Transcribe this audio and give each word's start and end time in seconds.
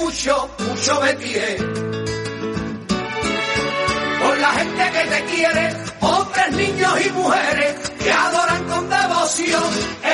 mucho, 0.00 0.50
mucho 0.58 1.00
Betie. 1.00 1.56
Por 4.20 4.38
la 4.38 4.48
gente 4.52 4.90
que 4.92 5.04
te 5.08 5.24
quiere, 5.34 5.76
hombres, 6.00 6.50
niños 6.52 7.06
y 7.06 7.10
mujeres 7.10 7.90
que 8.02 8.12
adoran 8.12 8.64
con 8.64 8.88
devoción 8.88 9.64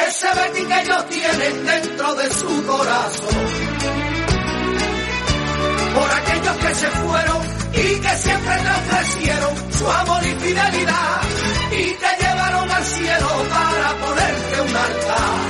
ese 0.07 0.27
Betty 0.35 0.67
que 0.67 0.81
ellos 0.81 1.09
tienen 1.09 1.67
dentro 1.67 2.15
de 2.15 2.31
su 2.33 2.67
corazón. 2.67 3.29
Por 5.95 6.11
aquellos 6.11 6.57
que 6.57 6.75
se 6.75 6.89
fueron 6.89 7.43
y 7.73 8.01
que 8.01 8.17
siempre 8.17 8.57
te 8.57 8.71
ofrecieron 8.71 9.73
su 9.73 9.91
amor 9.91 10.23
y 10.25 10.35
fidelidad 10.41 11.21
y 11.71 11.85
te 11.95 12.25
llevaron 12.25 12.71
al 12.71 12.85
cielo 12.85 13.29
para 13.51 14.07
ponerte 14.07 14.61
un 14.61 14.77
altar 14.77 15.44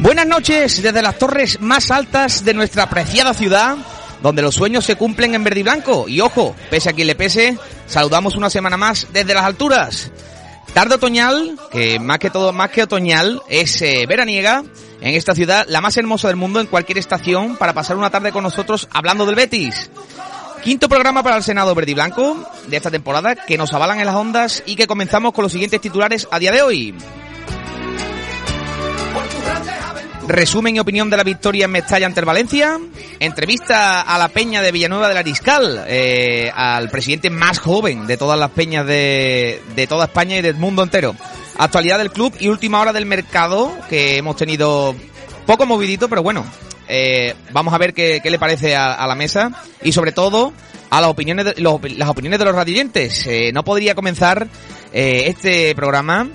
Buenas 0.00 0.26
noches 0.26 0.82
desde 0.82 1.02
las 1.02 1.18
torres 1.18 1.60
más 1.60 1.90
altas 1.90 2.44
de 2.44 2.52
nuestra 2.52 2.82
apreciada 2.84 3.32
ciudad, 3.32 3.76
donde 4.22 4.42
los 4.42 4.54
sueños 4.54 4.84
se 4.84 4.96
cumplen 4.96 5.34
en 5.34 5.44
verde 5.44 5.60
y 5.60 5.62
blanco. 5.62 6.08
Y 6.08 6.20
ojo, 6.20 6.54
pese 6.70 6.90
a 6.90 6.92
quien 6.92 7.06
le 7.06 7.14
pese, 7.14 7.56
saludamos 7.86 8.36
una 8.36 8.50
semana 8.50 8.76
más 8.76 9.06
desde 9.12 9.34
las 9.34 9.44
alturas. 9.44 10.10
Tarde 10.72 10.96
otoñal, 10.96 11.58
que 11.70 12.00
más 12.00 12.18
que 12.18 12.30
todo, 12.30 12.52
más 12.52 12.70
que 12.70 12.82
otoñal, 12.82 13.42
es 13.48 13.80
eh, 13.82 14.06
veraniega 14.08 14.64
en 15.00 15.14
esta 15.14 15.34
ciudad, 15.34 15.66
la 15.68 15.80
más 15.80 15.96
hermosa 15.96 16.28
del 16.28 16.36
mundo 16.36 16.60
en 16.60 16.66
cualquier 16.66 16.98
estación, 16.98 17.56
para 17.56 17.74
pasar 17.74 17.96
una 17.96 18.10
tarde 18.10 18.32
con 18.32 18.42
nosotros 18.42 18.88
hablando 18.92 19.26
del 19.26 19.34
Betis. 19.34 19.90
Quinto 20.62 20.88
programa 20.88 21.22
para 21.22 21.36
el 21.36 21.42
Senado 21.42 21.74
Verde 21.74 21.90
y 21.90 21.94
Blanco 21.94 22.36
de 22.66 22.76
esta 22.76 22.90
temporada, 22.90 23.34
que 23.34 23.58
nos 23.58 23.72
avalan 23.72 24.00
en 24.00 24.06
las 24.06 24.14
ondas 24.14 24.62
y 24.64 24.76
que 24.76 24.86
comenzamos 24.86 25.34
con 25.34 25.42
los 25.42 25.52
siguientes 25.52 25.80
titulares 25.80 26.26
a 26.30 26.38
día 26.38 26.52
de 26.52 26.62
hoy. 26.62 26.94
Resumen 30.26 30.76
y 30.76 30.80
opinión 30.80 31.10
de 31.10 31.16
la 31.16 31.22
victoria 31.22 31.66
en 31.66 31.70
Mestalla 31.70 32.06
ante 32.06 32.20
el 32.20 32.26
Valencia. 32.26 32.78
Entrevista 33.20 34.00
a 34.00 34.18
la 34.18 34.28
peña 34.28 34.62
de 34.62 34.72
Villanueva 34.72 35.08
del 35.08 35.18
Ariscal, 35.18 35.84
eh, 35.86 36.50
al 36.54 36.88
presidente 36.88 37.28
más 37.28 37.58
joven 37.58 38.06
de 38.06 38.16
todas 38.16 38.38
las 38.38 38.50
peñas 38.50 38.86
de, 38.86 39.60
de 39.76 39.86
toda 39.86 40.06
España 40.06 40.36
y 40.38 40.42
del 40.42 40.56
mundo 40.56 40.82
entero. 40.82 41.14
Actualidad 41.58 41.98
del 41.98 42.10
club 42.10 42.34
y 42.40 42.48
última 42.48 42.80
hora 42.80 42.92
del 42.92 43.06
mercado, 43.06 43.70
que 43.88 44.16
hemos 44.16 44.36
tenido 44.36 44.94
poco 45.46 45.66
movidito, 45.66 46.08
pero 46.08 46.22
bueno, 46.22 46.44
eh, 46.88 47.34
vamos 47.52 47.74
a 47.74 47.78
ver 47.78 47.94
qué, 47.94 48.20
qué 48.22 48.30
le 48.30 48.38
parece 48.38 48.76
a, 48.76 49.06
la 49.06 49.14
mesa 49.14 49.50
y 49.82 49.92
sobre 49.92 50.12
todo 50.12 50.52
a 50.90 51.00
las 51.00 51.10
opiniones 51.10 51.44
de, 51.44 51.54
los, 51.58 51.80
las 51.96 52.08
opiniones 52.08 52.38
de 52.38 52.44
los 52.44 52.54
radioyentes. 52.54 53.26
Eh, 53.26 53.50
no 53.52 53.64
podría 53.64 53.94
comenzar 53.94 54.48
eh, 54.92 55.24
este 55.26 55.74
programa 55.74 56.28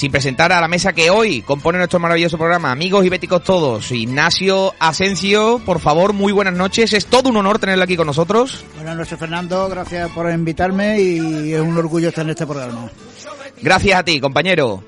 sin 0.00 0.10
presentar 0.10 0.50
a 0.50 0.62
la 0.62 0.66
mesa 0.66 0.94
que 0.94 1.10
hoy 1.10 1.42
compone 1.42 1.76
nuestro 1.76 1.98
maravilloso 1.98 2.38
programa. 2.38 2.72
Amigos 2.72 3.04
y 3.04 3.10
béticos 3.10 3.44
todos, 3.44 3.92
Ignacio 3.92 4.72
Asensio, 4.78 5.60
por 5.66 5.78
favor, 5.78 6.14
muy 6.14 6.32
buenas 6.32 6.54
noches. 6.54 6.94
Es 6.94 7.04
todo 7.04 7.28
un 7.28 7.36
honor 7.36 7.58
tenerlo 7.58 7.84
aquí 7.84 7.98
con 7.98 8.06
nosotros. 8.06 8.64
Buenas 8.76 8.96
noches, 8.96 9.18
Fernando. 9.18 9.68
Gracias 9.68 10.10
por 10.12 10.30
invitarme 10.30 10.98
y 10.98 11.52
es 11.52 11.60
un 11.60 11.76
orgullo 11.76 12.08
estar 12.08 12.24
en 12.24 12.30
este 12.30 12.46
programa. 12.46 12.88
Gracias 13.60 14.00
a 14.00 14.02
ti, 14.02 14.18
compañero. 14.18 14.82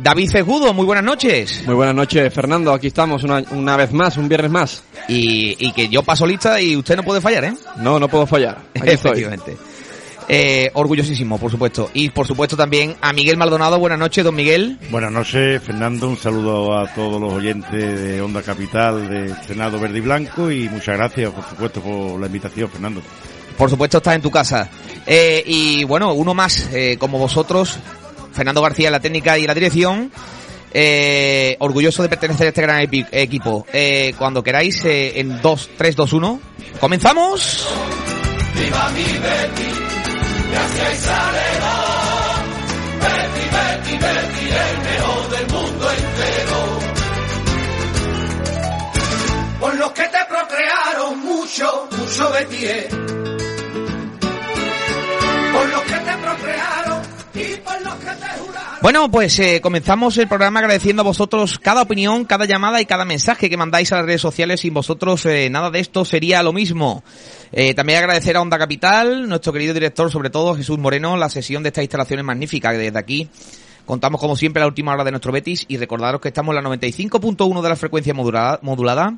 David 0.00 0.30
Fejudo, 0.30 0.72
muy 0.72 0.86
buenas 0.86 1.04
noches. 1.04 1.64
Muy 1.66 1.74
buenas 1.74 1.96
noches, 1.96 2.32
Fernando. 2.32 2.72
Aquí 2.72 2.86
estamos 2.86 3.24
una, 3.24 3.42
una 3.50 3.76
vez 3.76 3.92
más, 3.92 4.16
un 4.16 4.28
viernes 4.28 4.52
más. 4.52 4.84
Y, 5.08 5.56
y, 5.58 5.72
que 5.72 5.88
yo 5.88 6.04
paso 6.04 6.28
lista 6.28 6.60
y 6.60 6.76
usted 6.76 6.94
no 6.94 7.02
puede 7.02 7.20
fallar, 7.20 7.44
¿eh? 7.44 7.54
No, 7.78 7.98
no 7.98 8.06
puedo 8.06 8.24
fallar. 8.24 8.58
Aquí 8.72 8.90
Efectivamente. 8.90 9.50
Estoy. 9.50 9.73
Eh, 10.28 10.70
orgullosísimo, 10.74 11.38
por 11.38 11.50
supuesto. 11.50 11.90
Y 11.92 12.10
por 12.10 12.26
supuesto 12.26 12.56
también 12.56 12.96
a 13.00 13.12
Miguel 13.12 13.36
Maldonado. 13.36 13.78
Buenas 13.78 13.98
noches, 13.98 14.24
don 14.24 14.34
Miguel. 14.34 14.78
Buenas 14.90 15.12
noches, 15.12 15.62
Fernando. 15.62 16.08
Un 16.08 16.16
saludo 16.16 16.78
a 16.78 16.92
todos 16.94 17.20
los 17.20 17.32
oyentes 17.32 18.00
de 18.00 18.20
Onda 18.20 18.42
Capital, 18.42 19.08
de 19.08 19.34
Senado 19.46 19.78
Verde 19.78 19.98
y 19.98 20.02
Blanco. 20.02 20.50
Y 20.50 20.68
muchas 20.68 20.96
gracias, 20.96 21.30
por 21.30 21.44
supuesto, 21.48 21.80
por 21.80 22.20
la 22.20 22.26
invitación, 22.26 22.70
Fernando. 22.70 23.02
Por 23.58 23.70
supuesto, 23.70 23.98
estás 23.98 24.16
en 24.16 24.22
tu 24.22 24.30
casa. 24.30 24.68
Eh, 25.06 25.42
y 25.46 25.84
bueno, 25.84 26.12
uno 26.14 26.34
más, 26.34 26.68
eh, 26.72 26.96
como 26.98 27.18
vosotros, 27.18 27.78
Fernando 28.32 28.62
García 28.62 28.90
la 28.90 29.00
técnica 29.00 29.38
y 29.38 29.46
la 29.46 29.54
dirección. 29.54 30.10
Eh, 30.76 31.56
orgulloso 31.60 32.02
de 32.02 32.08
pertenecer 32.08 32.46
a 32.46 32.48
este 32.48 32.62
gran 32.62 32.88
equipo. 33.12 33.64
Eh, 33.72 34.12
cuando 34.18 34.42
queráis, 34.42 34.84
eh, 34.84 35.20
en 35.20 35.40
2, 35.40 35.70
3, 35.78 35.94
2, 35.94 36.12
1. 36.14 36.40
¡Comenzamos! 36.80 37.68
¡Viva 38.56 38.90
mi! 38.90 39.83
Gracias 40.54 40.98
Salero. 41.00 41.74
Betty, 43.02 43.44
Betty, 43.54 43.94
Betty, 44.04 44.46
el 44.64 44.78
mejor 44.88 45.22
del 45.30 45.46
mundo 45.48 45.90
entero. 45.90 46.58
Por 49.60 49.74
los 49.76 49.92
que 49.92 50.02
te 50.04 50.24
procrearon 50.28 51.18
mucho, 51.20 51.88
mucho 51.90 52.30
Betty. 52.30 52.66
Por 55.52 55.68
los 55.68 55.82
que 55.82 55.94
te 55.94 56.16
procrearon 56.18 57.02
bueno, 58.84 59.10
pues 59.10 59.38
eh, 59.38 59.62
comenzamos 59.62 60.18
el 60.18 60.28
programa 60.28 60.60
agradeciendo 60.60 61.00
a 61.00 61.06
vosotros 61.06 61.58
cada 61.58 61.80
opinión, 61.80 62.26
cada 62.26 62.44
llamada 62.44 62.82
y 62.82 62.84
cada 62.84 63.06
mensaje 63.06 63.48
que 63.48 63.56
mandáis 63.56 63.90
a 63.90 63.96
las 63.96 64.04
redes 64.04 64.20
sociales. 64.20 64.60
Sin 64.60 64.74
vosotros 64.74 65.24
eh, 65.24 65.48
nada 65.48 65.70
de 65.70 65.80
esto 65.80 66.04
sería 66.04 66.42
lo 66.42 66.52
mismo. 66.52 67.02
Eh, 67.50 67.72
también 67.72 68.00
agradecer 68.00 68.36
a 68.36 68.42
Onda 68.42 68.58
Capital, 68.58 69.26
nuestro 69.26 69.54
querido 69.54 69.72
director, 69.72 70.10
sobre 70.10 70.28
todo 70.28 70.54
Jesús 70.54 70.76
Moreno, 70.76 71.16
la 71.16 71.30
sesión 71.30 71.62
de 71.62 71.70
estas 71.70 71.84
instalaciones 71.84 72.26
magníficas. 72.26 72.76
Desde 72.76 72.98
aquí 72.98 73.30
contamos 73.86 74.20
como 74.20 74.36
siempre 74.36 74.60
la 74.60 74.66
última 74.66 74.92
hora 74.92 75.02
de 75.02 75.12
nuestro 75.12 75.32
Betis 75.32 75.64
y 75.66 75.78
recordaros 75.78 76.20
que 76.20 76.28
estamos 76.28 76.54
en 76.54 76.62
la 76.62 76.68
95.1 76.68 77.62
de 77.62 77.68
la 77.70 77.76
frecuencia 77.76 78.12
modulada, 78.12 78.58
modulada 78.60 79.14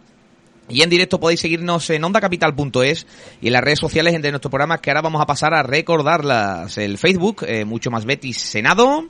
y 0.68 0.82
en 0.82 0.90
directo 0.90 1.18
podéis 1.18 1.40
seguirnos 1.40 1.90
en 1.90 2.04
ondacapital.es 2.04 3.06
y 3.40 3.48
en 3.48 3.52
las 3.52 3.64
redes 3.64 3.80
sociales 3.80 4.22
de 4.22 4.30
nuestro 4.30 4.48
programa 4.48 4.80
que 4.80 4.90
ahora 4.90 5.02
vamos 5.02 5.20
a 5.20 5.26
pasar 5.26 5.54
a 5.54 5.64
recordarlas. 5.64 6.78
El 6.78 6.98
Facebook, 6.98 7.44
eh, 7.48 7.64
mucho 7.64 7.90
más 7.90 8.04
Betis 8.04 8.40
Senado. 8.40 9.06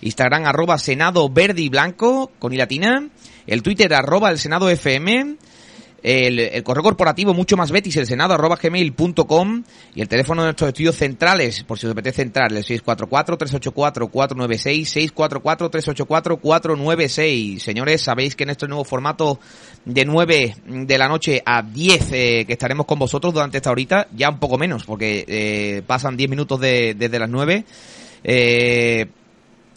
Instagram 0.00 0.46
arroba 0.46 0.78
Senado 0.78 1.28
Verde 1.28 1.62
y 1.62 1.68
Blanco 1.68 2.32
con 2.38 2.52
y 2.52 2.56
latina. 2.56 3.08
El 3.46 3.62
Twitter 3.62 3.92
arroba 3.94 4.30
el 4.30 4.38
Senado 4.38 4.68
FM 4.68 5.36
el, 6.02 6.62
correo 6.62 6.82
corporativo 6.82 7.32
mucho 7.34 7.56
más 7.56 7.70
betis 7.72 7.96
el 7.96 8.06
senado 8.06 8.34
arroba 8.34 8.56
gmail.com 8.56 9.64
y 9.94 10.00
el 10.00 10.08
teléfono 10.08 10.42
de 10.42 10.48
nuestros 10.48 10.68
estudios 10.68 10.96
centrales 10.96 11.62
por 11.64 11.78
si 11.78 11.86
os 11.86 11.92
apetece 11.92 12.22
entrar 12.22 12.52
el 12.52 12.64
644-384-496 12.64 15.12
644-384-496 15.14 17.58
señores 17.58 18.02
sabéis 18.02 18.36
que 18.36 18.44
en 18.44 18.50
este 18.50 18.68
nuevo 18.68 18.84
formato 18.84 19.40
de 19.84 20.04
9 20.04 20.54
de 20.66 20.98
la 20.98 21.08
noche 21.08 21.42
a 21.44 21.62
10 21.62 22.12
eh, 22.12 22.44
que 22.46 22.52
estaremos 22.52 22.86
con 22.86 23.00
vosotros 23.00 23.34
durante 23.34 23.56
esta 23.56 23.72
horita 23.72 24.06
ya 24.14 24.30
un 24.30 24.38
poco 24.38 24.56
menos 24.56 24.84
porque 24.84 25.24
eh, 25.26 25.82
pasan 25.84 26.16
10 26.16 26.30
minutos 26.30 26.60
de, 26.60 26.94
desde 26.96 27.18
las 27.18 27.28
9 27.28 27.64
eh, 28.22 29.08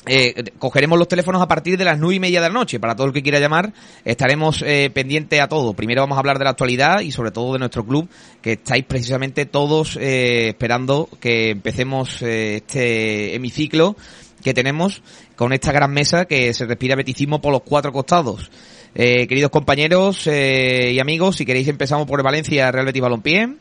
eh, 0.07 0.51
cogeremos 0.57 0.97
los 0.97 1.07
teléfonos 1.07 1.41
a 1.41 1.47
partir 1.47 1.77
de 1.77 1.85
las 1.85 1.99
nueve 1.99 2.15
y 2.15 2.19
media 2.19 2.41
de 2.41 2.47
la 2.47 2.53
noche. 2.53 2.79
Para 2.79 2.95
todo 2.95 3.07
el 3.07 3.13
que 3.13 3.21
quiera 3.21 3.39
llamar, 3.39 3.73
estaremos 4.03 4.63
eh, 4.65 4.89
pendientes 4.93 5.39
a 5.39 5.47
todo. 5.47 5.73
Primero 5.73 6.01
vamos 6.01 6.15
a 6.15 6.19
hablar 6.19 6.39
de 6.39 6.45
la 6.45 6.51
actualidad 6.51 7.01
y 7.01 7.11
sobre 7.11 7.31
todo 7.31 7.53
de 7.53 7.59
nuestro 7.59 7.85
club, 7.85 8.09
que 8.41 8.53
estáis 8.53 8.83
precisamente 8.85 9.45
todos 9.45 9.97
eh, 9.97 10.49
esperando 10.49 11.07
que 11.19 11.51
empecemos 11.51 12.21
eh, 12.21 12.57
este 12.57 13.35
hemiciclo 13.35 13.95
que 14.43 14.55
tenemos 14.55 15.03
con 15.35 15.53
esta 15.53 15.71
gran 15.71 15.91
mesa 15.91 16.25
que 16.25 16.51
se 16.53 16.65
respira 16.65 16.95
beticismo 16.95 17.39
por 17.39 17.51
los 17.51 17.61
cuatro 17.61 17.93
costados. 17.93 18.49
Eh, 18.95 19.27
queridos 19.27 19.51
compañeros 19.51 20.27
y 20.27 20.99
amigos, 20.99 21.37
si 21.37 21.45
queréis 21.45 21.67
empezamos 21.67 22.07
por 22.07 22.19
el 22.19 22.23
Valencia 22.23 22.71
Real 22.71 22.87
Betis 22.87 23.03
Balompié. 23.03 23.53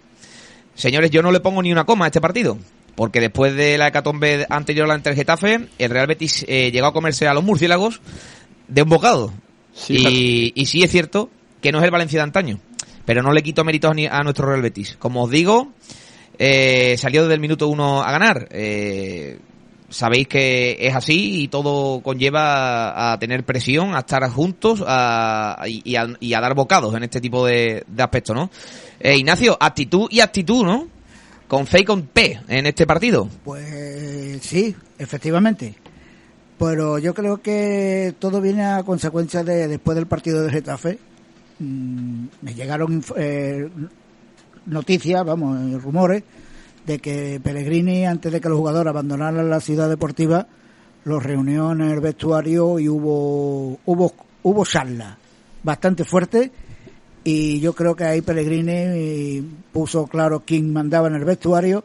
Señores, 0.75 1.11
yo 1.11 1.23
no 1.23 1.31
le 1.31 1.41
pongo 1.41 1.63
ni 1.63 1.71
una 1.71 1.85
coma 1.85 2.07
a 2.07 2.09
este 2.09 2.21
partido 2.21 2.57
porque 3.01 3.19
después 3.19 3.57
de 3.57 3.79
la 3.79 3.89
hecatombe 3.89 4.45
anterior 4.51 4.91
ante 4.91 5.09
el 5.09 5.17
Getafe, 5.17 5.69
el 5.79 5.91
Real 5.91 6.07
Betis 6.07 6.45
eh, 6.47 6.71
llegó 6.71 6.89
a 6.89 6.93
comerse 6.93 7.27
a 7.27 7.33
los 7.33 7.43
murciélagos 7.43 8.03
de 8.69 8.83
un 8.83 8.91
bocado. 8.91 9.33
Sí, 9.73 9.95
y, 9.97 10.53
y, 10.55 10.67
sí 10.67 10.83
es 10.83 10.91
cierto 10.91 11.31
que 11.63 11.73
no 11.73 11.79
es 11.79 11.85
el 11.85 11.91
Valencia 11.91 12.19
de 12.19 12.25
antaño, 12.25 12.61
pero 13.07 13.23
no 13.23 13.33
le 13.33 13.43
quito 13.43 13.65
méritos 13.65 13.95
ni 13.95 14.07
a 14.07 14.19
nuestro 14.19 14.49
Real 14.49 14.61
Betis. 14.61 14.99
Como 14.99 15.25
os 15.25 15.31
digo, 15.31 15.73
eh, 16.39 16.95
salió 16.99 17.23
desde 17.23 17.37
el 17.37 17.41
minuto 17.41 17.69
uno 17.69 18.03
a 18.03 18.13
ganar. 18.13 18.49
Eh, 18.51 19.39
sabéis 19.89 20.29
que 20.29 20.77
es 20.79 20.95
así 20.95 21.45
y 21.45 21.49
todo 21.49 22.03
conlleva 22.03 22.91
a, 22.91 23.13
a 23.13 23.19
tener 23.19 23.45
presión, 23.45 23.95
a 23.95 24.01
estar 24.01 24.29
juntos 24.29 24.85
a, 24.87 25.65
y, 25.67 25.97
a, 25.97 26.07
y, 26.21 26.35
a, 26.35 26.41
dar 26.43 26.55
bocados 26.55 26.95
en 26.95 27.05
este 27.05 27.23
tipo 27.23 27.47
de, 27.47 27.83
de 27.87 28.03
aspectos, 28.03 28.37
¿no? 28.37 28.51
Eh, 29.01 29.17
Ignacio, 29.17 29.57
actitud 29.59 30.07
y 30.11 30.21
actitud, 30.21 30.67
¿no? 30.67 31.00
Con 31.51 31.67
fe 31.67 31.81
y 31.81 31.85
con 31.85 32.03
P 32.03 32.41
en 32.47 32.67
este 32.67 32.87
partido. 32.87 33.29
Pues 33.43 34.41
sí, 34.41 34.73
efectivamente. 34.97 35.75
Pero 36.57 37.01
yo 37.01 37.13
creo 37.13 37.43
que 37.43 38.15
todo 38.21 38.41
viene 38.41 38.65
a 38.65 38.85
consecuencia 38.85 39.43
de 39.43 39.67
después 39.67 39.97
del 39.97 40.07
partido 40.07 40.45
de 40.45 40.53
Getafe. 40.53 41.01
Mmm, 41.59 42.27
me 42.43 42.55
llegaron 42.55 43.03
eh, 43.17 43.69
noticias, 44.67 45.25
vamos, 45.25 45.83
rumores, 45.83 46.23
de 46.87 47.01
que 47.01 47.41
Pellegrini, 47.43 48.07
antes 48.07 48.31
de 48.31 48.41
que 48.41 48.49
los 48.49 48.57
jugadores 48.57 48.91
abandonaran 48.91 49.51
la 49.51 49.59
ciudad 49.59 49.89
deportiva, 49.89 50.47
los 51.03 51.21
reunió 51.21 51.73
en 51.73 51.81
el 51.81 51.99
vestuario 51.99 52.79
y 52.79 52.89
hubo, 52.89 53.77
hubo, 53.87 54.13
hubo 54.45 54.65
charla 54.65 55.19
bastante 55.65 56.05
fuerte 56.05 56.53
y 57.25 57.61
yo 57.61 57.75
creo 57.75 57.95
que 57.95 58.05
ahí 58.05 58.23
Pellegrini 58.23 59.43
puso 59.73 60.07
claro 60.07 60.43
quién 60.47 60.73
mandaba 60.73 61.09
en 61.09 61.15
el 61.15 61.25
vestuario 61.25 61.85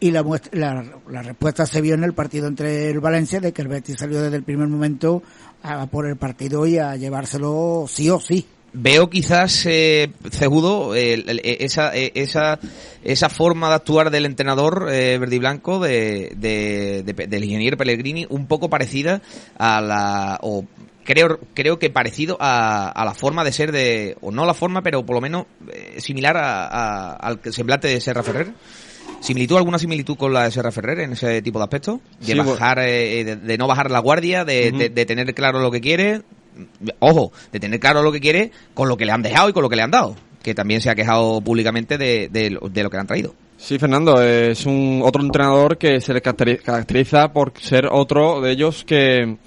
y 0.00 0.10
la, 0.10 0.22
la, 0.52 1.22
respuesta 1.22 1.66
se 1.66 1.80
vio 1.80 1.94
en 1.94 2.04
el 2.04 2.12
partido 2.12 2.46
entre 2.46 2.90
el 2.90 3.00
Valencia 3.00 3.40
de 3.40 3.52
que 3.52 3.62
el 3.62 3.68
Betis 3.68 3.96
salió 3.98 4.20
desde 4.20 4.36
el 4.36 4.42
primer 4.42 4.68
momento 4.68 5.22
a 5.62 5.86
por 5.86 6.06
el 6.06 6.16
partido 6.16 6.66
y 6.66 6.78
a 6.78 6.96
llevárselo 6.96 7.86
sí 7.88 8.10
o 8.10 8.20
sí. 8.20 8.46
Veo 8.76 9.08
quizás, 9.08 9.66
eh, 9.66 10.10
Cejudo, 10.30 10.96
eh, 10.96 11.24
esa, 11.60 11.96
eh, 11.96 12.10
esa, 12.16 12.58
esa 13.04 13.28
forma 13.28 13.68
de 13.68 13.74
actuar 13.76 14.10
del 14.10 14.26
entrenador 14.26 14.88
eh, 14.90 15.16
verde 15.16 15.38
de, 15.38 17.04
de, 17.04 17.26
del 17.28 17.44
ingeniero 17.44 17.76
Pellegrini, 17.76 18.26
un 18.28 18.46
poco 18.46 18.68
parecida 18.68 19.22
a 19.56 19.80
la, 19.80 20.40
o 20.42 20.64
creo, 21.04 21.38
creo 21.54 21.78
que 21.78 21.90
parecido 21.90 22.36
a, 22.40 22.88
a, 22.88 23.04
la 23.04 23.14
forma 23.14 23.44
de 23.44 23.52
ser 23.52 23.72
de, 23.72 24.16
o 24.20 24.30
no 24.30 24.44
la 24.44 24.54
forma, 24.54 24.82
pero 24.82 25.04
por 25.04 25.14
lo 25.14 25.20
menos 25.20 25.46
eh, 25.72 25.96
similar 25.98 26.36
a, 26.36 26.66
a, 26.66 27.12
al 27.16 27.40
semblante 27.52 27.88
de 27.88 28.00
Serra 28.00 28.22
Ferrer. 28.22 28.52
¿Similitud, 29.20 29.56
alguna 29.56 29.78
similitud 29.78 30.16
con 30.16 30.32
la 30.32 30.44
de 30.44 30.50
Serra 30.50 30.70
Ferrer 30.70 31.00
en 31.00 31.12
ese 31.12 31.40
tipo 31.40 31.58
de 31.58 31.64
aspectos? 31.64 32.00
De 32.20 32.26
sí, 32.26 32.34
bajar, 32.34 32.78
eh, 32.80 33.24
de, 33.24 33.36
de, 33.36 33.58
no 33.58 33.66
bajar 33.66 33.90
la 33.90 34.00
guardia, 34.00 34.44
de, 34.44 34.70
uh 34.70 34.74
-huh. 34.74 34.78
de, 34.78 34.88
de, 34.90 35.06
tener 35.06 35.34
claro 35.34 35.60
lo 35.60 35.70
que 35.70 35.80
quiere. 35.80 36.22
Ojo, 36.98 37.32
de 37.52 37.58
tener 37.58 37.80
claro 37.80 38.02
lo 38.02 38.12
que 38.12 38.20
quiere 38.20 38.52
con 38.74 38.88
lo 38.88 38.96
que 38.96 39.04
le 39.04 39.12
han 39.12 39.22
dejado 39.22 39.48
y 39.48 39.52
con 39.52 39.62
lo 39.62 39.68
que 39.68 39.76
le 39.76 39.82
han 39.82 39.90
dado. 39.90 40.14
Que 40.42 40.54
también 40.54 40.80
se 40.80 40.90
ha 40.90 40.94
quejado 40.94 41.40
públicamente 41.40 41.96
de, 41.96 42.28
de, 42.30 42.50
lo 42.50 42.60
que 42.70 42.96
le 42.96 43.00
han 43.00 43.06
traído. 43.06 43.34
Sí, 43.56 43.78
Fernando, 43.78 44.22
es 44.22 44.66
un 44.66 45.00
otro 45.02 45.22
entrenador 45.22 45.78
que 45.78 46.00
se 46.00 46.12
le 46.12 46.20
caracteriza 46.20 47.32
por 47.32 47.54
ser 47.58 47.86
otro 47.90 48.42
de 48.42 48.52
ellos 48.52 48.84
que 48.84 49.38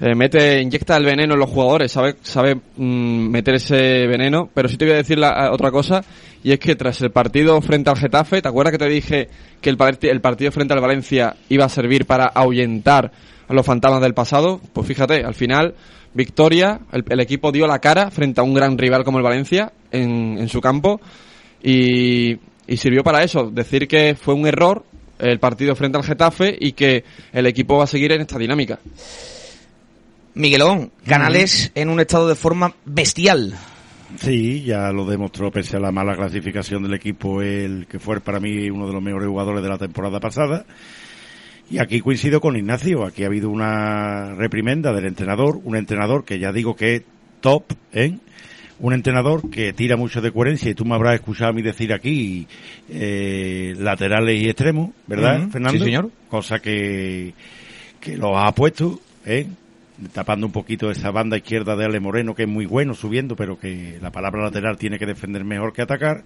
eh, 0.00 0.14
mete, 0.14 0.60
inyecta 0.60 0.96
el 0.96 1.04
veneno 1.04 1.34
en 1.34 1.40
los 1.40 1.50
jugadores, 1.50 1.92
sabe, 1.92 2.16
sabe 2.22 2.56
mmm, 2.76 3.28
meter 3.28 3.54
ese 3.56 4.06
veneno, 4.06 4.48
pero 4.52 4.68
sí 4.68 4.76
te 4.76 4.84
voy 4.84 4.94
a 4.94 4.98
decir 4.98 5.18
la, 5.18 5.50
otra 5.52 5.70
cosa, 5.70 6.04
y 6.42 6.52
es 6.52 6.58
que 6.58 6.76
tras 6.76 7.00
el 7.02 7.10
partido 7.10 7.60
frente 7.60 7.90
al 7.90 7.96
Getafe, 7.96 8.40
¿te 8.40 8.48
acuerdas 8.48 8.72
que 8.72 8.78
te 8.78 8.88
dije 8.88 9.28
que 9.60 9.70
el, 9.70 9.78
el 10.02 10.20
partido 10.20 10.52
frente 10.52 10.74
al 10.74 10.80
Valencia 10.80 11.36
iba 11.48 11.64
a 11.64 11.68
servir 11.68 12.06
para 12.06 12.26
ahuyentar 12.26 13.10
a 13.48 13.54
los 13.54 13.66
fantasmas 13.66 14.00
del 14.00 14.14
pasado. 14.14 14.60
Pues 14.72 14.86
fíjate, 14.86 15.24
al 15.24 15.34
final, 15.34 15.74
victoria, 16.14 16.80
el, 16.92 17.04
el 17.08 17.20
equipo 17.20 17.50
dio 17.50 17.66
la 17.66 17.80
cara 17.80 18.10
frente 18.10 18.40
a 18.40 18.44
un 18.44 18.54
gran 18.54 18.78
rival 18.78 19.04
como 19.04 19.18
el 19.18 19.24
Valencia 19.24 19.72
en, 19.90 20.38
en 20.38 20.48
su 20.48 20.60
campo 20.60 21.00
y, 21.62 22.38
y 22.66 22.76
sirvió 22.76 23.02
para 23.02 23.22
eso, 23.24 23.50
decir 23.50 23.88
que 23.88 24.14
fue 24.14 24.34
un 24.34 24.46
error 24.46 24.84
el 25.18 25.40
partido 25.40 25.74
frente 25.74 25.98
al 25.98 26.04
Getafe 26.04 26.56
y 26.60 26.72
que 26.72 27.02
el 27.32 27.46
equipo 27.46 27.76
va 27.76 27.84
a 27.84 27.88
seguir 27.88 28.12
en 28.12 28.20
esta 28.20 28.38
dinámica. 28.38 28.78
Miguelón, 30.38 30.92
Canales 31.04 31.72
en 31.74 31.88
un 31.88 31.98
estado 31.98 32.28
de 32.28 32.36
forma 32.36 32.72
bestial. 32.84 33.54
Sí, 34.18 34.62
ya 34.62 34.92
lo 34.92 35.04
demostró 35.04 35.50
pese 35.50 35.76
a 35.76 35.80
la 35.80 35.90
mala 35.90 36.14
clasificación 36.14 36.84
del 36.84 36.94
equipo, 36.94 37.42
el 37.42 37.88
que 37.88 37.98
fue 37.98 38.20
para 38.20 38.38
mí 38.38 38.70
uno 38.70 38.86
de 38.86 38.92
los 38.92 39.02
mejores 39.02 39.28
jugadores 39.28 39.64
de 39.64 39.68
la 39.68 39.78
temporada 39.78 40.20
pasada. 40.20 40.64
Y 41.68 41.78
aquí 41.78 42.00
coincido 42.00 42.40
con 42.40 42.56
Ignacio, 42.56 43.04
aquí 43.04 43.24
ha 43.24 43.26
habido 43.26 43.50
una 43.50 44.36
reprimenda 44.36 44.92
del 44.92 45.06
entrenador, 45.06 45.58
un 45.64 45.74
entrenador 45.74 46.24
que 46.24 46.38
ya 46.38 46.52
digo 46.52 46.76
que 46.76 46.94
es 46.94 47.02
top, 47.40 47.64
¿eh? 47.92 48.16
Un 48.78 48.92
entrenador 48.92 49.50
que 49.50 49.72
tira 49.72 49.96
mucho 49.96 50.20
de 50.20 50.30
coherencia 50.30 50.70
y 50.70 50.74
tú 50.74 50.84
me 50.84 50.94
habrás 50.94 51.16
escuchado 51.16 51.50
a 51.50 51.52
mí 51.52 51.62
decir 51.62 51.92
aquí 51.92 52.46
eh, 52.88 53.74
laterales 53.76 54.40
y 54.40 54.48
extremos, 54.48 54.90
¿verdad, 55.08 55.48
Fernando? 55.50 55.80
sí, 55.80 55.84
señor. 55.84 56.12
Cosa 56.28 56.60
que, 56.60 57.34
que 57.98 58.16
lo 58.16 58.38
ha 58.38 58.54
puesto, 58.54 59.00
¿eh? 59.26 59.48
Tapando 60.12 60.46
un 60.46 60.52
poquito 60.52 60.90
esa 60.90 61.10
banda 61.10 61.36
izquierda 61.36 61.76
de 61.76 61.84
Ale 61.84 62.00
Moreno, 62.00 62.34
que 62.34 62.42
es 62.44 62.48
muy 62.48 62.66
bueno 62.66 62.94
subiendo, 62.94 63.36
pero 63.36 63.58
que 63.58 63.98
la 64.00 64.10
palabra 64.10 64.42
lateral 64.44 64.76
tiene 64.76 64.98
que 64.98 65.06
defender 65.06 65.44
mejor 65.44 65.72
que 65.72 65.82
atacar. 65.82 66.24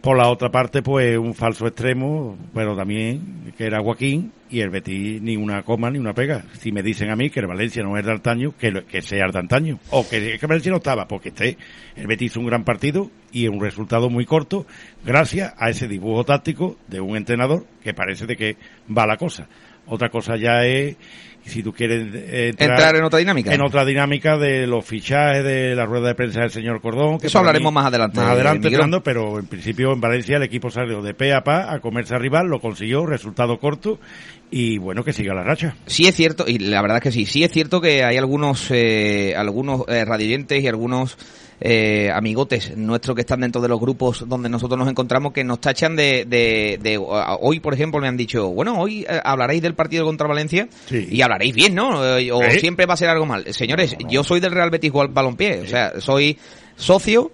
Por 0.00 0.18
la 0.18 0.28
otra 0.30 0.50
parte, 0.50 0.82
pues 0.82 1.16
un 1.16 1.32
falso 1.32 1.64
extremo, 1.64 2.36
pero 2.52 2.74
también 2.74 3.52
que 3.56 3.66
era 3.66 3.80
Joaquín 3.80 4.32
y 4.50 4.58
el 4.58 4.68
Betis 4.70 5.22
ni 5.22 5.36
una 5.36 5.62
coma 5.62 5.92
ni 5.92 5.98
una 6.00 6.12
pega. 6.12 6.42
Si 6.58 6.72
me 6.72 6.82
dicen 6.82 7.08
a 7.10 7.14
mí 7.14 7.30
que 7.30 7.38
el 7.38 7.46
Valencia 7.46 7.84
no 7.84 7.96
es 7.96 8.04
de 8.04 8.10
antaño, 8.10 8.52
que, 8.58 8.72
lo- 8.72 8.84
que 8.84 9.00
sea 9.00 9.28
de 9.28 9.38
antaño. 9.38 9.78
O 9.90 10.08
que, 10.08 10.40
que 10.40 10.46
Valencia 10.48 10.72
no 10.72 10.78
estaba, 10.78 11.06
porque 11.06 11.28
esté. 11.28 11.56
El 11.94 12.08
Betis 12.08 12.32
hizo 12.32 12.40
un 12.40 12.46
gran 12.46 12.64
partido 12.64 13.12
y 13.30 13.46
un 13.46 13.60
resultado 13.60 14.10
muy 14.10 14.24
corto 14.26 14.66
gracias 15.04 15.54
a 15.56 15.70
ese 15.70 15.86
dibujo 15.86 16.24
táctico 16.24 16.76
de 16.88 17.00
un 17.00 17.16
entrenador 17.16 17.64
que 17.84 17.94
parece 17.94 18.26
de 18.26 18.36
que 18.36 18.56
va 18.90 19.06
la 19.06 19.16
cosa. 19.16 19.46
Otra 19.86 20.08
cosa 20.08 20.36
ya 20.36 20.64
es, 20.64 20.96
si 21.44 21.62
tú 21.62 21.72
quieres 21.72 22.08
eh, 22.14 22.48
Entrar 22.56 22.96
en 22.96 23.04
otra 23.04 23.18
dinámica. 23.18 23.52
en 23.52 23.62
otra 23.62 23.84
dinámica 23.84 24.36
de 24.36 24.66
los 24.66 24.84
fichajes, 24.84 25.44
de 25.44 25.74
la 25.74 25.84
rueda 25.86 26.08
de 26.08 26.14
prensa 26.14 26.40
del 26.40 26.50
señor 26.50 26.80
Cordón. 26.80 27.18
que 27.18 27.26
Eso 27.26 27.38
hablaremos 27.38 27.72
más 27.72 27.86
adelante, 27.86 28.18
Más 28.20 28.30
adelante. 28.30 28.70
Fernando, 28.70 29.02
pero 29.02 29.38
en 29.38 29.46
principio 29.46 29.92
en 29.92 30.00
Valencia 30.00 30.36
el 30.36 30.42
equipo 30.42 30.70
salió 30.70 31.02
de 31.02 31.14
pe 31.14 31.32
a 31.34 31.42
pa 31.42 31.72
a 31.72 31.80
comerse 31.80 32.14
al 32.14 32.20
rival, 32.20 32.46
lo 32.46 32.60
consiguió, 32.60 33.06
resultado 33.06 33.58
corto 33.58 33.98
y 34.50 34.78
bueno, 34.78 35.02
que 35.02 35.12
siga 35.12 35.34
la 35.34 35.42
racha. 35.42 35.74
Sí 35.86 36.06
es 36.06 36.14
cierto, 36.14 36.44
y 36.46 36.58
la 36.58 36.82
verdad 36.82 36.98
es 36.98 37.02
que 37.04 37.12
sí, 37.12 37.26
sí 37.26 37.42
es 37.42 37.50
cierto 37.50 37.80
que 37.80 38.04
hay 38.04 38.16
algunos 38.18 38.70
eh, 38.70 39.34
algunos 39.36 39.82
eh, 39.88 40.04
radioyentes 40.04 40.62
y 40.62 40.68
algunos 40.68 41.16
eh, 41.64 42.10
amigotes 42.12 42.76
nuestros 42.76 43.14
que 43.14 43.20
están 43.20 43.40
dentro 43.40 43.60
de 43.62 43.68
los 43.68 43.78
grupos 43.78 44.28
donde 44.28 44.48
nosotros 44.48 44.76
nos 44.76 44.88
encontramos 44.88 45.32
que 45.32 45.44
nos 45.44 45.60
tachan 45.60 45.94
de, 45.94 46.24
de, 46.28 46.98
hoy 46.98 47.60
por 47.60 47.72
ejemplo 47.72 48.00
me 48.00 48.08
han 48.08 48.16
dicho 48.16 48.48
bueno 48.48 48.80
hoy 48.80 49.06
eh, 49.08 49.20
hablaréis 49.22 49.62
del 49.62 49.74
partido 49.74 50.04
contra 50.04 50.26
Valencia 50.26 50.66
Sí. 50.86 51.06
y 51.10 51.22
hablaréis 51.22 51.54
bien 51.54 51.74
no 51.76 52.04
Eh, 52.18 52.32
o 52.32 52.42
¿Eh? 52.42 52.58
siempre 52.58 52.84
va 52.86 52.94
a 52.94 52.96
ser 52.96 53.08
algo 53.10 53.26
mal 53.26 53.44
señores 53.54 53.96
yo 54.08 54.24
soy 54.24 54.40
del 54.40 54.50
Real 54.52 54.70
Betis 54.70 54.92
Bal- 54.92 55.12
Balompié 55.12 55.60
o 55.60 55.66
sea 55.68 56.00
soy 56.00 56.36
socio 56.76 57.30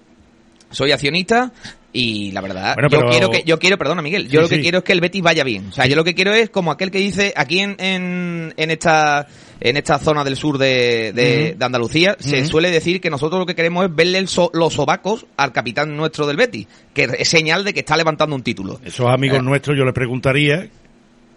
soy 0.71 0.93
accionista 0.93 1.51
y 1.93 2.33
la 2.33 2.41
verdad 2.43 2.75
Bueno, 2.75 2.89
yo 2.91 3.01
quiero 3.09 3.31
que 3.31 3.43
yo 3.47 3.59
quiero 3.59 3.79
perdona 3.79 4.03
Miguel 4.03 4.25
yo 4.29 4.31
Sí, 4.31 4.37
lo 4.43 4.49
que 4.49 4.57
sí. 4.57 4.61
quiero 4.63 4.79
es 4.79 4.85
que 4.85 4.93
el 4.93 5.01
Betis 5.01 5.23
vaya 5.23 5.43
bien. 5.45 5.69
O 5.69 5.73
sea 5.73 5.87
yo 5.87 5.97
lo 5.97 6.05
que 6.05 6.15
quiero 6.15 6.33
es 6.35 6.51
como 6.51 6.71
aquel 6.71 6.91
que 6.91 6.99
dice 6.99 7.33
aquí 7.37 7.61
en 7.61 7.77
en, 7.79 8.55
en 8.57 8.71
esta 8.71 9.27
en 9.61 9.77
esta 9.77 9.99
zona 9.99 10.23
del 10.23 10.37
sur 10.37 10.59
de, 10.59 11.13
de, 11.15 11.57
Andalucía 11.65 12.17
se 12.21 12.45
suele 12.47 12.71
decir 12.71 13.01
que 13.01 13.11
nosotros 13.11 13.41
lo 13.41 13.47
que 13.47 13.55
queremos 13.55 13.87
es 13.87 13.95
verle 13.95 14.19
el 14.19 14.29
so- 14.29 14.51
los 14.55 14.75
sobacos 14.75 15.27
al 15.37 15.53
capitán 15.53 15.97
nuestro 15.97 16.27
del 16.27 16.37
Betis 16.37 16.67
que 16.93 17.09
es 17.19 17.29
señal 17.29 17.65
de 17.65 17.73
que 17.73 17.81
está 17.81 17.97
levantando 17.97 18.37
un 18.37 18.43
título. 18.43 18.79
Esos 18.85 19.09
amigos 19.09 19.39
Eh. 19.39 19.43
nuestros 19.43 19.77
yo 19.77 19.85
les 19.85 19.95
preguntaría 19.95 20.69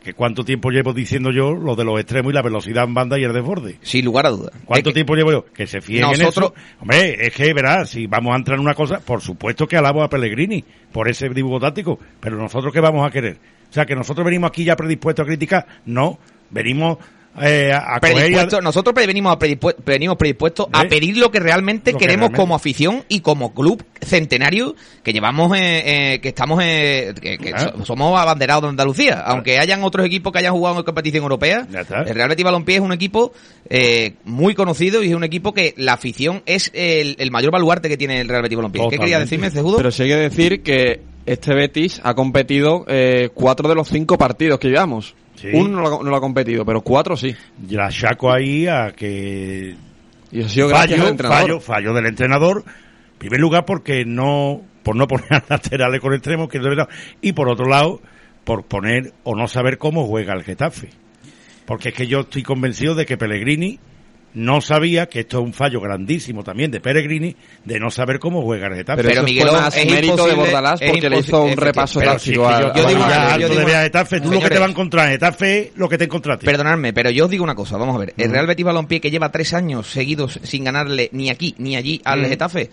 que 0.04 0.14
cuánto 0.14 0.44
tiempo 0.44 0.72
llevo 0.72 0.94
diciendo 0.94 1.32
yo 1.32 1.54
lo 1.54 1.76
de 1.76 1.84
los 1.84 2.00
extremos 2.00 2.32
y 2.32 2.36
la 2.36 2.42
velocidad 2.42 2.86
en 2.86 2.94
banda 2.94 3.20
y 3.20 3.24
el 3.24 3.34
desborde. 3.34 3.78
sin 3.82 4.04
lugar 4.06 4.26
a 4.26 4.30
dudas 4.32 4.52
¿Cuánto 4.66 4.90
Es 4.90 4.94
que- 4.94 4.98
tiempo 4.98 5.16
llevo 5.16 5.32
yo? 5.32 5.46
Que 5.54 5.68
se 5.68 5.80
fíen 5.82 6.02
Nosotros- 6.02 6.54
en 6.58 6.62
eso. 6.64 6.76
Hombre, 6.82 7.28
es 7.28 7.34
que 7.36 7.54
verás, 7.54 7.90
si 7.92 8.08
vamos 8.08 8.34
a 8.34 8.38
entrar 8.38 8.56
en 8.58 8.62
una 8.66 8.74
cosa, 8.74 9.00
por 9.00 9.22
supuesto 9.22 9.68
que 9.68 9.78
alabo 9.78 10.02
a 10.04 10.10
Pellegrini 10.10 10.64
por 10.92 11.08
ese 11.08 11.30
dibujo 11.30 11.60
táctico, 11.60 12.00
pero 12.20 12.36
nosotros 12.38 12.74
qué 12.74 12.80
vamos 12.80 13.08
a 13.08 13.12
querer? 13.12 13.38
O 13.70 13.74
sea, 13.74 13.86
que 13.86 13.96
nosotros 13.96 14.26
venimos 14.26 14.50
aquí 14.50 14.64
ya 14.64 14.76
predispuestos 14.76 15.24
a 15.24 15.28
criticar, 15.28 15.66
no, 15.86 16.18
venimos 16.50 16.98
eh, 17.42 17.72
a, 17.74 17.96
a 17.96 18.00
coger 18.00 18.16
y 18.16 18.20
a- 18.20 18.22
predispuesto- 18.44 18.62
nosotros 18.62 18.94
venimos, 18.96 19.34
a 19.34 19.40
predispu- 19.40 19.76
venimos 19.86 20.18
predispuestos 20.18 20.68
a 20.74 20.84
¿Eh? 20.84 20.88
pedir 20.90 21.18
lo 21.18 21.32
que 21.32 21.40
realmente 21.40 21.92
Lo 21.92 21.98
que 21.98 22.06
queremos 22.06 22.24
realmente- 22.30 22.38
como 22.42 22.56
afición 22.56 23.04
y 23.08 23.22
como 23.22 23.54
club 23.54 23.84
centenario 24.02 24.76
que 25.04 25.14
llevamos, 25.14 25.56
eh, 25.58 26.14
eh, 26.16 26.20
que 26.20 26.30
estamos, 26.30 26.60
eh, 26.64 27.14
que, 27.22 27.38
que 27.38 27.52
Claro. 27.52 27.78
so- 27.80 27.86
somos 27.86 28.20
abanderados 28.20 28.64
de 28.64 28.70
Andalucía. 28.70 29.20
Aunque 29.22 29.60
hayan 29.60 29.84
otros 29.84 30.06
equipos 30.06 30.32
que 30.34 30.40
hayan 30.40 30.54
jugado 30.54 30.80
en 30.80 30.84
competición 30.84 31.24
europea, 31.24 31.68
el 31.72 32.16
Real 32.16 32.30
Betis 32.30 32.44
Balompié 32.46 32.76
es 32.76 32.82
un 32.82 32.92
equipo 32.94 33.32
eh, 33.70 34.16
muy 34.26 34.54
conocido 34.56 35.04
y 35.04 35.10
es 35.10 35.16
un 35.16 35.24
equipo 35.24 35.54
que 35.54 35.74
la 35.78 35.94
afición 35.94 36.44
es 36.46 36.70
el, 36.74 37.16
el 37.20 37.32
mayor 37.32 37.52
baluarte 37.52 37.88
que 37.90 37.98
tiene 37.98 38.20
el 38.22 38.28
Real 38.28 38.42
Betis 38.42 38.58
Balompié. 38.58 38.82
¿Qué 38.90 38.98
quería 38.98 39.20
decirme, 39.20 39.50
Cejudo? 39.50 39.78
Pero 39.78 39.92
sí 39.92 40.04
hay 40.04 40.10
que 40.10 40.16
decir 40.16 40.64
que 40.64 41.02
este 41.26 41.54
Betis 41.54 42.02
ha 42.04 42.14
competido 42.14 42.86
eh, 42.88 43.30
cuatro 43.34 43.70
de 43.70 43.76
los 43.76 43.88
cinco 43.88 44.18
partidos 44.18 44.60
que 44.60 44.70
llevamos. 44.70 45.16
Sí. 45.36 45.50
Uno 45.54 45.82
no 45.82 45.82
lo, 45.82 46.04
no 46.04 46.10
lo 46.10 46.16
ha 46.16 46.22
competido, 46.22 46.66
pero 46.66 46.82
cuatro 46.82 47.16
sí. 47.16 47.36
la 47.70 47.90
chaco 47.90 48.32
ahí 48.32 48.68
a 48.68 48.92
que 48.92 49.76
Y 50.32 50.40
eso 50.40 50.48
ha 50.48 50.50
sido 50.50 50.68
gracias 50.68 50.92
al 50.92 50.98
fallo, 51.00 51.12
entrenador. 51.12 51.42
fallo, 51.42 51.60
fallo 51.60 51.94
del 51.94 52.06
entrenador. 52.08 52.64
En 53.14 53.18
primer 53.18 53.40
lugar 53.40 53.66
porque 53.66 54.04
no, 54.06 54.62
por 54.84 54.96
no 54.96 55.08
poner 55.08 55.34
a 55.34 55.44
laterales 55.48 56.02
con 56.02 56.14
extremos, 56.14 56.50
que. 56.50 56.60
Y 57.22 57.34
por 57.34 57.50
otro 57.50 57.68
lado, 57.68 58.02
por 58.44 58.64
poner 58.66 59.14
o 59.24 59.36
no 59.36 59.48
saber 59.48 59.78
cómo 59.78 60.08
juega 60.08 60.34
el 60.34 60.44
Getafe. 60.44 60.90
Porque 61.66 61.90
es 61.90 61.96
que 61.96 62.08
yo 62.08 62.22
estoy 62.22 62.44
convencido 62.44 62.96
de 62.96 63.06
que 63.06 63.18
Pellegrini 63.18 63.80
no 64.34 64.62
sabía 64.62 65.08
que 65.10 65.20
esto 65.22 65.40
es 65.40 65.44
un 65.46 65.54
fallo 65.54 65.82
grandísimo 65.82 66.44
también 66.44 66.72
de 66.72 66.80
Pellegrini 66.80 67.36
de 67.66 67.80
no 67.80 67.92
saber 67.92 68.18
cómo 68.20 68.42
juega 68.44 68.68
el 68.68 68.76
Getafe. 68.76 69.04
Pero, 69.04 69.26
Pero 69.26 69.48
fue 69.52 69.52
más 69.60 69.76
es 69.76 69.86
mérito 69.86 70.16
de 70.16 70.22
imposible- 70.34 70.36
Bordalás 70.36 70.82
es 70.82 70.92
porque 70.92 71.10
le 71.10 71.20
hizo 71.20 71.44
un 71.44 71.58
repaso 71.58 72.00
Pero 72.00 72.20
si 72.20 72.32
es 72.32 72.38
táctico 72.38 72.48
que 72.48 72.62
yo, 72.62 72.74
yo 72.84 72.88
digo 72.90 73.00
ya 73.00 73.06
Bordalás. 73.06 73.40
yo 73.40 73.50
digo 73.50 73.62
a 73.62 73.82
Getafe, 73.82 74.22
tú 74.22 74.32
lo 74.32 74.40
que 74.40 74.50
te 74.50 74.60
va 74.60 74.66
a 74.66 74.70
encontrar 74.70 75.06
en 75.08 75.12
Getafe 75.14 75.60
es 75.60 75.72
lo 75.76 75.90
que 75.90 75.98
te 75.98 76.04
encontraste. 76.06 76.46
Perdonadme, 76.46 76.94
pero 76.94 77.10
yo 77.10 77.26
os 77.26 77.32
digo 77.32 77.44
una 77.44 77.56
cosa, 77.56 77.78
vamos 77.78 77.96
a 77.96 78.00
ver. 78.00 78.14
El 78.18 78.32
Real 78.32 78.48
Betis 78.48 78.66
Balompié 78.66 79.02
que 79.02 79.12
lleva 79.12 79.32
tres 79.32 79.54
años 79.54 79.88
seguidos 79.88 80.40
sin 80.44 80.64
ganarle 80.64 81.10
ni 81.12 81.30
aquí 81.30 81.54
ni 81.58 81.76
allí 81.76 82.02
al 82.06 82.22
Mm. 82.22 82.26
Getafe, 82.30 82.70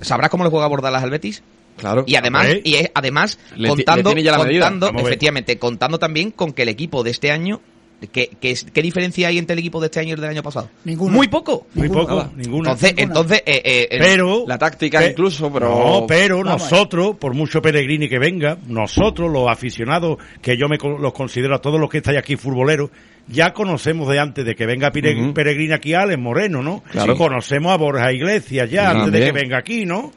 ¿sabrás 0.00 0.30
cómo 0.30 0.44
le 0.44 0.50
juega 0.50 0.66
Bordalas 0.66 1.02
al 1.02 1.10
Betis? 1.10 1.42
Claro. 1.78 2.02
Y 2.08 2.16
además, 2.16 2.48
y 2.64 2.74
es, 2.74 2.90
además 2.92 3.38
Le 3.56 3.68
contando, 3.68 4.10
le 4.10 4.14
tiene 4.16 4.22
ya 4.24 4.32
la 4.36 4.44
medida. 4.44 4.68
contando 4.68 5.00
efectivamente, 5.00 5.58
contando 5.58 5.98
también 5.98 6.32
con 6.32 6.52
que 6.52 6.62
el 6.62 6.68
equipo 6.70 7.04
de 7.04 7.12
este 7.12 7.30
año, 7.30 7.60
es- 8.00 8.64
¿qué 8.72 8.82
diferencia 8.82 9.28
hay 9.28 9.38
entre 9.38 9.54
el 9.54 9.58
equipo 9.58 9.80
de 9.80 9.86
este 9.86 10.00
año 10.00 10.10
y 10.10 10.12
el 10.12 10.20
del 10.20 10.30
año 10.30 10.42
pasado? 10.42 10.68
Ninguna. 10.84 11.14
Muy 11.14 11.28
poco. 11.28 11.66
Muy 11.74 11.88
poco, 11.88 12.16
Nada. 12.16 12.30
ninguna. 12.36 12.70
Entonces, 12.70 12.94
Ninguna. 12.96 13.02
entonces, 13.20 13.42
eh, 13.46 13.62
eh, 13.64 13.88
eh, 13.90 13.98
pero 13.98 14.44
La 14.46 14.58
táctica 14.58 14.98
pe- 15.00 15.10
incluso, 15.10 15.52
pero... 15.52 15.68
no, 16.00 16.06
pero 16.06 16.38
Vamos. 16.44 16.62
nosotros, 16.70 17.16
por 17.16 17.34
mucho 17.34 17.60
Pellegrini 17.60 18.08
que 18.08 18.18
venga, 18.18 18.56
nosotros 18.68 19.30
los 19.32 19.48
aficionados, 19.48 20.18
que 20.40 20.56
yo 20.56 20.68
me 20.68 20.78
co- 20.78 20.98
los 20.98 21.12
considero 21.12 21.54
a 21.56 21.60
todos 21.60 21.80
los 21.80 21.90
que 21.90 21.98
estáis 21.98 22.18
aquí 22.18 22.36
futboleros, 22.36 22.90
ya 23.26 23.52
conocemos 23.52 24.08
de 24.08 24.18
antes 24.18 24.44
de 24.44 24.54
que 24.54 24.64
venga. 24.64 24.90
Peregrini 24.90 25.72
aquí 25.72 25.92
a 25.94 26.02
Alex 26.02 26.18
Moreno, 26.18 26.62
¿no? 26.62 26.82
Claro. 26.90 27.16
Conocemos 27.16 27.72
a 27.72 27.76
Borja 27.76 28.12
Iglesias 28.12 28.70
ya 28.70 28.90
antes 28.90 29.12
de 29.12 29.20
que 29.26 29.32
venga 29.32 29.58
aquí, 29.58 29.84
¿no? 29.84 30.12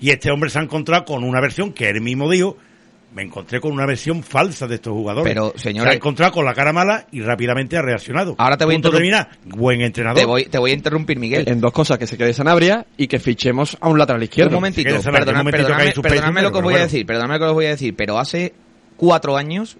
Y 0.00 0.10
este 0.10 0.30
hombre 0.30 0.48
se 0.50 0.58
ha 0.58 0.62
encontrado 0.62 1.04
con 1.04 1.24
una 1.24 1.40
versión 1.40 1.72
que 1.72 1.88
él 1.88 2.00
mismo 2.00 2.30
dijo, 2.30 2.56
me 3.14 3.22
encontré 3.22 3.60
con 3.60 3.72
una 3.72 3.86
versión 3.86 4.22
falsa 4.22 4.66
de 4.66 4.74
estos 4.74 4.92
jugadores. 4.92 5.32
Pero, 5.32 5.52
señores- 5.56 5.88
Se 5.90 5.94
ha 5.94 5.96
encontrado 5.96 6.32
con 6.32 6.44
la 6.44 6.52
cara 6.54 6.72
mala 6.72 7.06
y 7.12 7.20
rápidamente 7.22 7.76
ha 7.78 7.82
reaccionado. 7.82 8.34
Ahora 8.38 8.56
te 8.58 8.64
voy 8.66 8.74
a 8.74 8.76
Punto 8.76 8.90
terminar. 8.90 9.30
Buen 9.44 9.80
entrenador. 9.80 10.18
te, 10.20 10.26
voy, 10.26 10.44
te 10.44 10.58
voy 10.58 10.72
a 10.72 10.74
interrumpir, 10.74 11.18
Miguel. 11.18 11.44
En 11.48 11.60
dos 11.60 11.72
cosas, 11.72 11.98
que 11.98 12.06
se 12.06 12.18
quede 12.18 12.34
Sanabria 12.34 12.84
y 12.98 13.06
que 13.06 13.18
fichemos 13.18 13.76
a 13.80 13.88
un 13.88 13.98
lateral 13.98 14.22
izquierdo. 14.22 14.50
un 14.50 14.54
momentito, 14.56 14.90
hablar, 14.90 15.04
perdona- 15.24 15.30
un 15.32 15.36
momentito 15.38 15.66
que 15.66 15.72
hay 15.72 15.78
perdonadme, 15.78 15.92
suspenso, 15.94 16.02
perdonadme 16.14 16.42
lo 16.42 16.52
que 16.52 16.58
os 16.58 16.64
voy 16.64 16.74
a 16.74 16.78
decir, 16.78 17.06
perdonadme 17.06 17.34
lo 17.34 17.38
que 17.40 17.48
os 17.48 17.54
voy 17.54 17.66
a 17.66 17.70
decir, 17.70 17.96
pero 17.96 18.18
hace 18.18 18.52
cuatro 18.96 19.36
años 19.36 19.76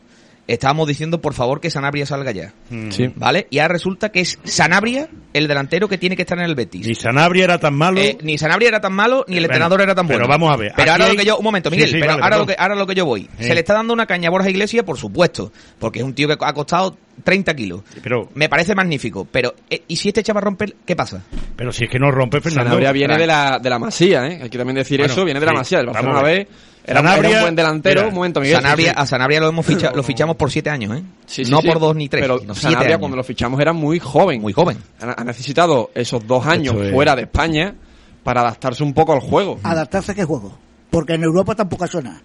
estábamos 0.46 0.86
diciendo 0.88 1.20
por 1.20 1.34
favor 1.34 1.60
que 1.60 1.70
Sanabria 1.70 2.06
salga 2.06 2.30
ya. 2.32 2.52
Mm. 2.70 2.90
Sí. 2.90 3.10
¿Vale? 3.16 3.46
Y 3.50 3.58
ahora 3.58 3.74
resulta 3.74 4.10
que 4.10 4.20
es 4.20 4.38
Sanabria 4.44 5.08
el 5.32 5.48
delantero 5.48 5.88
que 5.88 5.98
tiene 5.98 6.16
que 6.16 6.22
estar 6.22 6.38
en 6.38 6.44
el 6.44 6.54
Betis. 6.54 6.86
Ni 6.86 6.94
Sanabria 6.94 7.44
era 7.44 7.58
tan 7.58 7.74
malo. 7.74 8.00
Eh, 8.00 8.16
ni 8.22 8.38
Sanabria 8.38 8.68
era 8.68 8.80
tan 8.80 8.92
malo, 8.92 9.24
ni 9.28 9.36
el 9.36 9.42
Bueno, 9.42 9.54
entrenador 9.54 9.80
era 9.82 9.94
tan 9.94 10.06
pero 10.06 10.20
bueno. 10.20 10.32
vamos 10.32 10.52
a 10.52 10.56
ver, 10.56 10.72
Pero 10.76 10.92
ahora 10.92 11.04
hay- 11.06 11.12
lo 11.12 11.18
que 11.18 11.24
yo, 11.26 11.36
un 11.38 11.44
momento, 11.44 11.70
Miguel, 11.70 11.88
sí, 11.88 11.96
pero 12.00 12.12
vale, 12.12 12.22
ahora, 12.22 12.38
lo 12.38 12.46
que, 12.46 12.56
ahora 12.58 12.74
lo 12.74 12.86
que 12.86 12.94
yo 12.94 13.04
voy. 13.04 13.28
Eh. 13.38 13.44
Se 13.44 13.54
le 13.54 13.60
está 13.60 13.74
dando 13.74 13.92
una 13.92 14.06
caña 14.06 14.28
a 14.28 14.30
Borja 14.30 14.48
Iglesias, 14.50 14.84
por 14.84 14.96
supuesto, 14.98 15.52
porque 15.78 15.98
es 15.98 16.04
un 16.04 16.14
tío 16.14 16.26
que 16.28 16.36
ha 16.40 16.52
costado 16.52 16.96
30 17.24 17.54
kilos. 17.54 17.82
Pero, 18.02 18.28
Me 18.34 18.48
parece 18.48 18.74
magnífico, 18.74 19.26
pero 19.30 19.54
eh, 19.68 19.82
¿y 19.88 19.96
si 19.96 20.08
este 20.08 20.22
chaval 20.22 20.42
rompe, 20.44 20.74
qué 20.84 20.94
pasa? 20.96 21.22
pero 21.56 21.72
si 21.72 21.84
es 21.84 21.90
que 21.90 21.98
no 21.98 22.10
rompe 22.10 22.40
Fernando. 22.40 22.70
Sanabria 22.70 22.92
viene 22.92 23.16
de 23.18 23.26
la, 23.26 23.58
de 23.58 23.70
la 23.70 23.78
Masía, 23.78 24.26
¿eh? 24.26 24.40
Hay 24.42 24.50
que 24.50 24.58
también 24.58 24.76
decir 24.76 24.98
Bueno, 25.00 25.12
eso, 25.12 25.24
viene 25.24 25.40
de 25.40 25.46
la 25.46 25.52
sí, 25.52 25.58
Masía. 25.58 25.80
El 25.80 25.86
vamos 25.86 26.02
Barcelona 26.02 26.20
a 26.20 26.22
ver. 26.30 26.46
B 26.46 26.48
Era, 26.86 27.00
un 27.00 27.40
buen 27.42 27.56
delantero. 27.56 28.00
mira, 28.02 28.08
un 28.08 28.14
momento, 28.14 28.40
Miguel. 28.40 28.56
Sanabria, 28.56 28.90
Sí, 28.90 28.94
sí. 28.94 29.02
a 29.02 29.06
Sanabria 29.06 29.40
lo 29.40 29.48
hemos 29.48 29.66
fichado, 29.66 29.96
lo 29.96 30.02
fichamos 30.02 30.36
por 30.36 30.50
siete 30.50 30.70
años, 30.70 30.96
¿eh? 30.96 31.02
Sí, 31.26 31.44
sí, 31.44 31.50
no 31.50 31.60
sí. 31.60 31.66
por 31.66 31.80
dos 31.80 31.96
ni 31.96 32.08
tres. 32.08 32.22
Pero 32.22 32.38
Sanabria, 32.54 32.88
años. 32.90 32.98
cuando 33.00 33.16
lo 33.16 33.24
fichamos, 33.24 33.58
era 33.60 33.72
muy 33.72 33.98
joven. 33.98 34.40
Muy 34.40 34.52
joven. 34.52 34.78
Ha, 35.00 35.20
ha 35.20 35.24
necesitado 35.24 35.90
esos 35.94 36.26
dos 36.26 36.46
años 36.46 36.76
es- 36.76 36.92
fuera 36.92 37.16
de 37.16 37.22
España 37.22 37.74
para 38.22 38.40
adaptarse 38.42 38.82
un 38.84 38.94
poco 38.94 39.12
al 39.12 39.20
juego. 39.20 39.58
¿Adaptarse 39.64 40.12
a 40.12 40.14
qué 40.14 40.24
juego? 40.24 40.56
Porque 40.90 41.14
en 41.14 41.24
Europa 41.24 41.54
tampoco 41.54 41.84
ha 41.84 41.86
hecho 41.88 42.00
nada. 42.00 42.20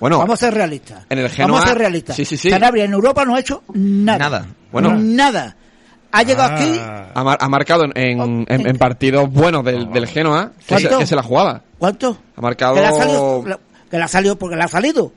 Bueno, 0.00 0.18
Vamos 0.18 0.34
a 0.42 0.46
ser 0.46 0.54
realistas. 0.54 1.06
en 1.08 1.18
el 1.18 1.24
Vamos 1.26 1.36
Genoa- 1.36 1.62
a 1.62 1.66
ser 1.68 1.78
realistas. 1.78 2.16
Sí, 2.16 2.24
sí, 2.24 2.36
sí. 2.36 2.50
Sanabria 2.50 2.84
en 2.84 2.92
Europa 2.92 3.24
no 3.24 3.36
ha 3.36 3.40
hecho 3.40 3.62
nada. 3.74 4.18
Nada. 4.18 4.46
Bueno. 4.72 4.94
Nada. 4.98 5.56
Ha 6.10 6.22
llegado 6.22 6.52
Ah, 6.52 6.56
aquí. 6.56 6.80
ha, 7.14 7.24
mar- 7.24 7.38
ha 7.40 7.48
marcado 7.48 7.84
en, 7.84 7.92
en- 7.96 8.44
en- 8.48 8.66
en 8.68 8.76
partidos 8.78 9.30
buenos 9.30 9.64
del, 9.64 9.90
del 9.92 10.06
Genoa 10.06 10.52
que 10.66 10.76
se, 10.78 10.82
¿Cuánto? 10.82 10.98
que 10.98 11.06
se 11.06 11.16
la 11.16 11.22
jugaba. 11.22 11.62
¿Cuánto? 11.78 12.18
Ha 12.36 12.40
marcado... 12.40 13.44
Que 13.90 13.96
le 13.98 14.02
ha 14.04 14.08
salido, 14.08 14.34
la- 14.34 14.38
que 14.38 14.38
le 14.38 14.38
ha 14.38 14.38
salido 14.38 14.38
porque 14.38 14.56
le 14.56 14.62
ha 14.62 14.68
salido. 14.68 15.12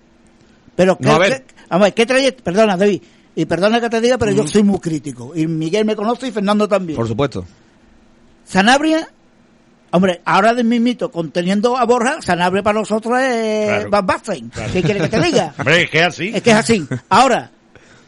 Pero 0.76 0.98
que, 0.98 1.06
No, 1.06 1.14
a 1.16 1.20
ver. 1.20 1.44
que- 1.46 1.54
vamos 1.70 1.82
a 1.82 1.86
ver, 1.86 1.94
¿qué 1.94 2.06
trayecto? 2.06 2.44
Perdona, 2.44 2.78
David. 2.78 3.02
Y 3.36 3.46
perdona 3.46 3.80
que 3.82 3.90
te 3.90 4.02
diga, 4.02 4.18
pero 4.18 4.32
Mm. 4.32 4.36
yo 4.36 4.48
soy 4.48 4.64
muy 4.64 4.80
crítico. 4.80 5.32
Y 5.36 5.46
Miguel 5.48 5.86
me 5.86 5.96
conoce 5.96 6.28
y 6.28 6.32
Fernando 6.32 6.68
también. 6.68 6.98
Por 6.98 7.08
supuesto. 7.08 7.46
Sanabria, 8.46 9.08
hombre, 9.92 10.22
ahora 10.26 10.54
de 10.54 10.64
mismito, 10.64 11.12
conteniendo 11.12 11.78
a 11.78 11.86
Borja, 11.86 12.22
Sanabria 12.22 12.64
para 12.64 12.80
nosotros 12.80 13.20
es 13.20 13.68
Claro. 13.68 13.90
Van 13.90 14.06
Basten. 14.06 14.52
¿Qué 14.72 14.82
quiere 14.82 15.02
que 15.02 15.10
te 15.10 15.22
diga? 15.22 15.54
Hombre, 15.60 15.84
es 15.84 15.90
que 15.90 16.00
es 16.00 16.06
así. 16.06 16.32
Es 16.34 16.42
que 16.42 16.50
es 16.52 16.56
así. 16.56 16.88
Ahora, 17.10 17.52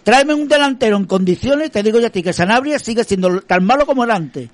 tráeme 0.04 0.34
un 0.34 0.48
delantero 0.48 0.98
en 0.98 1.06
condiciones, 1.06 1.72
te 1.72 1.84
digo 1.84 2.00
yo 2.00 2.08
a 2.08 2.10
ti 2.10 2.24
que 2.24 2.34
Sanabria 2.34 2.80
sigue 2.80 3.04
siendo 3.04 3.42
tan 3.42 3.64
malo 3.64 3.86
como 3.86 4.04
el 4.04 4.12
antes. 4.12 4.50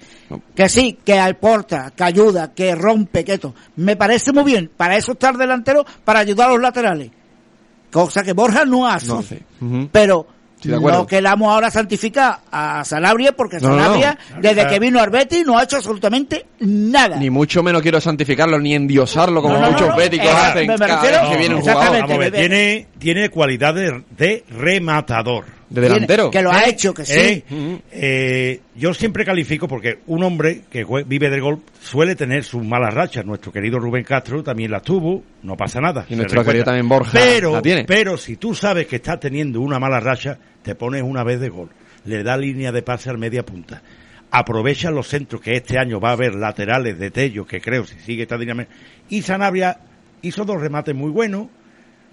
Que 0.56 0.70
sí, 0.70 0.98
que 1.04 1.20
aporta, 1.20 1.92
que 1.96 2.04
ayuda, 2.04 2.54
que 2.54 2.76
rompe, 2.76 3.24
que 3.24 3.34
esto. 3.34 3.54
Me 3.76 3.96
parece 3.96 4.32
muy 4.32 4.44
bien. 4.44 4.72
Para 4.76 4.98
eso 4.98 5.14
está 5.14 5.30
el 5.30 5.38
delantero, 5.38 5.86
para 6.04 6.20
ayudar 6.20 6.50
a 6.50 6.54
los 6.54 6.62
laterales. 6.62 7.12
Cosa 7.92 8.24
que 8.24 8.34
Borja 8.34 8.66
no 8.66 8.88
hace. 8.88 9.08
No 9.08 9.20
hace. 9.20 9.44
Ujú. 9.62 9.90
Pero 9.92 10.28
Acuerdo. 10.74 11.00
no 11.00 11.08
queramos 11.08 11.50
ahora 11.52 11.70
santificar 11.70 12.40
a 12.52 12.84
Sanabria 12.84 13.34
porque 13.34 13.58
No, 13.60 13.70
no, 13.70 13.76
no. 13.76 13.84
Sanabria, 13.84 14.18
desde 14.42 14.68
que 14.68 14.80
vino 14.80 15.00
al 15.00 15.10
Betis, 15.10 15.46
no 15.46 15.58
ha 15.58 15.64
hecho 15.64 15.76
absolutamente 15.78 16.46
nada. 16.60 17.18
Ni 17.18 17.30
mucho 17.30 17.62
menos 17.62 17.82
quiero 17.82 18.02
santificarlo 18.02 18.58
ni 18.60 18.74
endiosarlo 18.74 19.42
como 19.42 19.56
No, 19.56 19.62
no, 19.62 19.72
muchos 19.72 19.88
no, 19.88 19.94
no. 19.94 19.98
béticos 19.98 20.28
Eh, 20.28 20.32
hacen 20.32 20.68
me- 20.68 20.78
refiero- 20.78 21.02
vez 21.22 21.30
que 21.32 21.38
viene 21.38 21.56
un 21.56 21.60
Exactamente. 21.62 22.02
jugador 22.02 22.02
Vamos 22.02 22.12
a 22.12 22.18
ver, 22.18 22.32
bebé. 22.32 22.48
tiene, 22.48 22.88
tiene 22.98 23.30
cualidades 23.30 23.94
de 24.18 24.44
rematador. 24.50 25.46
De 25.70 25.82
delantero. 25.82 26.32
Que 26.32 26.42
lo 26.42 26.52
ha 26.52 26.68
hecho, 26.68 26.94
que 26.94 27.06
sí. 27.06 27.14
¿Eh? 27.18 27.44
Ujú. 27.50 27.82
Eh, 27.92 28.62
yo 28.76 28.94
siempre 28.94 29.26
califico 29.26 29.68
porque 29.68 30.00
un 30.08 30.24
hombre 30.24 30.62
que 30.70 30.86
vive 31.06 31.30
del 31.30 31.42
gol 31.42 31.62
suele 31.82 32.16
tener 32.16 32.44
sus 32.44 32.64
malas 32.64 32.94
rachas. 32.94 33.26
Nuestro 33.26 33.52
querido 33.52 33.80
Rubén 33.80 34.04
Castro 34.04 34.44
también 34.44 34.72
las 34.72 34.84
tuvo, 34.84 35.24
no 35.44 35.58
pasa 35.58 35.82
nada. 35.82 36.06
Y 36.10 36.16
nuestro 36.16 36.40
recuerda. 36.40 36.52
querido 36.52 36.66
también 36.66 36.90
Borja 36.90 37.12
pero, 37.14 37.54
la 37.54 37.62
tiene. 37.62 37.86
Pero 37.86 38.18
si 38.18 38.38
tú 38.38 38.54
sabes 38.54 38.88
que 38.88 38.98
estás 38.98 39.20
teniendo 39.20 39.62
una 39.62 39.80
mala 39.80 40.00
racha, 40.00 40.38
te 40.62 40.76
pones 40.76 41.02
una 41.02 41.24
vez 41.24 41.40
de 41.40 41.50
gol. 41.50 41.70
Le 42.06 42.24
da 42.24 42.38
línea 42.38 42.72
de 42.72 42.82
pase 42.82 43.10
al 43.10 43.18
media 43.18 43.44
punta. 43.44 43.82
Aprovecha 44.32 44.92
los 44.92 45.08
centros 45.08 45.42
que 45.42 45.56
este 45.56 45.80
año 45.80 46.00
va 46.00 46.10
a 46.10 46.14
haber 46.14 46.36
laterales 46.36 47.00
de 47.00 47.10
Tello, 47.10 47.46
que 47.46 47.62
creo 47.62 47.86
si 47.86 47.98
sigue 48.00 48.24
esta 48.24 48.38
dinámica. 48.38 48.70
Y 49.10 49.22
Sanabria 49.22 49.80
hizo 50.22 50.46
dos 50.46 50.60
remates 50.60 50.94
muy 50.94 51.10
buenos, 51.10 51.48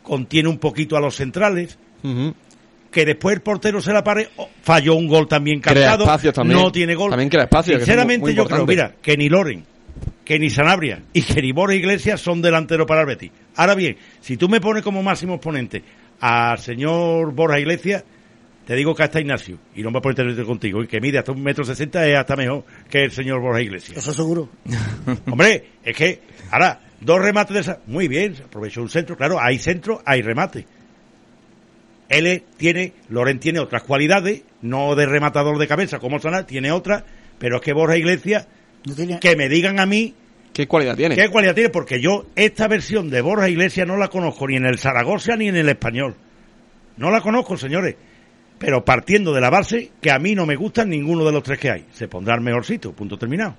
contiene 0.02 0.48
un 0.48 0.58
poquito 0.58 0.96
a 0.96 1.00
los 1.00 1.16
centrales. 1.16 1.78
Que 2.92 3.04
después 3.04 3.34
el 3.34 3.42
portero 3.42 3.80
se 3.80 3.92
la 3.92 4.04
pare, 4.04 4.28
oh, 4.36 4.48
falló 4.62 4.94
un 4.94 5.08
gol 5.08 5.26
también 5.26 5.60
Crea 5.60 5.96
captado, 5.96 6.32
también. 6.32 6.60
no 6.60 6.70
tiene 6.70 6.94
gol. 6.94 7.10
También 7.10 7.28
crea 7.30 7.44
espacios, 7.44 7.78
que 7.78 7.82
es 7.82 7.86
Sinceramente 7.86 8.20
muy- 8.20 8.30
muy 8.32 8.36
yo 8.36 8.44
creo, 8.44 8.60
importante. 8.60 8.88
mira, 8.92 9.02
que 9.02 9.16
ni 9.16 9.28
Loren, 9.28 9.64
que 10.24 10.38
ni 10.38 10.50
Sanabria 10.50 11.02
y 11.12 11.22
que 11.22 11.42
ni 11.42 11.50
Borja 11.52 11.74
Iglesias 11.74 12.20
son 12.20 12.40
delanteros 12.42 12.86
para 12.86 13.00
el 13.00 13.06
Betis. 13.08 13.30
Ahora 13.56 13.74
bien, 13.74 13.96
si 14.20 14.36
tú 14.36 14.48
me 14.48 14.60
pones 14.60 14.82
como 14.84 15.02
máximo 15.02 15.34
exponente 15.34 15.82
al 16.20 16.58
señor 16.58 17.32
Borja 17.32 17.58
Iglesias, 17.58 18.04
te 18.66 18.76
digo 18.76 18.94
que 18.94 19.02
hasta 19.02 19.20
Ignacio, 19.20 19.58
y 19.74 19.80
no 19.82 19.88
me 19.88 19.94
voy 19.94 19.98
a 19.98 20.02
poner 20.02 20.16
teléfono 20.16 20.46
contigo, 20.46 20.82
y 20.82 20.86
que 20.86 21.00
mide 21.00 21.18
hasta 21.18 21.32
un 21.32 21.42
metro 21.42 21.64
sesenta 21.64 22.06
es 22.06 22.16
hasta 22.16 22.36
mejor 22.36 22.64
que 22.88 23.02
el 23.04 23.10
señor 23.10 23.40
Borja 23.40 23.60
Iglesias. 23.60 23.98
Eso 23.98 24.14
seguro. 24.14 24.48
Hombre, 25.30 25.64
es 25.82 25.96
que, 25.96 26.20
ahora, 26.50 26.78
dos 27.00 27.20
remates 27.20 27.54
de 27.54 27.60
esa, 27.60 27.80
muy 27.88 28.06
bien, 28.06 28.36
se 28.36 28.44
aprovechó 28.44 28.80
un 28.82 28.88
centro, 28.88 29.16
claro, 29.16 29.38
hay 29.40 29.58
centro, 29.58 30.00
hay 30.06 30.22
remate. 30.22 30.64
Él 32.12 32.42
tiene, 32.56 32.92
Loren 33.08 33.38
tiene 33.40 33.58
otras 33.58 33.82
cualidades, 33.82 34.42
no 34.60 34.94
de 34.94 35.06
rematador 35.06 35.58
de 35.58 35.66
cabeza 35.66 35.98
como 35.98 36.18
Sanar, 36.20 36.46
tiene 36.46 36.70
otras, 36.70 37.04
pero 37.38 37.56
es 37.56 37.62
que 37.62 37.72
Borja 37.72 37.96
Iglesias, 37.96 38.46
No 38.86 38.94
tiene- 38.94 39.18
que 39.18 39.34
me 39.36 39.48
digan 39.48 39.80
a 39.80 39.86
mí 39.86 40.14
¿Qué 40.52 40.66
cualidad 40.68 40.96
tiene? 40.96 41.16
qué 41.16 41.28
cualidad 41.28 41.54
tiene, 41.54 41.70
porque 41.70 42.00
yo 42.00 42.26
esta 42.36 42.68
versión 42.68 43.08
de 43.10 43.22
Borja 43.22 43.48
Iglesias 43.48 43.86
no 43.86 43.96
la 43.96 44.08
conozco 44.08 44.46
ni 44.46 44.56
en 44.56 44.66
el 44.66 44.78
Zaragoza 44.78 45.36
ni 45.36 45.48
en 45.48 45.56
el 45.56 45.68
español. 45.70 46.14
No 46.98 47.10
la 47.10 47.20
conozco, 47.22 47.56
señores. 47.56 47.96
Pero 48.58 48.84
partiendo 48.84 49.32
de 49.32 49.40
la 49.40 49.48
base 49.50 49.90
que 50.00 50.10
a 50.10 50.18
mí 50.18 50.34
no 50.34 50.44
me 50.46 50.54
gustan 50.56 50.90
ninguno 50.90 51.24
de 51.24 51.32
los 51.32 51.42
tres 51.42 51.58
que 51.58 51.70
hay. 51.70 51.86
Se 51.92 52.06
pondrá 52.06 52.34
el 52.34 52.42
mejorcito, 52.42 52.92
punto 52.92 53.16
terminado. 53.18 53.56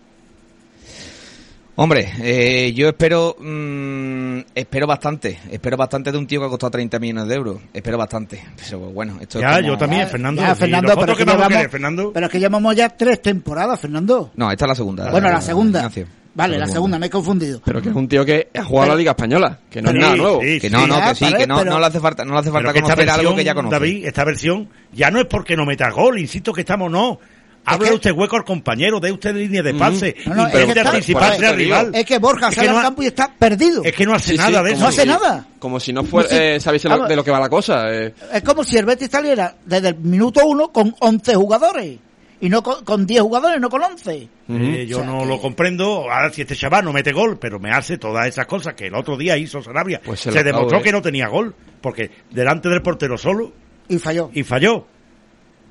Hombre, 1.75 2.13
eh, 2.21 2.71
yo 2.73 2.88
espero 2.89 3.36
mm, 3.39 4.39
espero 4.53 4.86
bastante, 4.86 5.39
espero 5.49 5.75
bastante 5.75 6.12
de 6.12 6.19
un 6.19 6.27
tío 6.27 6.39
que 6.39 6.45
ha 6.45 6.49
costado 6.49 6.69
30 6.69 6.99
millones 6.99 7.27
de 7.27 7.36
euros, 7.36 7.57
espero 7.73 7.97
bastante. 7.97 8.43
Pero 8.63 8.79
bueno, 8.91 9.17
esto 9.19 9.39
Ya, 9.39 9.53
es 9.53 9.55
como- 9.57 9.67
yo 9.69 9.77
también, 9.79 10.01
Ya, 10.03 10.07
Fernando. 10.07 10.41
ya, 10.43 10.51
¿y 10.51 10.55
Fernando, 10.55 10.95
pero 10.99 11.15
que 11.15 11.23
vamos 11.25 11.33
a 11.33 11.38
llevamos- 11.47 11.57
querer, 11.57 11.69
Fernando? 11.71 12.12
Pero 12.13 12.25
es 12.27 12.31
que 12.31 12.39
llevamos 12.39 12.75
ya 12.75 12.89
tres 12.89 13.21
temporadas, 13.23 13.79
Fernando. 13.79 14.31
No, 14.36 14.51
esta 14.51 14.65
es 14.65 14.69
la 14.69 14.75
segunda. 14.75 15.09
bueno, 15.09 15.29
la 15.31 15.41
segunda. 15.41 15.79
Ignacio. 15.79 16.07
Vale, 16.36 16.57
la 16.57 16.65
segunda, 16.67 16.97
me 16.97 17.05
he 17.05 17.09
confundido. 17.12 17.62
Pero 17.63 17.79
que 17.79 17.89
es 17.89 17.95
un 17.95 18.07
tío 18.07 18.25
que 18.25 18.49
ha 18.55 18.63
jugado 18.63 18.86
Pero- 18.86 18.93
la 18.95 18.97
Liga 18.99 19.12
Española, 19.12 19.59
que 19.69 19.81
no 19.83 19.89
Sí, 19.91 19.97
es 19.97 20.01
nada 20.01 20.15
nuevo. 20.15 20.41
sí, 20.41 20.59
Que 20.59 20.69
no, 20.71 20.88
no, 20.88 20.95
que 21.09 21.15
sí, 21.15 21.25
que 21.33 21.45
no, 21.47 21.57
pero- 21.59 21.71
no 21.71 21.79
le 21.79 21.86
hace 21.86 21.99
falta, 21.99 22.25
no 22.25 22.33
le 22.33 22.39
hace 22.39 22.51
falta 22.51 22.73
que 22.73 22.81
conocer 22.81 23.01
algo 23.09 23.15
versión, 23.17 23.36
que 23.38 23.43
ya 23.43 23.53
conoce. 23.55 23.73
David, 23.75 24.05
esta 24.05 24.23
versión 24.23 24.69
ya 24.91 25.12
no 25.12 25.19
es 25.19 25.25
porque 25.27 25.55
no 25.55 25.63
meta 25.65 25.89
gol, 25.91 26.17
insisto 26.19 26.51
que 26.53 26.62
estamos 26.62 26.89
no. 26.91 27.19
Habla 27.65 27.89
que- 27.89 27.93
usted 27.95 28.12
hueco 28.12 28.36
al 28.36 28.43
compañero, 28.43 28.99
de 28.99 29.12
usted 29.12 29.36
línea 29.36 29.62
de 29.63 29.73
pase, 29.73 30.15
No, 30.26 30.36
no, 30.36 30.47
es 30.47 30.54
que 30.65 30.71
está- 30.71 30.89
anticiparse 30.89 31.45
al 31.45 31.56
rival. 31.56 31.91
Es 31.93 32.06
que 32.06 32.17
Borja 32.19 32.49
Es 32.49 32.56
sale 32.56 32.69
no 32.69 32.78
al 32.78 32.84
campo 32.84 33.04
y 33.04 33.06
está 33.08 33.34
perdido. 33.34 33.84
Es 33.84 33.93
que 33.93 34.06
no 34.06 34.13
hace 34.13 34.32
Sí, 34.32 34.38
sí, 34.38 34.38
nada 34.38 34.63
de 34.63 34.71
eso. 34.71 34.82
No 34.82 34.88
hace 34.88 35.02
si- 35.04 35.08
nada. 35.08 35.47
Como 35.60 35.80
si 35.80 35.93
no 35.93 36.04
fuera, 36.04 36.28
eh, 36.32 36.60
lo- 36.84 37.08
de 37.08 37.15
lo 37.15 37.23
que 37.23 37.32
va 37.32 37.39
la 37.39 37.49
cosa. 37.49 37.86
eh. 37.93 38.13
Es 38.34 38.41
como 38.43 38.63
si 38.63 38.78
el 38.78 38.86
Betis 38.86 39.10
saliera 39.10 39.56
desde 39.65 39.89
el 39.89 39.95
minuto 39.95 40.45
uno 40.45 40.69
con 40.73 40.93
11 40.99 41.36
jugadores. 41.36 41.97
Y 42.41 42.49
no 42.49 42.62
con, 42.62 42.84
con 42.84 43.06
10 43.06 43.21
jugadores, 43.21 43.62
no 43.62 43.69
con 43.69 43.82
11. 43.82 44.28
Eh, 44.49 44.86
yo 44.86 44.97
O 44.97 44.99
sea, 45.02 45.10
no 45.10 45.19
que- 45.19 45.26
lo 45.28 45.39
comprendo. 45.39 46.12
Ahora, 46.12 46.30
si 46.30 46.41
este 46.41 46.58
chaval 46.58 46.84
no 46.84 46.91
mete 46.91 47.13
gol, 47.13 47.38
pero 47.39 47.58
me 47.58 47.71
hace 47.71 47.97
todas 47.97 48.28
esas 48.28 48.45
cosas 48.47 48.73
que 48.73 48.88
el 48.88 48.95
otro 48.95 49.15
día 49.15 49.38
hizo 49.38 49.62
Sarabia, 49.63 50.02
Pues 50.04 50.19
se 50.19 50.43
demostró 50.43 50.82
que 50.82 50.91
no 50.91 51.02
tenía 51.02 51.30
gol, 51.30 51.56
porque 51.80 52.12
delante 52.32 52.67
del 52.67 52.82
portero 52.82 53.17
solo 53.17 53.54
Y 53.88 53.97
falló. 53.97 54.30
y 54.34 54.43
falló. 54.43 54.86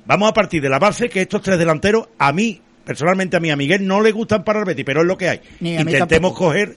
Vamos 0.05 0.29
a 0.29 0.33
partir 0.33 0.61
de 0.61 0.69
la 0.69 0.79
base 0.79 1.09
que 1.09 1.21
estos 1.21 1.41
tres 1.41 1.57
delanteros, 1.57 2.07
a 2.17 2.33
mí, 2.33 2.59
personalmente 2.85 3.37
a 3.37 3.39
mí, 3.39 3.49
a 3.51 3.55
Miguel, 3.55 3.87
no 3.87 4.01
le 4.01 4.11
gustan 4.11 4.43
para 4.43 4.59
el 4.59 4.65
Betis, 4.65 4.83
pero 4.85 5.01
es 5.01 5.07
lo 5.07 5.17
que 5.17 5.29
hay. 5.29 5.41
Intentemos 5.61 6.33
coger, 6.33 6.75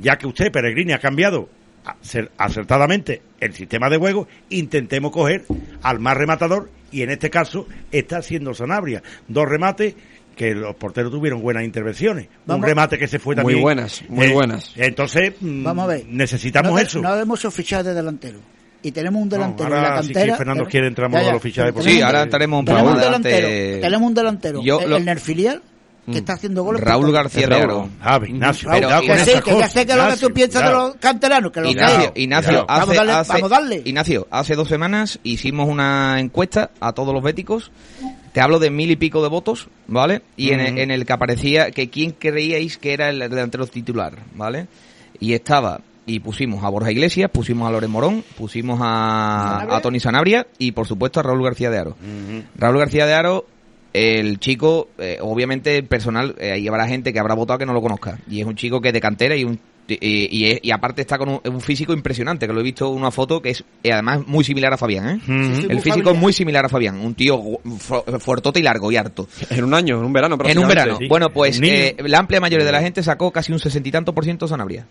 ya 0.00 0.16
que 0.16 0.26
usted, 0.26 0.52
Peregrini, 0.52 0.92
ha 0.92 0.98
cambiado 1.00 1.48
acer- 1.84 2.30
acertadamente 2.38 3.22
el 3.40 3.54
sistema 3.54 3.90
de 3.90 3.96
juego, 3.98 4.28
intentemos 4.50 5.10
coger 5.10 5.44
al 5.82 5.98
más 5.98 6.16
rematador 6.16 6.70
y 6.92 7.02
en 7.02 7.10
este 7.10 7.28
caso 7.30 7.66
está 7.90 8.22
siendo 8.22 8.54
Sanabria. 8.54 9.02
Dos 9.26 9.48
remates 9.48 9.94
que 10.36 10.54
los 10.54 10.74
porteros 10.76 11.10
tuvieron 11.12 11.40
buenas 11.42 11.64
intervenciones. 11.64 12.26
Vamos. 12.46 12.62
Un 12.64 12.68
remate 12.68 12.98
que 12.98 13.06
se 13.08 13.18
fue 13.18 13.34
Muy 13.34 13.42
también. 13.42 13.62
buenas, 13.62 14.02
muy 14.08 14.26
Eh, 14.26 14.32
buenas. 14.32 14.72
Entonces, 14.76 15.34
mm, 15.40 15.62
Vamos 15.64 15.84
a 15.84 15.86
ver. 15.88 16.04
necesitamos 16.08 16.72
no, 16.72 16.78
eso. 16.78 17.00
No 17.00 17.16
hemos 17.16 17.38
hecho 17.40 17.50
fichajes 17.50 17.86
de 17.86 17.94
delantero. 17.94 18.38
Y 18.84 18.92
tenemos 18.92 19.20
un 19.22 19.28
delantero 19.28 19.74
ahora 19.74 19.88
en 19.88 19.94
la 19.96 20.02
sí 20.02 20.08
que 20.08 20.14
cantera. 20.14 20.36
Fernando 20.36 20.60
pero- 20.62 20.70
quiere 20.70 20.86
entramos 20.86 21.14
Ya, 21.14 21.20
a 21.20 21.26
ya, 21.26 21.32
los 21.32 21.42
fichajes 21.42 21.72
por 21.72 21.82
Sí, 21.82 22.00
ahora 22.02 22.22
entraremos 22.22 22.58
un 22.60 22.64
tenemos 22.66 22.84
poco 22.84 22.94
un 22.96 23.00
delantero, 23.02 23.48
tenemos 23.80 24.08
un 24.08 24.14
delantero, 24.14 24.62
Yo 24.62 24.80
el, 24.80 24.90
lo- 24.90 24.96
el 24.98 25.04
Nerfilial, 25.06 25.62
que 26.06 26.18
está 26.18 26.34
haciendo 26.34 26.62
goles. 26.64 26.82
Raúl 26.82 27.10
García 27.12 27.46
de 27.48 27.54
Aro. 27.54 27.88
Javi, 28.02 28.28
Ignacio, 28.28 28.68
Pero- 28.70 28.88
Que 29.00 29.06
con 29.08 29.16
sí, 29.16 29.30
esas 29.30 29.42
que 29.42 29.50
ya 29.50 29.54
cosas, 29.56 29.72
sé 29.72 29.86
que 29.86 29.92
es 29.92 29.98
lo 29.98 30.08
que 30.10 30.16
tú 30.18 30.30
piensas 30.34 30.64
de 30.64 30.70
los 30.70 30.96
canteranos, 30.96 31.50
que 31.50 31.60
lo 31.62 31.70
Ignacio. 31.70 32.12
Ignacio, 32.14 32.66
hace, 32.68 32.80
Vamos 32.80 32.90
a 32.90 32.94
darle- 32.98 33.12
hace- 33.12 33.32
vamos 33.32 33.52
a 33.52 33.54
darle. 33.54 33.82
Ignacio, 33.86 34.28
hace 34.30 34.54
dos 34.54 34.68
semanas 34.68 35.18
hicimos 35.22 35.66
una 35.66 36.20
encuesta 36.20 36.70
a 36.78 36.92
todos 36.92 37.14
los 37.14 37.22
béticos. 37.22 37.70
Te 38.34 38.40
hablo 38.42 38.58
de 38.58 38.68
mil 38.68 38.90
y 38.90 38.96
pico 38.96 39.22
de 39.22 39.28
votos, 39.30 39.68
¿vale? 39.86 40.20
Y 40.36 40.50
en 40.50 40.90
el 40.90 41.06
que 41.06 41.12
aparecía 41.14 41.70
que 41.70 41.88
quién 41.88 42.10
creíais 42.10 42.76
que 42.76 42.92
era 42.92 43.08
el 43.08 43.20
delantero 43.20 43.66
titular, 43.66 44.12
¿vale? 44.34 44.66
Y 45.20 45.32
estaba, 45.32 45.80
y 46.06 46.20
pusimos 46.20 46.62
a 46.64 46.68
Borja 46.68 46.90
Iglesias, 46.92 47.30
pusimos 47.32 47.68
a 47.68 47.72
Loren 47.72 47.90
Morón, 47.90 48.24
pusimos 48.36 48.78
a, 48.82 49.48
¿Sanabria? 49.58 49.76
a 49.76 49.80
Tony 49.80 50.00
Sanabria 50.00 50.46
y 50.58 50.72
por 50.72 50.86
supuesto 50.86 51.20
a 51.20 51.22
Raúl 51.22 51.42
García 51.44 51.70
de 51.70 51.78
Aro. 51.78 51.96
Raúl 52.56 52.78
García 52.78 53.06
de 53.06 53.14
Aro, 53.14 53.46
el 53.92 54.38
chico, 54.40 54.88
eh, 54.98 55.18
obviamente 55.20 55.76
el 55.78 55.86
personal, 55.86 56.34
eh, 56.38 56.52
ahí 56.52 56.68
habrá 56.68 56.86
gente 56.88 57.12
que 57.12 57.18
habrá 57.20 57.34
votado 57.34 57.58
que 57.58 57.66
no 57.66 57.72
lo 57.72 57.80
conozca. 57.80 58.18
Y 58.28 58.40
es 58.40 58.46
un 58.46 58.56
chico 58.56 58.80
que 58.80 58.88
es 58.88 58.94
de 58.94 59.00
cantera 59.00 59.36
y 59.36 59.44
un 59.44 59.58
y, 59.86 59.98
y, 60.00 60.46
es- 60.50 60.60
y 60.62 60.70
aparte 60.70 61.02
está 61.02 61.18
con 61.18 61.28
un, 61.28 61.40
un 61.44 61.60
físico 61.60 61.92
impresionante, 61.92 62.46
que 62.46 62.54
lo 62.54 62.60
he 62.60 62.62
visto 62.62 62.88
en 62.90 62.94
una 62.98 63.10
foto 63.10 63.42
que 63.42 63.50
es 63.50 63.62
además 63.84 64.26
muy 64.26 64.42
similar 64.42 64.72
a 64.72 64.78
Fabián, 64.78 65.08
¿eh? 65.10 65.14
Ujú. 65.30 65.44
Sí, 65.56 65.60
sí. 65.60 65.66
El 65.68 65.80
físico 65.80 66.10
es 66.10 66.16
muy 66.18 66.32
similar 66.32 66.64
a 66.64 66.68
Fabián, 66.70 66.98
un 67.00 67.14
tío 67.14 67.38
fu- 67.78 68.02
fuertote 68.18 68.60
y 68.60 68.62
largo 68.62 68.90
y 68.90 68.96
harto. 68.96 69.28
En 69.50 69.62
un 69.62 69.74
año, 69.74 69.98
en 69.98 70.04
un 70.06 70.12
verano, 70.14 70.38
En 70.42 70.58
un 70.58 70.66
verano. 70.68 70.96
sí. 70.98 71.06
Bueno, 71.06 71.28
pues 71.30 71.60
eh, 71.62 71.96
la 71.98 72.18
amplia 72.18 72.40
mayoría 72.40 72.64
de 72.64 72.72
la 72.72 72.80
gente 72.80 73.02
sacó 73.02 73.30
casi 73.30 73.52
un 73.52 73.58
sesenta 73.58 73.86
y 73.88 73.92
tanto 73.92 74.14
por 74.14 74.24
ciento 74.24 74.48
Sanabria. 74.48 74.86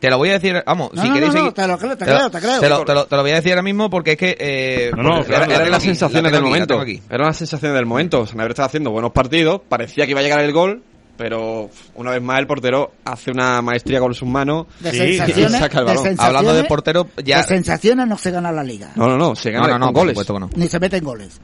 Te 0.00 0.08
lo 0.10 0.16
voy 0.18 0.30
a 0.30 0.32
decir, 0.32 0.62
vamos, 0.66 0.90
No, 0.94 1.02
si 1.02 1.08
no, 1.08 1.14
queréis 1.14 1.34
no, 1.34 1.52
te 1.52 1.66
lo 1.68 1.78
creo, 1.78 1.96
te 1.96 2.04
creo, 2.04 2.30
te 2.30 2.38
creo. 2.40 2.60
Te 2.60 2.68
lo, 2.68 2.84
te 2.84 2.94
lo- 2.94 3.04
te 3.06 3.16
lo 3.16 3.22
voy 3.22 3.30
a 3.32 3.34
decir 3.34 3.52
ahora 3.52 3.62
mismo 3.62 3.90
porque 3.90 4.12
es 4.12 4.16
que... 4.16 4.36
Eh, 4.40 4.90
No, 4.96 5.02
no, 5.02 5.24
claro, 5.24 5.44
Eran 5.52 5.70
las 5.70 5.82
sensaciones 5.82 6.32
del 6.32 6.42
momento. 6.42 6.82
Eran 7.10 7.26
las 7.26 7.36
sensaciones 7.36 7.74
del 7.76 7.86
momento. 7.86 8.26
Sanabria 8.26 8.52
estaba 8.52 8.66
haciendo 8.66 8.90
buenos 8.90 9.12
partidos. 9.12 9.60
Parecía 9.68 10.06
que 10.06 10.12
iba 10.12 10.20
a 10.20 10.22
llegar 10.22 10.40
el 10.40 10.52
gol. 10.52 10.82
Pero 11.18 11.68
una 11.96 12.12
vez 12.12 12.22
más 12.22 12.38
el 12.38 12.46
portero 12.46 12.92
hace 13.04 13.30
una 13.30 13.60
maestría 13.60 14.00
con 14.00 14.14
sus 14.14 14.26
manos. 14.26 14.66
De 14.80 14.90
Sí, 14.90 14.96
sensaciones, 15.18 15.54
y 15.54 15.58
saca 15.58 15.78
el 15.80 15.84
balón. 15.84 16.16
Hablando 16.18 16.54
de 16.54 16.64
portero, 16.64 17.08
ya... 17.22 17.36
de 17.38 17.42
sensaciones 17.42 18.06
no 18.08 18.16
se 18.16 18.30
gana 18.30 18.50
la 18.50 18.64
liga. 18.64 18.92
No, 18.96 19.06
no, 19.06 19.18
no. 19.18 19.36
Se 19.36 19.50
gana 19.50 19.66
no, 19.68 19.78
no, 19.80 19.86
con 19.92 19.94
por 19.94 20.14
goles. 20.14 20.28
no. 20.30 20.48
Ni 20.56 20.66
se 20.66 20.80
meten 20.80 21.04
goles. 21.04 21.38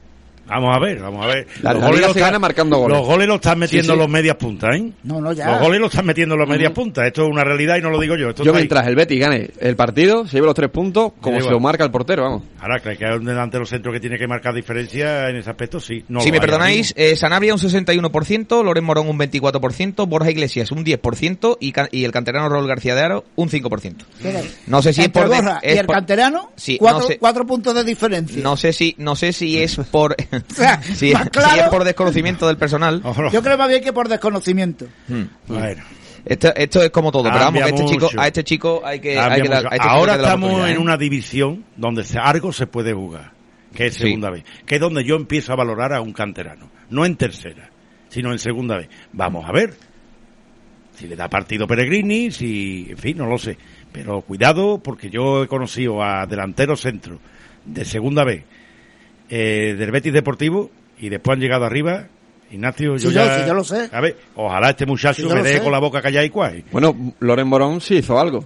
Vamos 0.47 0.75
a 0.75 0.79
ver, 0.79 0.99
vamos 0.99 1.25
a 1.25 1.27
ver. 1.27 1.47
La- 1.61 1.73
Los 1.73 1.81
la 1.81 1.87
goles 1.87 2.01
los 2.01 2.13
se 2.13 2.19
está- 2.19 2.27
gana 2.29 2.39
marcando 2.39 2.77
goles. 2.77 2.97
Los 2.97 3.07
goles 3.07 3.27
los 3.27 3.35
están 3.35 3.59
metiendo 3.59 3.93
Sí, 3.93 3.97
sí. 3.97 3.99
los 3.99 4.09
medias 4.09 4.35
puntas, 4.37 4.75
¿eh? 4.75 4.91
No, 5.03 5.19
no, 5.21 5.33
ya. 5.33 5.51
Los 5.51 5.59
goles 5.61 5.79
los 5.81 5.89
están 5.91 6.05
metiendo 6.05 6.35
los 6.37 6.47
medias 6.47 6.71
puntas. 6.71 7.05
Esto 7.07 7.23
es 7.25 7.29
una 7.31 7.43
realidad 7.43 7.77
y 7.77 7.81
no 7.81 7.89
lo 7.89 7.99
digo 7.99 8.15
yo. 8.15 8.29
Esto 8.29 8.43
Yo 8.43 8.51
ahí. 8.51 8.57
mientras 8.57 8.87
el 8.87 8.95
Betis 8.95 9.19
gane 9.19 9.49
el 9.59 9.75
partido, 9.75 10.25
se 10.25 10.37
lleve 10.37 10.45
los 10.47 10.55
tres 10.55 10.69
puntos, 10.69 11.11
como 11.21 11.41
se 11.41 11.49
lo 11.49 11.59
marca 11.59 11.83
el 11.83 11.91
portero, 11.91 12.23
vamos. 12.23 12.43
Ahora, 12.59 12.79
que 12.79 12.89
hay 13.05 13.13
un 13.17 13.25
delantero 13.25 13.65
centro 13.65 13.91
que 13.91 13.99
tiene 13.99 14.17
que 14.17 14.27
marcar 14.27 14.53
diferencia 14.53 15.29
en 15.29 15.35
ese 15.37 15.49
aspecto, 15.49 15.79
sí. 15.79 16.03
No 16.07 16.21
si 16.21 16.31
me 16.31 16.39
perdonáis, 16.39 16.93
eh, 16.97 17.15
Sanabria 17.15 17.53
un 17.53 17.59
61%, 17.59 18.63
Loren 18.63 18.83
Morón 18.83 19.07
un 19.09 19.17
24%, 19.17 20.07
Borja 20.07 20.31
Iglesias 20.31 20.71
un 20.71 20.83
10% 20.83 21.57
y, 21.59 21.73
y 21.91 22.03
el 22.05 22.11
canterano 22.11 22.49
Raúl 22.49 22.67
García 22.67 22.95
de 22.95 23.01
Aro 23.01 23.25
un 23.35 23.49
5%. 23.49 23.95
Mira, 24.23 24.41
No 24.67 24.81
sé 24.81 24.93
si 24.93 25.01
es 25.01 25.09
por... 25.09 25.23
de- 25.29 25.35
Borja 25.35 25.59
es 25.61 25.75
y 25.75 25.77
el 25.79 25.85
por- 25.85 25.95
canterano, 25.95 26.51
Sí, 26.55 26.77
cuatro, 26.77 27.01
no 27.01 27.07
sé. 27.07 27.17
cuatro 27.19 27.45
puntos 27.45 27.75
de 27.75 27.83
diferencia. 27.83 28.41
No 28.41 28.57
sé 28.57 28.73
si, 28.73 28.95
no 28.97 29.15
sé 29.15 29.33
si 29.33 29.57
es 29.61 29.75
por, 29.91 30.15
sea, 30.53 30.81
si, 30.81 31.13
más 31.13 31.23
si 31.23 31.29
claro. 31.29 31.63
es 31.63 31.69
por 31.69 31.83
desconocimiento 31.83 32.47
del 32.47 32.57
personal. 32.57 33.01
Yo 33.31 33.41
creo 33.41 33.57
más 33.57 33.67
bien 33.69 33.83
que 33.83 33.93
por 33.93 34.07
desconocimiento. 34.07 34.85
Hmm. 35.07 35.23
Bueno, 35.47 35.83
Esto, 36.25 36.53
esto 36.55 36.81
es 36.81 36.89
como 36.89 37.11
todo, 37.11 37.23
pero 37.23 37.35
vamos, 37.35 37.63
que 37.63 37.69
este 37.69 37.85
chico, 37.85 38.09
a 38.17 38.27
este 38.27 38.43
chico 38.43 38.81
hay 38.83 38.99
que, 38.99 39.17
hay 39.17 39.41
que 39.41 39.47
dar, 39.49 39.63
mucho. 39.63 39.71
a 39.71 39.75
este 39.75 39.83
chico 39.83 39.89
Ahora 39.89 40.15
estamos 40.15 40.69
en 40.69 40.75
¿eh? 40.75 40.77
una 40.77 40.97
división 40.97 41.65
donde 41.75 42.03
algo 42.21 42.51
se 42.51 42.67
puede 42.67 42.93
jugar, 42.93 43.31
que 43.73 43.87
es 43.87 43.93
Sí. 43.93 44.03
segunda 44.03 44.29
vez, 44.29 44.43
que 44.65 44.75
es 44.75 44.81
donde 44.81 45.03
yo 45.03 45.15
empiezo 45.15 45.53
a 45.53 45.55
valorar 45.55 45.93
a 45.93 46.01
un 46.01 46.13
canterano, 46.13 46.69
no 46.89 47.05
en 47.05 47.15
tercera, 47.15 47.69
sino 48.09 48.31
en 48.31 48.39
segunda 48.39 48.77
vez. 48.77 48.89
Vamos 49.13 49.45
a 49.47 49.51
ver 49.51 49.73
si 50.95 51.07
le 51.07 51.15
da 51.15 51.29
partido 51.29 51.67
Peregrini, 51.67 52.31
si, 52.31 52.87
en 52.89 52.97
fin, 52.97 53.17
no 53.17 53.27
lo 53.27 53.37
sé, 53.37 53.57
pero 53.91 54.21
cuidado 54.21 54.79
porque 54.79 55.09
yo 55.09 55.43
he 55.43 55.47
conocido 55.47 56.03
a 56.03 56.25
delanteros 56.25 56.81
centro 56.81 57.19
de 57.65 57.85
segunda 57.85 58.23
vez 58.23 58.43
eh, 59.29 59.75
del 59.77 59.91
Betis 59.91 60.13
Deportivo 60.13 60.69
y 60.99 61.09
después 61.09 61.35
han 61.35 61.41
llegado 61.41 61.65
arriba. 61.65 62.07
Ignacio, 62.49 62.93
yo 62.95 63.09
Sí, 63.09 63.15
yo- 63.15 63.25
ya... 63.25 63.39
sí, 63.39 63.41
yo 63.47 63.53
lo 63.53 63.63
sé. 63.63 63.89
A 63.91 63.99
ver, 63.99 64.15
ojalá 64.35 64.69
este 64.69 64.85
muchacho 64.85 65.27
Sí, 65.29 65.35
me 65.35 65.43
sé. 65.43 65.61
con 65.61 65.71
la 65.71 65.79
boca 65.79 66.01
callada 66.01 66.25
y 66.25 66.29
cuál. 66.29 66.63
Bueno, 66.71 67.13
Loren 67.19 67.47
Morón 67.47 67.81
sí 67.81 67.95
hizo 67.97 68.17
algo. 68.19 68.45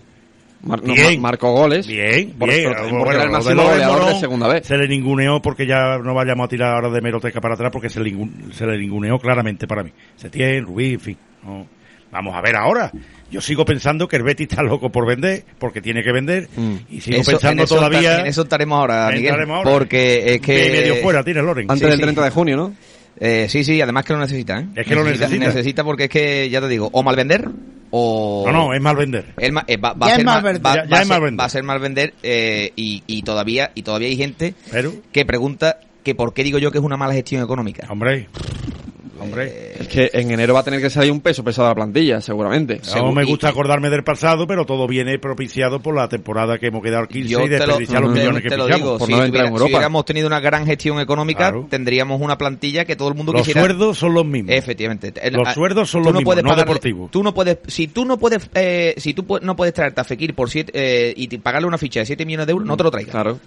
Mar- 0.63 0.81
no, 0.83 0.93
Bien. 0.93 1.13
mar- 1.21 1.31
marcó 1.33 1.51
goles. 1.53 1.87
Bien, 1.87 2.31
Por- 2.37 2.49
bien. 2.49 2.63
pero 2.63 2.75
también 2.75 2.91
Bueno, 2.99 3.05
porque 3.05 3.15
era 3.15 3.23
el 3.25 3.31
lo 3.31 3.37
de 3.37 3.43
máximo 3.43 3.55
Loren 3.55 3.71
goleador 3.73 3.95
de 3.99 4.03
Morón 4.05 4.19
segunda 4.19 4.47
vez. 4.47 4.65
Se 4.67 4.77
le 4.77 4.87
ninguneó 4.87 5.41
porque 5.41 5.65
ya 5.67 5.97
no 5.99 6.13
vayamos 6.15 6.45
a 6.45 6.47
tirar 6.49 6.73
ahora 6.75 6.89
de 6.89 7.01
meroteca 7.01 7.41
para 7.41 7.53
atrás 7.53 7.69
porque 7.71 7.89
se 7.89 7.99
le, 7.99 8.15
se 8.53 8.65
le 8.65 8.77
ninguneó 8.77 9.19
claramente 9.19 9.67
para 9.67 9.83
mí. 9.83 9.91
Setién, 10.15 10.65
Rubí, 10.65 10.93
en 10.93 10.99
fin. 10.99 11.17
no. 11.43 11.67
Vamos 12.11 12.35
a 12.35 12.41
ver 12.41 12.55
ahora. 12.55 12.91
Yo 13.31 13.39
sigo 13.39 13.63
pensando 13.63 14.07
que 14.07 14.17
el 14.17 14.23
Betis 14.23 14.47
está 14.49 14.61
loco 14.61 14.89
por 14.91 15.07
vender, 15.07 15.43
porque 15.57 15.81
tiene 15.81 16.03
que 16.03 16.11
vender, 16.11 16.49
Mm. 16.55 16.73
y 16.89 16.99
sigo 17.01 17.21
Eso- 17.21 17.31
pensando 17.31 17.61
en 17.61 17.65
eso 17.65 17.75
todavía 17.75 18.15
ta- 18.17 18.19
En 18.21 18.27
eso 18.27 18.41
estaremos 18.41 18.77
ahora, 18.79 19.09
Miguel. 19.13 19.33
Ahora. 19.49 19.63
Porque 19.63 20.33
es 20.35 20.41
que... 20.41 20.69
medio 20.71 20.95
fuera 20.97 21.23
tiene 21.23 21.41
Loren. 21.41 21.71
Antes 21.71 21.79
Sí, 21.79 21.85
del 21.89 21.95
sí. 21.97 22.01
30 22.03 22.23
de 22.25 22.29
junio, 22.31 22.57
¿no? 22.57 22.75
Eh, 23.23 23.45
sí, 23.49 23.63
sí, 23.63 23.79
además 23.79 24.03
que 24.03 24.13
lo 24.13 24.19
necesita, 24.19 24.59
¿eh? 24.59 24.65
Es 24.75 24.85
que 24.87 24.95
lo 24.95 25.03
necesita. 25.03 25.45
Necesita 25.45 25.83
porque 25.83 26.05
es 26.05 26.09
que, 26.09 26.49
ya 26.49 26.59
te 26.59 26.67
digo, 26.67 26.89
o 26.91 27.03
mal 27.03 27.15
vender 27.15 27.47
o... 27.91 28.43
No, 28.47 28.51
no, 28.51 28.73
es 28.73 28.81
mal 28.81 28.95
vender. 28.95 29.33
El 29.37 29.51
ma- 29.51 29.63
eh, 29.67 29.77
va, 29.77 29.93
va 29.93 30.07
Ya 30.07 30.13
a 30.13 30.15
es 30.15 30.15
ser 30.17 30.25
mal 30.25 30.41
mal, 30.43 30.53
vender. 30.53 30.65
va, 30.65 30.75
Ya- 30.75 30.81
es 30.81 30.89
ser- 30.99 31.07
mal 31.07 31.21
vender. 31.21 31.39
va 31.39 31.45
a 31.45 31.49
ser 31.49 31.63
mal 31.63 31.79
vender 31.79 32.13
eh, 32.23 32.71
y, 32.75 33.03
y 33.07 33.21
todavía 33.23 33.71
y 33.75 33.83
todavía 33.83 34.07
hay 34.07 34.17
gente 34.17 34.55
Pero, 34.71 34.93
que 35.11 35.23
pregunta 35.25 35.77
que 36.03 36.15
por 36.15 36.33
qué 36.33 36.43
digo 36.43 36.57
yo 36.57 36.71
que 36.71 36.79
es 36.79 36.83
una 36.83 36.97
mala 36.97 37.13
gestión 37.13 37.43
económica. 37.43 37.85
hombre, 37.89 38.27
hombre. 39.21 39.73
Es 39.79 39.87
que 39.87 40.09
en 40.13 40.31
enero 40.31 40.53
va 40.53 40.61
a 40.61 40.63
tener 40.63 40.81
que 40.81 40.89
salir 40.89 41.11
un 41.11 41.21
peso 41.21 41.43
pesado 41.43 41.67
a 41.67 41.71
la 41.71 41.75
plantilla, 41.75 42.21
seguramente. 42.21 42.77
No 42.79 42.83
seguro- 42.83 43.11
me 43.13 43.23
y- 43.23 43.25
gusta 43.25 43.49
acordarme 43.49 43.89
del 43.89 44.03
pasado, 44.03 44.45
pero 44.47 44.65
todo 44.65 44.87
viene 44.87 45.17
propiciado 45.19 45.79
por 45.79 45.95
la 45.95 46.07
temporada 46.09 46.57
que 46.57 46.67
hemos 46.67 46.81
quedado 46.83 47.07
15 47.07 47.29
Yo 47.29 47.39
y 47.41 47.49
te 47.49 47.59
lo, 47.59 47.65
desperdiciar 47.65 48.01
los 48.01 48.13
te- 48.13 48.19
millones 48.19 48.43
que 48.43 48.49
te 48.49 48.57
lo 48.57 48.65
fichamos. 48.65 48.83
digo, 48.85 48.97
por 48.97 49.07
si, 49.07 49.13
no 49.13 49.17
entrar 49.23 49.29
tuviera- 49.29 49.47
en 49.47 49.51
si 49.51 49.53
Europa. 49.57 49.77
hubiéramos 49.77 50.05
tenido 50.05 50.27
una 50.27 50.39
gran 50.39 50.65
gestión 50.65 50.99
económica, 50.99 51.39
Claro. 51.51 51.67
tendríamos 51.69 52.21
una 52.21 52.37
plantilla 52.37 52.85
que 52.85 52.95
todo 52.95 53.09
el 53.09 53.15
mundo 53.15 53.31
Los 53.33 53.41
quisiera. 53.41 53.61
sueldos 53.61 53.97
son 53.97 54.13
los 54.13 54.25
mismos. 54.25 54.53
Efectivamente. 54.55 55.13
Los 55.31 55.47
a- 55.47 55.53
sueldos 55.53 55.89
son 55.89 56.03
los 56.03 56.13
no 56.13 56.19
mismos, 56.19 56.35
no 56.37 56.41
pagarle- 56.43 56.61
deportivos. 56.63 57.11
Tú 57.11 57.23
no 57.23 57.33
puedes, 57.33 57.57
si 57.67 57.87
tú 57.87 58.05
no 58.05 58.17
puedes, 58.17 58.49
eh, 58.55 58.93
si 58.97 59.13
tú 59.13 59.25
no 59.41 59.55
puedes 59.55 59.73
traerte 59.73 60.01
a 60.01 60.03
Fekir 60.03 60.33
por 60.35 60.49
siete, 60.49 60.71
eh, 60.75 61.13
y 61.15 61.27
te- 61.27 61.39
pagarle 61.39 61.67
una 61.67 61.77
ficha 61.77 61.99
de 62.01 62.05
7 62.05 62.25
millones 62.25 62.47
de 62.47 62.51
euros, 62.51 62.67
no 62.67 62.77
te 62.77 62.83
lo 62.83 62.91
traigas. 62.91 63.11
Claro. 63.11 63.39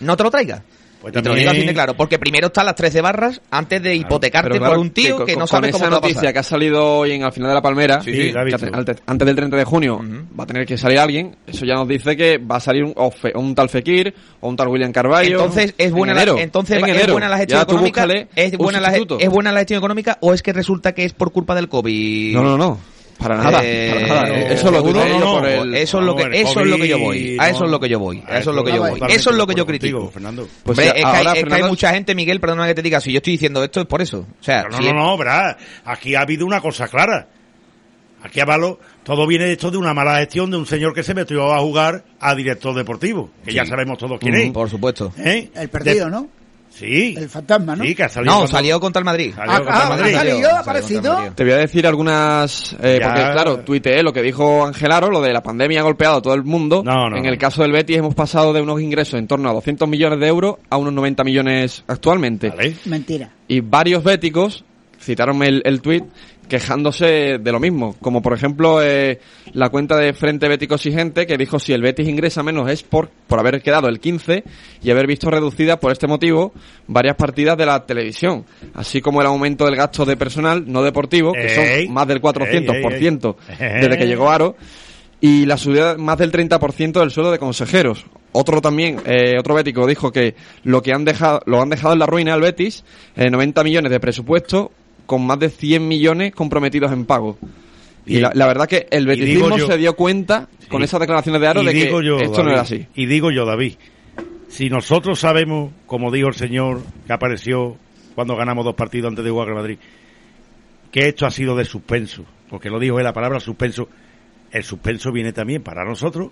No 0.00 0.16
te 0.16 0.22
lo 0.22 0.30
traigas. 0.30 0.62
Pues 1.06 1.12
y 1.12 1.22
te 1.22 1.28
lo 1.28 1.34
también- 1.34 1.38
digo 1.50 1.50
así 1.60 1.66
de 1.68 1.72
claro, 1.74 1.96
porque 1.96 2.18
primero 2.18 2.48
están 2.48 2.66
las 2.66 2.74
13 2.74 3.00
barras 3.00 3.40
antes 3.50 3.80
de 3.80 3.94
hipotecarte 3.94 4.58
claro, 4.58 4.72
por 4.72 4.78
un 4.80 4.90
tío 4.90 5.24
que, 5.24 5.34
no 5.34 5.40
con 5.40 5.48
sabe 5.48 5.70
cómo 5.70 5.84
esa 5.84 5.84
te 5.84 5.90
va 5.92 5.96
a 5.98 6.00
noticia 6.00 6.20
pasar. 6.20 6.32
que 6.32 6.38
ha 6.40 6.42
salido 6.42 6.98
hoy 6.98 7.12
en 7.12 7.22
al 7.22 7.32
final 7.32 7.50
de 7.50 7.54
la 7.54 7.62
Palmera, 7.62 8.00
Sí, 8.00 8.12
sí, 8.12 8.32
la 8.32 8.42
he 8.42 8.46
que 8.46 8.56
visto. 8.56 8.66
ante- 8.72 8.96
antes 9.06 9.26
del 9.26 9.36
30 9.36 9.56
de 9.56 9.64
junio 9.64 10.00
va 10.38 10.42
a 10.42 10.46
tener 10.48 10.66
que 10.66 10.76
salir 10.76 10.98
alguien, 10.98 11.36
eso 11.46 11.64
ya 11.64 11.74
nos 11.74 11.86
dice 11.86 12.16
que 12.16 12.38
va 12.38 12.56
a 12.56 12.60
salir 12.60 12.82
un, 12.82 12.92
o 12.96 13.10
Fe- 13.12 13.32
un 13.36 13.54
tal 13.54 13.68
Fekir 13.68 14.12
o 14.40 14.48
un 14.48 14.56
tal 14.56 14.66
William 14.66 14.90
Carballo. 14.90 15.30
Entonces 15.38 15.74
es 15.78 15.92
buena 15.92 16.20
en 16.20 16.34
la, 16.34 16.42
entonces 16.42 16.78
En 16.78 16.84
es 16.88 17.12
buena 17.12 17.28
la 17.28 17.38
gestión 17.38 17.60
económica, 17.62 18.02
es 18.34 18.56
buena 18.58 18.80
la, 18.80 18.96
es 18.96 19.30
buena 19.30 19.52
la 19.52 19.58
gestión 19.60 19.78
económica 19.78 20.18
o 20.22 20.34
es 20.34 20.42
que 20.42 20.52
resulta 20.52 20.92
que 20.92 21.04
es 21.04 21.12
por 21.12 21.30
culpa 21.30 21.54
del 21.54 21.68
COVID. 21.68 22.34
No, 22.34 22.42
no, 22.42 22.58
no. 22.58 22.95
Para 23.18 23.36
nada. 23.36 23.60
Eh, 23.64 24.04
para 24.08 24.22
nada. 24.22 24.38
Eso 24.52 24.70
lo 24.70 24.76
seguro, 24.78 24.92
tuiteé 25.00 25.08
yo 25.14 25.18
no, 25.20 25.32
por 25.32 25.42
no, 25.42 25.48
el- 25.48 25.74
Eso 25.74 25.98
es 25.98 26.04
lo 26.04 26.16
que 26.16 26.40
eso 26.40 26.60
es 26.60 26.66
lo 26.66 26.76
que 26.76 26.88
yo 26.88 26.98
voy. 26.98 27.36
A 27.40 27.48
eso 27.50 27.64
es 27.64 27.70
lo 27.70 27.80
que 27.80 27.88
yo 27.88 27.98
voy. 27.98 28.22
A 28.26 28.38
eso 28.38 28.50
es 28.50 28.56
lo 28.56 28.64
que 28.64 28.72
yo 28.72 28.80
voy. 28.80 29.00
Eso 29.08 29.30
es 29.30 29.36
lo 29.36 29.46
que 29.46 29.54
yo 29.54 29.66
critico. 29.66 30.10
Fernando. 30.10 30.46
Pues 30.62 30.78
es, 30.78 30.92
que 30.92 31.02
ahora, 31.02 31.18
hay, 31.18 31.24
es 31.26 31.32
que 31.32 31.38
hay 31.38 31.42
Fernando, 31.44 31.68
mucha 31.68 31.92
gente, 31.92 32.14
Miguel, 32.14 32.40
perdona 32.40 32.66
que 32.66 32.74
te 32.74 32.82
diga, 32.82 33.00
si 33.00 33.12
yo 33.12 33.18
estoy 33.18 33.32
diciendo 33.34 33.64
esto 33.64 33.80
es 33.80 33.86
por 33.86 34.02
eso. 34.02 34.26
O 34.40 34.44
sea, 34.44 34.64
no, 34.70 34.76
si 34.76 34.84
no, 34.84 34.92
no, 34.92 35.16
verá. 35.16 35.56
Aquí 35.84 36.14
ha 36.14 36.20
habido 36.20 36.44
una 36.46 36.60
cosa 36.60 36.88
clara. 36.88 37.28
Aquí 38.22 38.40
a 38.40 38.44
Valo, 38.44 38.80
todo 39.04 39.26
viene 39.26 39.44
de 39.44 39.52
esto 39.52 39.70
de 39.70 39.76
una 39.76 39.94
mala 39.94 40.18
gestión 40.18 40.50
de 40.50 40.56
un 40.56 40.66
señor 40.66 40.92
que 40.92 41.02
se 41.04 41.14
metió 41.14 41.52
a 41.54 41.60
jugar 41.60 42.04
a 42.18 42.34
director 42.34 42.74
deportivo, 42.74 43.30
que 43.44 43.52
ya 43.52 43.64
sabemos 43.64 43.98
todos 43.98 44.18
quién 44.18 44.34
es. 44.34 44.50
por 44.50 44.68
supuesto. 44.68 45.12
¿Eh? 45.18 45.50
El 45.54 45.68
perdido, 45.68 46.06
De- 46.06 46.10
¿no? 46.10 46.28
Sí. 46.78 47.14
El 47.16 47.28
fantasma, 47.30 47.74
¿no? 47.74 47.84
Sí, 47.84 47.94
que 47.94 48.02
ha 48.02 48.08
salido. 48.08 48.32
No, 48.32 48.38
cuando- 48.40 48.52
salió 48.56 48.80
contra 48.80 49.00
el 49.00 49.04
Madrid. 49.06 49.32
Salió 49.34 49.52
Ah, 49.52 49.56
contra 49.58 49.74
ah, 49.82 49.88
Madrid. 49.88 50.14
ha 50.14 50.18
salido, 50.18 50.36
Salió 50.36 50.36
ha 50.36 50.50
contra 50.50 50.50
el 50.72 50.78
aparecido. 50.78 51.14
Madrid. 51.14 51.30
Te 51.34 51.44
voy 51.44 51.52
a 51.52 51.56
decir 51.56 51.86
algunas, 51.86 52.72
eh, 52.82 52.98
porque 53.02 53.20
claro, 53.32 53.58
tuiteé 53.60 54.02
lo 54.02 54.12
que 54.12 54.22
dijo 54.22 54.66
Angelaro, 54.66 55.10
lo 55.10 55.22
de 55.22 55.32
la 55.32 55.42
pandemia 55.42 55.80
ha 55.80 55.84
golpeado 55.84 56.16
a 56.18 56.22
todo 56.22 56.34
el 56.34 56.44
mundo. 56.44 56.82
No, 56.84 57.08
no, 57.08 57.16
en 57.16 57.22
no. 57.22 57.28
el 57.28 57.38
caso 57.38 57.62
del 57.62 57.72
Betis 57.72 57.96
hemos 57.96 58.14
pasado 58.14 58.52
de 58.52 58.60
unos 58.60 58.80
ingresos 58.80 59.18
en 59.18 59.26
torno 59.26 59.48
a 59.48 59.52
200 59.54 59.88
millones 59.88 60.20
de 60.20 60.26
euros 60.26 60.56
a 60.68 60.76
unos 60.76 60.92
90 60.92 61.24
millones 61.24 61.82
actualmente. 61.86 62.50
Vale. 62.50 62.76
Mentira. 62.84 63.30
Y 63.48 63.60
varios 63.60 64.04
béticos 64.04 64.64
citaron 65.00 65.42
el, 65.42 65.62
el 65.64 65.80
tuit 65.80 66.04
quejándose 66.48 67.38
de 67.38 67.52
lo 67.52 67.60
mismo, 67.60 67.96
como 68.00 68.22
por 68.22 68.32
ejemplo 68.32 68.82
eh, 68.82 69.20
la 69.52 69.68
cuenta 69.68 69.96
de 69.96 70.12
Frente 70.12 70.48
Bético 70.48 70.76
Exigente 70.76 71.26
que 71.26 71.36
dijo 71.36 71.58
si 71.58 71.72
el 71.72 71.82
Betis 71.82 72.08
ingresa 72.08 72.42
menos 72.42 72.70
es 72.70 72.82
por, 72.82 73.10
por 73.26 73.38
haber 73.38 73.62
quedado 73.62 73.88
el 73.88 74.00
15 74.00 74.44
y 74.82 74.90
haber 74.90 75.06
visto 75.06 75.30
reducidas 75.30 75.78
por 75.78 75.92
este 75.92 76.06
motivo 76.06 76.52
varias 76.86 77.16
partidas 77.16 77.56
de 77.56 77.66
la 77.66 77.84
televisión, 77.84 78.44
así 78.74 79.00
como 79.00 79.20
el 79.20 79.26
aumento 79.26 79.64
del 79.64 79.76
gasto 79.76 80.04
de 80.04 80.16
personal 80.16 80.64
no 80.66 80.82
deportivo, 80.82 81.32
que 81.32 81.46
Ey, 81.46 81.86
son 81.86 81.94
más 81.94 82.06
del 82.06 82.20
400% 82.20 83.36
ey, 83.48 83.56
ey. 83.58 83.80
desde 83.80 83.98
que 83.98 84.06
llegó 84.06 84.30
Aro, 84.30 84.56
y 85.20 85.46
la 85.46 85.56
subida 85.56 85.96
más 85.96 86.18
del 86.18 86.30
30% 86.30 87.00
del 87.00 87.10
sueldo 87.10 87.32
de 87.32 87.38
consejeros. 87.38 88.06
Otro 88.32 88.60
también, 88.60 89.00
eh, 89.06 89.38
otro 89.38 89.54
bético 89.54 89.86
dijo 89.86 90.12
que 90.12 90.34
lo 90.62 90.82
que 90.82 90.92
han 90.92 91.04
dejado, 91.04 91.40
lo 91.46 91.62
han 91.62 91.70
dejado 91.70 91.94
en 91.94 92.00
la 92.00 92.06
ruina 92.06 92.34
al 92.34 92.42
Betis, 92.42 92.84
eh, 93.16 93.30
90 93.30 93.64
millones 93.64 93.90
de 93.90 93.98
presupuesto 93.98 94.72
con 95.06 95.26
más 95.26 95.38
de 95.38 95.48
100 95.48 95.86
millones 95.86 96.34
comprometidos 96.34 96.92
en 96.92 97.04
pago. 97.06 97.38
Y 98.04 98.18
Y- 98.18 98.20
la, 98.20 98.32
la 98.34 98.46
verdad 98.46 98.68
que 98.68 98.86
el 98.90 99.06
beticismo 99.06 99.56
yo- 99.56 99.66
se 99.66 99.76
dio 99.78 99.94
cuenta 99.96 100.48
con 100.68 100.82
esas 100.82 101.00
declaraciones 101.00 101.40
de 101.40 101.46
Aro 101.48 101.62
de 101.62 101.72
que 101.72 101.90
yo, 102.02 102.18
esto 102.18 102.42
no 102.44 102.50
era 102.50 102.60
así. 102.62 102.86
Y 102.94 103.06
digo 103.06 103.30
yo, 103.30 103.44
David, 103.46 103.74
si 104.48 104.68
nosotros 104.70 105.18
sabemos, 105.18 105.72
como 105.86 106.10
dijo 106.12 106.28
el 106.28 106.34
señor 106.34 106.82
que 107.06 107.12
apareció 107.12 107.76
cuando 108.14 108.36
ganamos 108.36 108.64
dos 108.64 108.74
partidos 108.74 109.08
antes 109.10 109.24
de 109.24 109.30
jugar 109.30 109.48
con 109.48 109.56
Madrid, 109.56 109.78
que 110.92 111.08
esto 111.08 111.26
ha 111.26 111.30
sido 111.30 111.56
de 111.56 111.64
suspenso, 111.64 112.24
porque 112.48 112.70
lo 112.70 112.78
dijo 112.78 112.98
él 112.98 113.04
la 113.04 113.12
palabra 113.12 113.40
suspenso, 113.40 113.88
el 114.52 114.62
suspenso 114.64 115.12
viene 115.12 115.32
también 115.32 115.62
para 115.62 115.84
nosotros. 115.84 116.30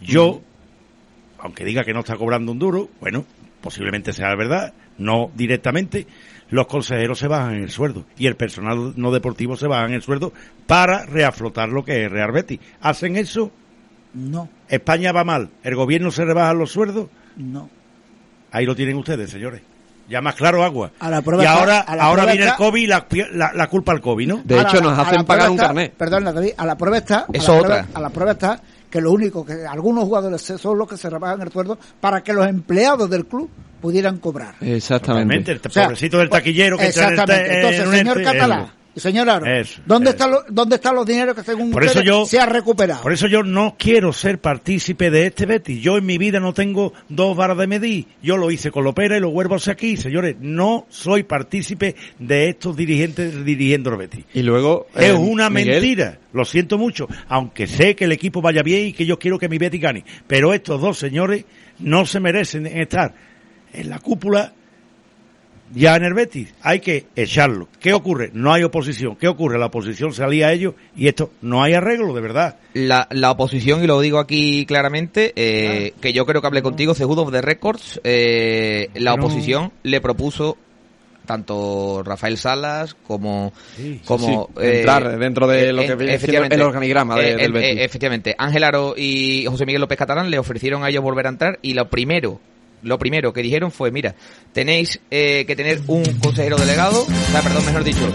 Yo, 0.00 0.42
aunque 1.38 1.64
diga 1.64 1.84
que 1.84 1.92
no 1.94 2.00
está 2.00 2.16
cobrando 2.16 2.52
un 2.52 2.58
duro, 2.58 2.88
bueno, 3.00 3.24
posiblemente 3.60 4.12
sea 4.12 4.34
verdad, 4.34 4.74
no 4.98 5.30
directamente, 5.34 6.06
los 6.52 6.66
consejeros 6.68 7.18
se 7.18 7.26
bajan 7.26 7.54
el 7.54 7.70
sueldo 7.70 8.04
y 8.16 8.26
el 8.28 8.36
personal 8.36 8.92
no 8.96 9.10
deportivo 9.10 9.56
se 9.56 9.66
bajan 9.66 9.92
el 9.92 10.02
sueldo 10.02 10.32
para 10.68 11.04
reaflotar 11.06 11.68
lo 11.68 11.84
que 11.84 12.04
es 12.04 12.10
Real 12.12 12.30
Betis. 12.30 12.60
¿Hacen 12.80 13.16
eso? 13.16 13.50
No, 14.14 14.48
España 14.68 15.10
va 15.12 15.24
mal, 15.24 15.48
el 15.64 15.74
gobierno 15.74 16.10
se 16.10 16.24
rebaja 16.24 16.52
los 16.54 16.70
sueldos, 16.70 17.08
no. 17.36 17.68
ahí 18.52 18.64
lo 18.66 18.76
tienen 18.76 18.96
ustedes, 18.96 19.30
señores. 19.30 19.62
Ya 20.08 20.20
más 20.20 20.34
claro 20.34 20.62
agua. 20.62 20.90
A 20.98 21.08
la 21.08 21.22
prueba 21.22 21.42
y 21.42 21.46
está- 21.46 21.58
ahora, 21.58 21.80
a 21.80 21.96
la 21.96 22.02
ahora 22.02 22.22
prueba 22.24 22.32
viene 22.36 22.50
el 22.50 22.56
COVID 22.56 22.82
y 22.82 22.86
la, 22.86 23.06
la, 23.32 23.52
la 23.54 23.66
culpa 23.68 23.92
al 23.92 24.00
COVID, 24.02 24.28
¿no? 24.28 24.42
De 24.44 24.60
hecho, 24.60 24.80
nos 24.82 24.98
hacen 24.98 25.24
pagar 25.24 25.48
un 25.48 25.56
carnet. 25.56 25.94
Perdona, 25.94 26.32
David, 26.32 26.50
a 26.58 26.66
la 26.66 26.76
prueba 26.76 26.98
está. 26.98 27.20
a 27.20 27.26
Eso 27.32 27.52
la 27.54 27.58
otra. 27.58 27.68
prueba- 27.84 27.88
a 27.94 28.00
la 28.02 28.10
prueba 28.10 28.32
está 28.32 28.60
que 28.92 29.00
lo 29.00 29.10
único 29.10 29.44
que 29.44 29.66
algunos 29.66 30.04
jugadores 30.04 30.42
son 30.42 30.76
los 30.78 30.86
que 30.86 30.98
se 30.98 31.08
rebajan 31.08 31.40
el 31.40 31.50
sueldo 31.50 31.78
para 31.98 32.22
que 32.22 32.32
los 32.34 32.46
empleados 32.46 33.08
del 33.08 33.24
club 33.26 33.48
pudieran 33.80 34.18
cobrar. 34.18 34.54
Exactamente. 34.60 35.52
El 35.52 35.60
O 35.64 35.70
sea, 35.70 35.84
pobrecito 35.84 36.18
del 36.18 36.28
taquillero 36.28 36.76
que 36.76 36.86
entra 36.86 37.04
en 37.06 37.10
el 37.12 37.16
ta- 37.16 37.22
Exactamente. 37.24 37.56
Entonces, 37.56 37.80
en 37.84 37.92
señor 37.98 38.22
Catalá 38.22 38.74
y 38.74 38.81
señor 39.00 39.30
Aro, 39.30 39.46
Eso, 39.46 39.80
¿dónde, 39.86 40.10
eso. 40.10 40.16
Están 40.16 40.30
los, 40.30 40.42
¿dónde 40.50 40.76
están 40.76 40.94
los 40.94 41.06
dineros 41.06 41.34
que 41.34 41.42
según 41.42 41.70
Por 41.70 41.82
eso 41.82 41.98
ustedes 42.00 42.06
yo- 42.06 42.26
se 42.26 42.38
ha 42.40 42.46
recuperado? 42.46 43.02
Por 43.02 43.12
eso 43.12 43.26
yo 43.26 43.42
no 43.42 43.76
quiero 43.78 44.12
ser 44.12 44.40
partícipe 44.40 45.10
de 45.10 45.26
este 45.26 45.46
Betis. 45.46 45.82
Yo 45.82 45.96
en 45.96 46.04
mi 46.06 46.18
vida 46.18 46.40
no 46.40 46.52
tengo 46.52 46.92
dos 47.08 47.36
varas 47.36 47.56
de 47.58 47.66
medir. 47.66 48.06
Yo 48.22 48.36
lo 48.36 48.50
hice 48.50 48.70
con 48.70 48.84
Lopera 48.84 49.16
y 49.16 49.20
lo 49.20 49.30
vuelvo 49.30 49.54
a 49.54 49.56
hacer 49.56 49.72
aquí. 49.72 49.96
Señores, 49.96 50.36
no 50.40 50.86
soy 50.90 51.22
partícipe 51.22 51.96
de 52.18 52.50
estos 52.50 52.76
dirigentes 52.76 53.44
dirigiendo 53.44 53.90
el 53.90 53.96
Betis. 53.96 54.24
Y 54.34 54.42
luego... 54.42 54.86
Es 54.94 55.10
eh, 55.10 55.12
una 55.12 55.48
Miguel, 55.48 55.80
mentira, 55.80 56.18
lo 56.32 56.44
siento 56.44 56.78
mucho, 56.78 57.08
aunque 57.28 57.66
sé 57.66 57.96
que 57.96 58.04
el 58.04 58.12
equipo 58.12 58.42
vaya 58.42 58.62
bien 58.62 58.86
y 58.88 58.92
que 58.92 59.06
yo 59.06 59.18
quiero 59.18 59.38
que 59.38 59.48
mi 59.48 59.58
Betis 59.58 59.80
gane. 59.80 60.04
Pero 60.26 60.52
estos 60.52 60.80
dos 60.80 60.98
señores 60.98 61.44
no 61.78 62.04
se 62.06 62.20
merecen 62.20 62.66
estar 62.66 63.14
en 63.72 63.88
la 63.88 63.98
cúpula 63.98 64.52
ya 65.74 65.96
en 65.96 66.04
el 66.04 66.14
Betis. 66.14 66.52
Hay 66.62 66.80
que 66.80 67.06
echarlo. 67.16 67.68
¿Qué 67.80 67.92
ocurre? 67.92 68.30
No 68.34 68.52
hay 68.52 68.62
oposición. 68.62 69.16
¿Qué 69.16 69.28
ocurre? 69.28 69.58
La 69.58 69.66
oposición 69.66 70.12
se 70.12 70.22
alía 70.22 70.48
a 70.48 70.52
ellos 70.52 70.74
y 70.96 71.08
esto 71.08 71.30
no 71.42 71.62
hay 71.62 71.74
arreglo, 71.74 72.14
de 72.14 72.20
verdad. 72.20 72.56
La, 72.74 73.06
la 73.10 73.30
oposición, 73.30 73.82
y 73.82 73.86
lo 73.86 74.00
digo 74.00 74.18
aquí 74.18 74.64
claramente, 74.66 75.32
eh, 75.36 75.92
que 76.00 76.12
yo 76.12 76.26
creo 76.26 76.40
que 76.40 76.46
hablé 76.46 76.62
contigo, 76.62 76.94
Cejudo 76.94 77.30
de 77.30 77.42
Records, 77.42 78.00
eh, 78.04 78.88
la 78.94 79.16
No. 79.16 79.24
oposición 79.24 79.72
le 79.82 80.00
propuso 80.00 80.56
tanto 81.26 82.02
Rafael 82.04 82.36
Salas 82.36 82.94
como 83.06 83.52
Sí, 83.76 83.94
sí, 83.94 84.00
como 84.04 84.48
sí, 84.56 84.64
entrar 84.66 85.18
dentro 85.18 85.46
de 85.46 85.72
lo 85.72 85.82
que 85.82 85.92
eh, 85.92 85.94
viene 85.94 85.96
siendo 85.96 86.14
efectivamente, 86.16 86.54
el 86.56 86.62
organigrama 86.62 87.16
de- 87.16 87.30
eh, 87.30 87.36
del 87.36 87.50
eh, 87.56 87.60
Betis. 87.60 87.80
efectivamente 87.82 88.34
Ángel 88.36 88.64
Aro 88.64 88.94
y 88.96 89.44
José 89.46 89.64
Miguel 89.64 89.80
López 89.82 89.98
Catalán 89.98 90.30
le 90.30 90.38
ofrecieron 90.40 90.82
a 90.82 90.88
ellos 90.88 91.02
volver 91.02 91.26
a 91.26 91.30
entrar 91.30 91.58
y 91.62 91.74
lo 91.74 91.88
primero 91.88 92.40
lo 92.82 92.98
primero 92.98 93.32
que 93.32 93.42
dijeron 93.42 93.70
fue 93.70 93.90
mira 93.90 94.14
tenéis 94.52 95.00
eh, 95.10 95.44
que 95.46 95.56
tener 95.56 95.80
un 95.86 96.02
consejero 96.20 96.56
delegado 96.56 97.02
o 97.02 97.30
sea 97.30 97.42
perdón 97.42 97.64
mejor 97.66 97.84
dicho 97.84 98.12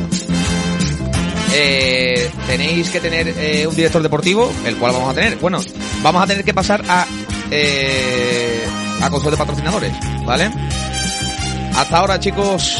eh, 1.53 2.30
tenéis 2.45 2.89
que 2.89 2.99
tener 2.99 3.30
eh, 3.30 3.65
un 3.65 3.75
director 3.75 4.03
deportivo, 4.03 4.51
el 4.65 4.75
cual 4.77 4.93
vamos 4.93 5.12
a 5.12 5.13
tener. 5.13 5.38
Bueno, 5.38 5.60
vamos 6.03 6.23
a 6.23 6.27
tener 6.27 6.43
que 6.43 6.53
pasar 6.53 6.84
a 6.88 7.06
eh, 7.49 8.63
a 9.01 9.10
consejo 9.10 9.32
de 9.32 9.38
patrocinadores, 9.38 9.93
¿vale? 10.25 10.51
Hasta 11.75 11.97
ahora, 11.97 12.19
chicos. 12.19 12.77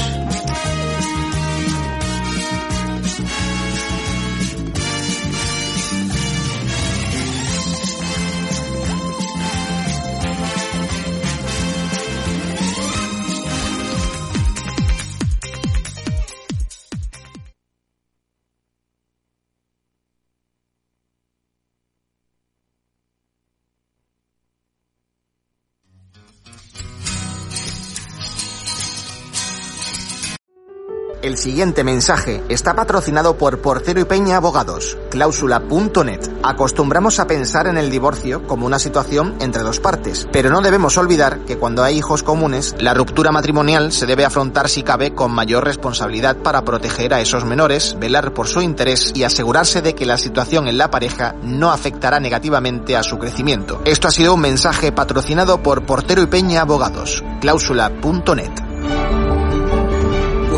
El 31.28 31.38
siguiente 31.38 31.84
mensaje 31.84 32.42
está 32.48 32.74
patrocinado 32.74 33.38
por 33.38 33.60
Portero 33.60 34.00
y 34.00 34.06
Peña 34.06 34.38
Abogados, 34.38 34.98
cláusula.net. 35.12 36.22
Acostumbramos 36.42 37.20
a 37.20 37.28
pensar 37.28 37.68
en 37.68 37.78
el 37.78 37.92
divorcio 37.92 38.48
como 38.48 38.66
una 38.66 38.80
situación 38.80 39.36
entre 39.42 39.62
dos 39.62 39.82
partes, 39.82 40.26
pero 40.32 40.50
no 40.50 40.62
debemos 40.62 40.98
olvidar 40.98 41.40
que 41.40 41.58
cuando 41.58 41.84
hay 41.84 41.98
hijos 41.98 42.24
comunes, 42.24 42.76
la 42.80 42.94
ruptura 42.94 43.34
matrimonial 43.34 43.92
se 43.92 44.06
debe 44.06 44.24
afrontar 44.24 44.70
si 44.70 44.84
cabe 44.84 45.14
con 45.14 45.34
mayor 45.34 45.66
responsabilidad 45.66 46.38
para 46.38 46.64
proteger 46.64 47.14
a 47.14 47.20
esos 47.20 47.44
menores, 47.44 47.98
velar 48.00 48.34
por 48.34 48.48
su 48.48 48.62
interés 48.62 49.12
y 49.14 49.24
asegurarse 49.24 49.82
de 49.82 49.96
que 49.96 50.06
la 50.06 50.18
situación 50.18 50.70
en 50.70 50.78
la 50.78 50.90
pareja 50.90 51.36
no 51.44 51.74
afectará 51.74 52.22
negativamente 52.22 52.96
a 52.96 53.04
su 53.04 53.20
crecimiento. 53.20 53.82
Esto 53.84 54.08
ha 54.08 54.12
sido 54.12 54.34
un 54.34 54.40
mensaje 54.40 54.94
patrocinado 54.94 55.62
por 55.62 55.86
Portero 55.86 56.22
y 56.22 56.28
Peña 56.28 56.62
Abogados, 56.62 57.22
cláusula.net. 57.42 58.67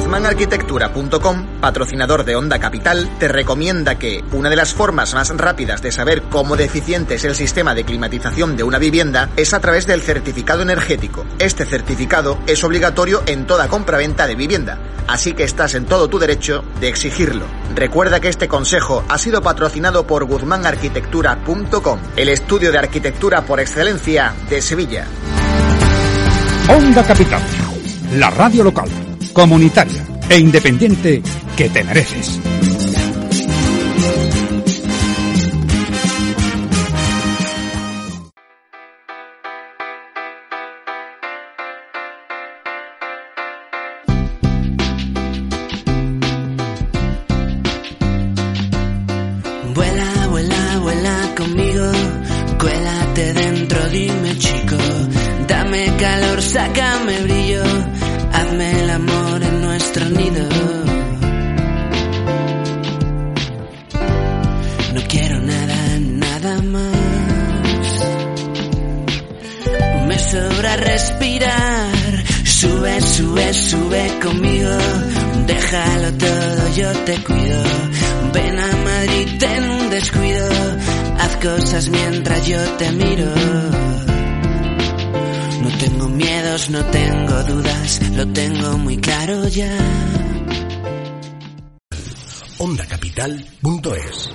GuzmánArquitectura.com, 0.10 1.62
patrocinador 1.62 2.26
de 2.26 2.36
Onda 2.36 2.58
Capital, 2.58 3.08
te 3.20 3.28
recomienda 3.28 4.00
que 4.00 4.24
una 4.32 4.50
de 4.50 4.56
las 4.56 4.74
formas 4.74 5.14
más 5.14 5.30
rápidas 5.38 5.84
de 5.84 5.92
saber 5.92 6.24
cómo 6.24 6.58
deficiente 6.58 7.14
es 7.14 7.26
el 7.26 7.36
sistema 7.36 7.76
de 7.76 7.84
climatización 7.84 8.58
de 8.58 8.64
una 8.64 8.80
vivienda 8.80 9.30
es 9.38 9.54
a 9.54 9.60
través 9.60 9.86
del 9.86 10.02
certificado 10.02 10.64
energético. 10.64 11.28
Este 11.38 11.64
certificado 11.64 12.40
es 12.48 12.64
obligatorio 12.64 13.22
en 13.28 13.46
toda 13.46 13.68
compraventa 13.68 14.26
de 14.26 14.34
vivienda, 14.34 14.80
así 15.06 15.34
que 15.34 15.44
estás 15.44 15.76
en 15.76 15.86
todo 15.86 16.08
tu 16.08 16.18
derecho 16.18 16.64
de 16.82 16.90
exigirlo. 16.90 17.46
Recuerda 17.76 18.20
que 18.20 18.30
este 18.30 18.48
consejo 18.48 19.04
ha 19.10 19.20
sido 19.20 19.44
patrocinado 19.44 20.08
por 20.08 20.26
GuzmánArquitectura.com, 20.26 22.00
el 22.16 22.30
estudio 22.30 22.72
de 22.72 22.80
arquitectura 22.80 23.44
por 23.44 23.60
excelencia 23.60 24.34
de 24.50 24.60
Sevilla. 24.64 25.06
Onda 26.68 27.04
Capital, 27.04 27.44
la 28.16 28.32
radio 28.32 28.64
local, 28.64 28.90
comunitaria 29.40 30.06
e 30.30 30.38
independiente 30.38 31.24
que 31.56 31.70
te 31.70 31.82
mereces. 31.82 32.42
Vuela, 49.74 50.28
vuela, 50.28 50.80
vuela 50.82 51.34
conmigo, 51.38 51.92
cuélate 52.60 53.34
dentro, 53.36 53.90
dime 53.90 54.38
chico, 54.38 54.76
dame 55.48 55.96
calor, 55.98 56.42
sácame 56.42 57.22
brillo, 57.22 57.69
sobra 70.32 70.76
respirar, 70.76 72.24
sube, 72.46 73.02
sube, 73.02 73.54
sube 73.54 74.20
conmigo, 74.22 74.78
déjalo 75.48 76.14
todo, 76.18 76.76
yo 76.76 76.92
te 77.06 77.24
cuido. 77.24 77.64
Ven 78.34 78.60
a 78.60 78.72
Madrid, 78.90 79.28
ten 79.40 79.70
un 79.70 79.90
descuido, 79.90 80.50
haz 81.18 81.36
cosas 81.38 81.90
mientras 81.90 82.46
yo 82.46 82.62
te 82.78 82.92
miro. 82.92 83.26
No 85.64 85.70
tengo 85.80 86.10
miedos, 86.10 86.70
no 86.70 86.84
tengo 86.86 87.44
dudas, 87.44 88.00
lo 88.16 88.28
tengo 88.28 88.78
muy 88.78 88.98
claro 88.98 89.48
ya. 89.48 89.76
ondacapital.es 92.60 94.30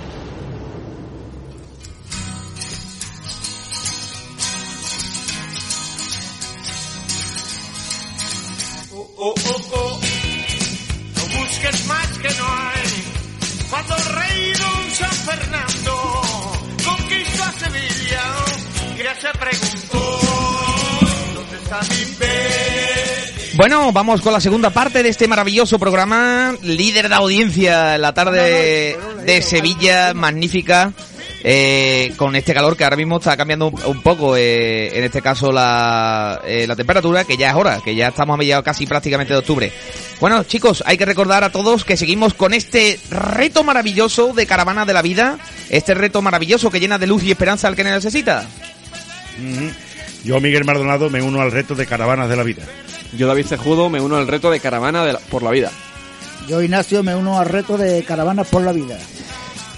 Oh, 9.27 9.33
oh, 9.33 9.61
oh. 9.73 9.99
No 11.15 11.39
busques 11.39 11.87
más 11.87 12.07
que 12.19 12.29
no 12.29 12.45
hay. 12.45 13.67
Cuando 13.71 13.95
el 13.95 14.05
rey 14.05 14.53
don 14.53 14.91
San 14.91 15.11
Fernando 15.11 16.21
conquistó 16.85 17.43
a 17.43 17.51
Sevilla, 17.53 18.21
ya 19.03 19.15
se 19.19 19.39
preguntó, 19.39 20.19
¿dónde 21.33 21.57
está 21.57 21.81
mi 21.89 22.15
Betty? 22.19 23.57
Bueno, 23.57 23.91
vamos 23.91 24.21
con 24.21 24.31
la 24.31 24.39
segunda 24.39 24.69
parte 24.69 25.01
de 25.01 25.09
este 25.09 25.27
maravilloso 25.27 25.79
programa, 25.79 26.55
líder 26.61 27.09
de 27.09 27.15
audiencia 27.15 27.95
en 27.95 28.01
la 28.03 28.13
tarde 28.13 28.95
de 29.25 29.41
Sevilla, 29.41 30.13
magnífica, 30.13 30.93
eh, 31.47 32.11
con 32.17 32.35
este 32.35 32.55
calor 32.55 32.75
que 32.75 32.83
ahora 32.83 32.95
mismo 32.95 33.17
está 33.17 33.37
cambiando 33.37 33.67
un, 33.67 33.79
un 33.85 34.01
poco, 34.01 34.35
eh, 34.35 34.97
en 34.97 35.03
este 35.03 35.21
caso 35.21 35.51
la, 35.51 36.41
eh, 36.43 36.65
la 36.67 36.75
temperatura, 36.75 37.23
que 37.23 37.37
ya 37.37 37.49
es 37.51 37.55
hora, 37.55 37.79
que 37.85 37.93
ya 37.93 38.07
estamos 38.07 38.33
a 38.33 38.37
mediados 38.37 38.65
casi 38.65 38.87
prácticamente 38.87 39.31
de 39.31 39.39
octubre. 39.39 39.71
Bueno, 40.19 40.43
chicos, 40.45 40.81
hay 40.87 40.97
que 40.97 41.05
recordar 41.05 41.43
a 41.43 41.51
todos 41.51 41.85
que 41.85 41.97
seguimos 41.97 42.33
con 42.33 42.53
este 42.55 42.99
reto 43.11 43.63
maravilloso 43.63 44.33
de 44.33 44.47
Caravana 44.47 44.85
de 44.85 44.93
la 44.93 45.03
Vida, 45.03 45.37
este 45.69 45.93
reto 45.93 46.21
maravilloso 46.23 46.71
que 46.71 46.79
llena 46.79 46.97
de 46.97 47.05
luz 47.05 47.21
y 47.23 47.29
esperanza 47.31 47.67
al 47.67 47.75
que 47.75 47.83
necesita. 47.83 48.43
Yo, 50.23 50.39
Miguel 50.41 50.65
Maldonado, 50.65 51.09
me 51.11 51.21
uno 51.21 51.41
al 51.41 51.51
reto 51.51 51.75
de 51.75 51.85
caravanas 51.85 52.27
de 52.29 52.35
la 52.35 52.43
vida. 52.43 52.63
Yo, 53.15 53.27
David 53.27 53.45
Cejudo, 53.45 53.89
me 53.91 54.01
uno 54.01 54.15
al 54.17 54.27
reto 54.27 54.49
de 54.49 54.59
caravana 54.59 55.05
de 55.05 55.13
la- 55.13 55.19
por 55.19 55.43
la 55.43 55.51
vida. 55.51 55.69
Yo, 56.47 56.61
Ignacio, 56.61 57.03
me 57.03 57.15
uno 57.15 57.39
al 57.39 57.47
reto 57.47 57.77
de 57.77 58.03
Caravanas 58.03 58.47
por 58.47 58.61
la 58.61 58.71
Vida. 58.71 58.97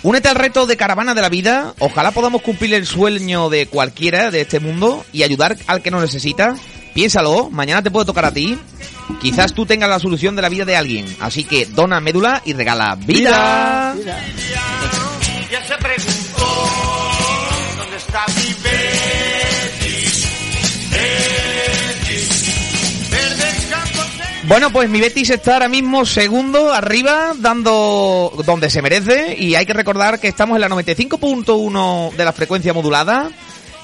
Únete 0.07 0.29
al 0.29 0.35
reto 0.35 0.65
de 0.65 0.77
Caravana 0.77 1.13
de 1.13 1.21
la 1.21 1.27
Vida. 1.27 1.73
Ojalá 1.79 2.11
podamos 2.11 2.41
cumplir 2.41 2.73
el 2.73 2.85
sueño 2.85 3.49
de 3.49 3.65
cualquiera 3.65 4.31
de 4.31 4.39
este 4.39 4.61
mundo 4.61 5.05
y 5.11 5.23
ayudar 5.23 5.57
al 5.67 5.81
que 5.81 5.91
nos 5.91 5.99
necesita. 5.99 6.55
Piénsalo, 6.93 7.49
mañana 7.49 7.83
te 7.83 7.91
puede 7.91 8.05
tocar 8.05 8.23
a 8.23 8.31
ti. 8.31 8.57
Quizás 9.19 9.53
tú 9.53 9.65
tengas 9.65 9.89
la 9.89 9.99
solución 9.99 10.37
de 10.37 10.41
la 10.41 10.47
vida 10.47 10.63
de 10.63 10.77
alguien. 10.77 11.05
Así 11.19 11.43
que 11.43 11.65
dona 11.65 11.99
médula 11.99 12.41
y 12.45 12.53
regala 12.53 12.95
vida. 12.95 13.95
Ya 14.05 14.76
Bueno, 24.47 24.71
pues 24.71 24.89
mi 24.89 25.01
Betis 25.01 25.29
está 25.29 25.55
ahora 25.55 25.67
mismo 25.67 26.05
segundo 26.05 26.71
arriba, 26.71 27.33
dando 27.37 28.31
donde 28.45 28.69
se 28.69 28.81
merece. 28.81 29.35
Y 29.37 29.55
hay 29.55 29.65
que 29.65 29.73
recordar 29.73 30.21
que 30.21 30.29
estamos 30.29 30.55
en 30.55 30.61
la 30.61 30.69
95.1 30.69 32.13
de 32.15 32.23
la 32.23 32.31
frecuencia 32.31 32.73
modulada. 32.73 33.29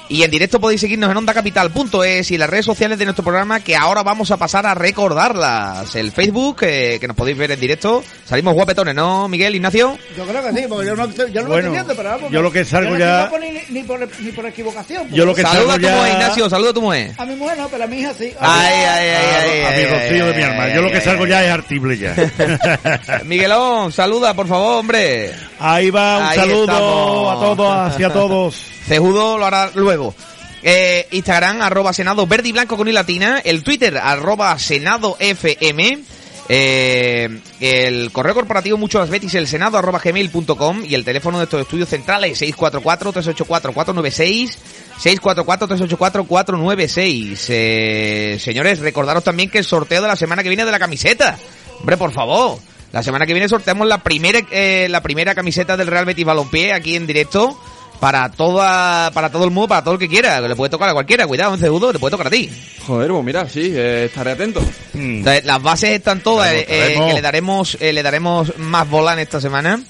Y 0.10 0.24
en 0.24 0.30
directo 0.32 0.60
podéis 0.60 0.82
seguirnos 0.82 1.10
en 1.10 1.18
ondacapital.es 1.18 2.30
y 2.30 2.34
en 2.36 2.40
las 2.40 2.50
redes 2.50 2.66
sociales 2.66 3.00
de 3.00 3.06
nuestro 3.06 3.24
programa 3.24 3.62
que 3.62 3.76
ahora 3.76 4.04
vamos 4.04 4.30
a 4.32 4.38
pasar 4.38 4.66
a 4.66 4.76
recordarlas. 4.76 5.96
El 5.96 6.12
Facebook, 6.12 6.58
eh, 6.62 6.98
que 7.00 7.08
nos 7.08 7.16
podéis 7.16 7.38
ver 7.38 7.52
en 7.52 7.60
directo. 7.60 8.04
Salimos 8.26 8.54
guapetones, 8.54 8.94
¿no, 8.94 9.28
Miguel, 9.28 9.56
Ignacio? 9.56 9.98
Yo 10.18 10.26
creo 10.28 10.44
que 10.44 10.62
sí, 10.62 10.66
porque 10.68 10.86
yo 10.88 10.96
no, 10.96 11.08
yo 11.10 11.26
no 11.28 11.42
lo 11.42 11.48
Bueno, 11.48 11.56
estoy 11.56 11.72
viendo, 11.72 11.96
pero 11.96 12.10
vamos. 12.10 12.32
yo 12.32 12.42
lo 12.42 12.52
que 12.52 12.66
salgo 12.66 12.92
no 12.92 13.00
ya- 13.00 13.24
equivoco 13.26 13.40
Ni, 13.70 13.80
ni, 13.80 13.84
por, 13.88 14.22
ni 14.22 14.32
por 14.32 14.46
equivocación. 14.46 15.10
Yo 15.12 15.26
lo 15.26 15.34
que 15.34 15.42
Saluda 15.42 15.60
a 15.60 15.66
salgo 15.68 15.76
tu 15.76 15.82
ya... 15.82 15.96
mujer, 15.96 16.14
Ignacio, 16.14 16.50
saluda 16.50 16.70
a 16.70 16.74
tu 16.74 16.82
mujer. 16.82 17.12
A 17.18 17.26
mi 17.26 17.36
mujer 17.36 17.58
no, 17.58 17.68
pero 17.70 17.84
a 17.84 17.88
mi 17.88 18.00
hija 18.00 18.14
sí. 18.18 18.34
Ay, 18.40 18.74
ay, 18.76 19.10
ay, 19.10 19.10
a, 19.10 19.40
ay, 19.40 19.62
a 19.62 19.78
mi 19.78 19.84
rocío 20.00 20.26
de 20.28 20.34
mi 20.36 20.44
alma. 20.44 20.64
ay, 20.66 20.74
Yo 20.76 20.82
lo 20.82 20.92
que 20.92 21.02
salgo 21.02 21.24
ay. 21.24 21.30
ya 21.30 21.44
es 21.46 21.52
artible 21.52 21.98
ya. 21.98 22.16
Miguelón, 23.26 23.92
saluda, 23.92 24.34
por 24.34 24.48
favor, 24.48 24.80
hombre. 24.80 25.32
Ahí 25.60 25.90
va, 25.90 26.18
un 26.20 26.24
Ahí 26.26 26.36
saludo 26.38 26.64
estamos. 26.66 27.36
a 27.36 27.40
todos, 27.40 27.78
hacia 27.94 28.10
todos. 28.12 28.56
Cejudo 28.86 29.38
lo 29.38 29.46
hará 29.46 29.72
luego. 29.76 30.16
Eh, 30.64 31.08
Instagram, 31.12 31.62
arroba 31.62 31.92
senado 31.92 32.26
verde 32.26 32.50
y 32.50 32.52
blanco 32.54 32.78
con 32.78 32.88
i 32.88 32.94
latina. 32.94 33.42
El 33.44 33.64
Twitter, 33.64 33.98
arroba 33.98 34.58
senado 34.58 35.18
fm. 35.20 36.04
Eh, 36.50 37.40
el 37.62 38.12
correo 38.12 38.34
corporativo 38.34 38.78
mucho 38.78 39.00
las 39.00 39.10
betis 39.10 39.34
el 39.36 39.48
senado 39.48 39.78
arroba 39.78 40.02
gmail.com 40.04 40.84
y 40.84 40.94
el 40.94 41.06
teléfono 41.06 41.38
de 41.38 41.46
estos 41.46 41.62
estudios 41.62 41.88
centrales 41.88 42.42
644-384-496 42.42 44.58
644-384-496 45.02 47.46
eh, 47.48 48.38
señores 48.42 48.80
recordaros 48.80 49.24
también 49.24 49.50
que 49.50 49.60
el 49.60 49.64
sorteo 49.64 50.02
de 50.02 50.10
la 50.10 50.18
semana 50.18 50.44
que 50.44 50.50
viene 50.50 50.66
de 50.66 50.72
la 50.72 50.80
camiseta 50.80 51.40
hombre 51.80 51.96
por 51.96 52.12
favor 52.12 52.60
la 52.92 53.04
semana 53.04 53.26
que 53.26 53.32
viene 53.32 53.48
sorteamos 53.48 53.88
la 53.88 54.04
primera 54.04 54.42
eh, 54.52 54.88
la 54.90 55.02
primera 55.02 55.34
camiseta 55.36 55.78
del 55.78 55.88
Real 55.88 56.04
Betis 56.04 56.26
Balompié 56.26 56.74
aquí 56.74 56.98
en 56.98 57.08
directo 57.08 57.58
para 58.04 58.30
toda 58.30 59.12
para 59.12 59.32
todo 59.32 59.46
el 59.46 59.52
mundo 59.52 59.70
para 59.70 59.84
todo 59.84 59.94
el 59.94 60.00
que 60.00 60.10
quiera 60.10 60.42
le 60.42 60.56
puede 60.56 60.70
tocar 60.70 60.90
a 60.90 60.94
cualquiera 60.94 61.26
cuidado 61.26 61.54
en 61.54 61.60
segundo 61.60 61.94
le 61.94 62.00
puede 62.00 62.12
tocar 62.12 62.28
a 62.28 62.30
ti 62.30 62.50
Joder, 62.86 63.12
pues 63.12 63.24
mira, 63.24 63.48
sí, 63.48 63.72
eh, 63.74 64.06
estaré 64.06 64.32
atento. 64.32 64.62
Mm. 64.94 65.20
entonces, 65.20 65.46
las 65.46 65.62
bases 65.62 65.92
están 65.92 66.20
todas, 66.20 66.50
Claro, 66.50 66.60
eh, 66.70 66.94
eh, 66.96 67.08
que 67.08 67.14
le 67.14 67.22
daremos, 67.22 67.78
eh, 67.80 67.94
le 67.94 68.04
daremos 68.04 68.58
más 68.58 68.90
bola 68.90 69.14
en 69.14 69.20
esta 69.20 69.40
semana. 69.40 69.82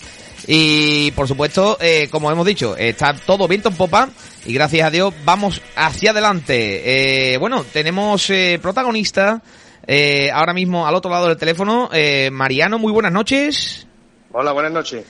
Y 0.45 1.11
por 1.11 1.27
supuesto, 1.27 1.77
eh, 1.79 2.07
como 2.11 2.29
hemos 2.29 2.45
dicho, 2.45 2.75
está 2.77 3.15
todo 3.15 3.47
viento 3.47 3.69
en 3.69 3.75
popa 3.75 4.09
y 4.45 4.53
gracias 4.53 4.85
a 4.85 4.91
Dios 4.91 5.13
vamos 5.23 5.61
hacia 5.75 6.11
adelante. 6.11 7.33
Eh, 7.33 7.37
bueno, 7.37 7.65
tenemos 7.71 8.29
eh, 8.29 8.59
protagonista 8.61 9.41
eh, 9.87 10.29
ahora 10.31 10.53
mismo 10.53 10.85
al 10.85 10.95
otro 10.95 11.09
lado 11.09 11.27
del 11.27 11.37
teléfono, 11.37 11.89
eh, 11.93 12.29
Mariano, 12.31 12.77
muy 12.77 12.91
buenas 12.91 13.13
noches. 13.13 13.87
Hola, 14.33 14.51
buenas 14.51 14.71
noches. 14.71 15.05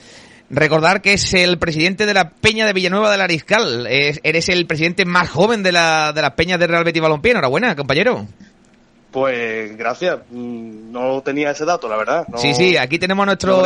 Recordar 0.54 1.02
que 1.02 1.14
es 1.14 1.34
el 1.34 1.58
presidente 1.58 2.06
de 2.06 2.14
la 2.14 2.30
Peña 2.30 2.64
de 2.64 2.72
Villanueva 2.72 3.10
del 3.10 3.20
Ariscal. 3.20 3.86
Es- 3.88 4.20
eres 4.22 4.48
el 4.48 4.66
presidente 4.66 5.04
más 5.04 5.28
joven 5.28 5.62
de 5.64 5.72
la, 5.72 6.12
de 6.12 6.22
las 6.22 6.30
peñas 6.32 6.60
de 6.60 6.66
Real 6.68 6.84
Betis 6.84 7.02
Balompié. 7.02 7.32
Enhorabuena, 7.32 7.74
compañero. 7.74 8.26
Pues 9.14 9.76
gracias. 9.76 10.18
No 10.32 11.22
tenía 11.22 11.52
ese 11.52 11.64
dato, 11.64 11.88
la 11.88 11.96
verdad. 11.96 12.26
No- 12.26 12.36
Sí, 12.36 12.52
sí, 12.52 12.76
aquí 12.76 12.98
tenemos 12.98 13.22
a 13.22 13.26
nuestro 13.26 13.62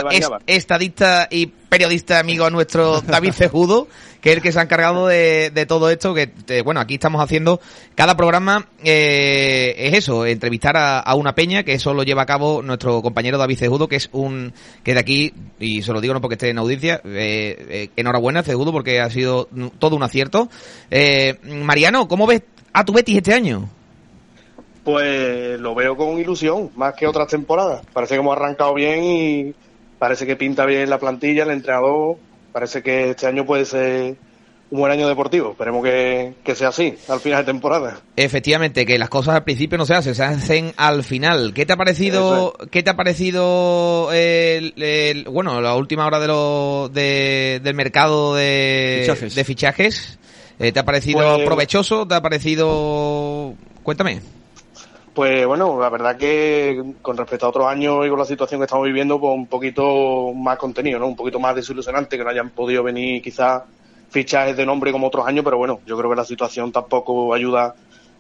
estadista 0.47 1.27
y 1.31 1.47
periodista 1.47 2.19
amigo, 2.19 2.51
nuestro 2.51 3.01
David 3.01 3.33
Cejudo, 3.33 3.89
que 4.21 4.29
es 4.33 4.37
el 4.37 4.43
que 4.43 4.53
se 4.53 4.59
ha 4.59 4.63
encargado 4.65 5.07
de, 5.07 5.51
de 5.51 5.65
todo 5.65 5.89
esto, 5.89 6.13
que 6.13 6.31
eh, 6.49 6.61
bueno, 6.63 6.81
aquí 6.81 6.95
estamos 6.95 7.23
haciendo, 7.25 7.61
cada 7.95 8.15
programa 8.15 8.67
eh, 8.85 9.75
es 9.79 9.95
eso, 9.95 10.27
entrevistar 10.27 10.77
a, 10.77 10.99
a 11.01 11.15
una 11.15 11.35
peña, 11.35 11.63
que 11.63 11.73
eso 11.73 11.95
lo 11.95 12.03
lleva 12.03 12.23
a 12.23 12.27
cabo 12.27 12.61
nuestro 12.61 13.01
compañero 13.01 13.39
David 13.39 13.57
Cejudo, 13.59 13.89
que 13.89 13.97
es 13.97 14.11
un, 14.13 14.53
que 14.85 14.93
de 14.93 15.01
aquí, 15.01 15.33
y 15.59 15.81
se 15.81 15.95
lo 15.95 16.03
digo 16.03 16.13
no 16.13 16.21
porque 16.21 16.35
esté 16.35 16.51
en 16.51 16.59
audiencia, 16.59 17.01
eh, 17.07 17.57
eh, 17.71 17.91
enhorabuena 17.97 18.43
Cejudo, 18.43 18.71
porque 18.71 19.01
ha 19.01 19.09
sido 19.09 19.49
todo 19.79 19.97
un 19.97 20.03
acierto. 20.03 20.51
Eh, 20.91 21.39
Mariano, 21.43 22.07
¿cómo 22.07 22.27
ves 22.27 22.43
a 22.75 22.85
tu 22.85 22.93
Betis 22.93 23.17
este 23.17 23.33
año? 23.33 23.71
Pues 24.93 25.61
lo 25.61 25.75
veo 25.75 25.99
con 25.99 26.19
ilusión, 26.19 26.71
más 26.75 26.95
que 26.95 27.07
otras 27.07 27.29
temporadas. 27.29 27.83
Parece 27.93 28.15
que 28.15 28.21
hemos 28.21 28.35
arrancado 28.35 28.73
bien 28.73 29.05
y 29.05 29.55
parece 29.99 30.25
que 30.27 30.35
pinta 30.35 30.65
bien 30.65 30.89
la 30.89 30.99
plantilla, 30.99 31.43
el 31.43 31.51
entrenador. 31.51 32.17
Parece 32.53 32.83
que 32.83 33.11
este 33.11 33.27
año 33.27 33.45
puede 33.45 33.67
ser 33.67 34.17
un 34.71 34.81
buen 34.81 34.91
año 34.91 35.07
deportivo. 35.07 35.51
Esperemos 35.51 35.85
que, 35.85 36.33
que 36.43 36.55
sea 36.55 36.69
así 36.69 36.95
al 37.07 37.21
final 37.21 37.45
de 37.45 37.53
temporada. 37.53 38.01
Efectivamente, 38.17 38.87
que 38.87 38.99
las 38.99 39.11
cosas 39.11 39.35
al 39.35 39.45
principio 39.45 39.77
no 39.77 39.85
se 39.85 39.93
hacen, 39.93 40.15
se 40.15 40.23
hacen 40.25 40.73
al 40.79 41.05
final. 41.05 41.53
¿Qué 41.53 41.67
te 41.67 41.75
ha 41.75 41.77
parecido, 41.77 42.55
qué 42.71 42.83
te 42.83 42.89
ha 42.89 42.97
parecido 42.97 44.09
el, 44.15 44.73
el- 44.83 45.25
bueno, 45.25 45.61
la 45.61 45.75
última 45.77 46.07
hora 46.07 46.19
de 46.19 46.29
lo, 46.29 46.89
de, 46.91 47.61
del 47.63 47.75
mercado 47.75 48.35
de 48.37 49.01
Fichajes. 49.03 49.35
de 49.35 49.45
fichajes? 49.45 50.19
Eh, 50.59 50.73
¿Te 50.73 50.81
ha 50.81 50.85
parecido 50.87 51.19
Pues- 51.37 51.45
provechoso? 51.47 52.09
¿Te 52.09 52.15
ha 52.15 52.23
parecido, 52.23 53.53
cuéntame? 53.83 54.23
Pues 55.19 55.45
bueno, 55.49 55.81
la 55.81 55.89
verdad 55.89 56.17
que 56.17 56.81
con 57.03 57.17
respecto 57.17 57.47
a 57.47 57.49
otros 57.49 57.67
años 57.67 58.07
y 58.07 58.09
con 58.09 58.21
la 58.21 58.25
situación 58.25 58.61
que 58.61 58.67
estamos 58.67 58.87
viviendo, 58.87 59.19
pues 59.19 59.35
un 59.35 59.49
poquito 59.49 60.33
más 60.33 60.57
contenido, 60.59 61.01
¿no? 61.01 61.09
Un 61.09 61.17
poquito 61.17 61.41
más 61.41 61.57
desilusionante, 61.57 62.17
que 62.17 62.23
no 62.23 62.31
hayan 62.31 62.51
podido 62.51 62.85
venir 62.85 63.21
quizás 63.21 63.65
fichajes 64.11 64.57
de 64.57 64.65
nombre 64.65 64.93
como 64.93 65.09
otros 65.09 65.27
años, 65.27 65.45
pero 65.45 65.59
bueno, 65.59 65.81
yo 65.87 65.99
creo 65.99 66.11
que 66.11 66.15
la 66.15 66.25
situación 66.25 66.71
tampoco 66.71 67.35
ayuda 67.35 67.75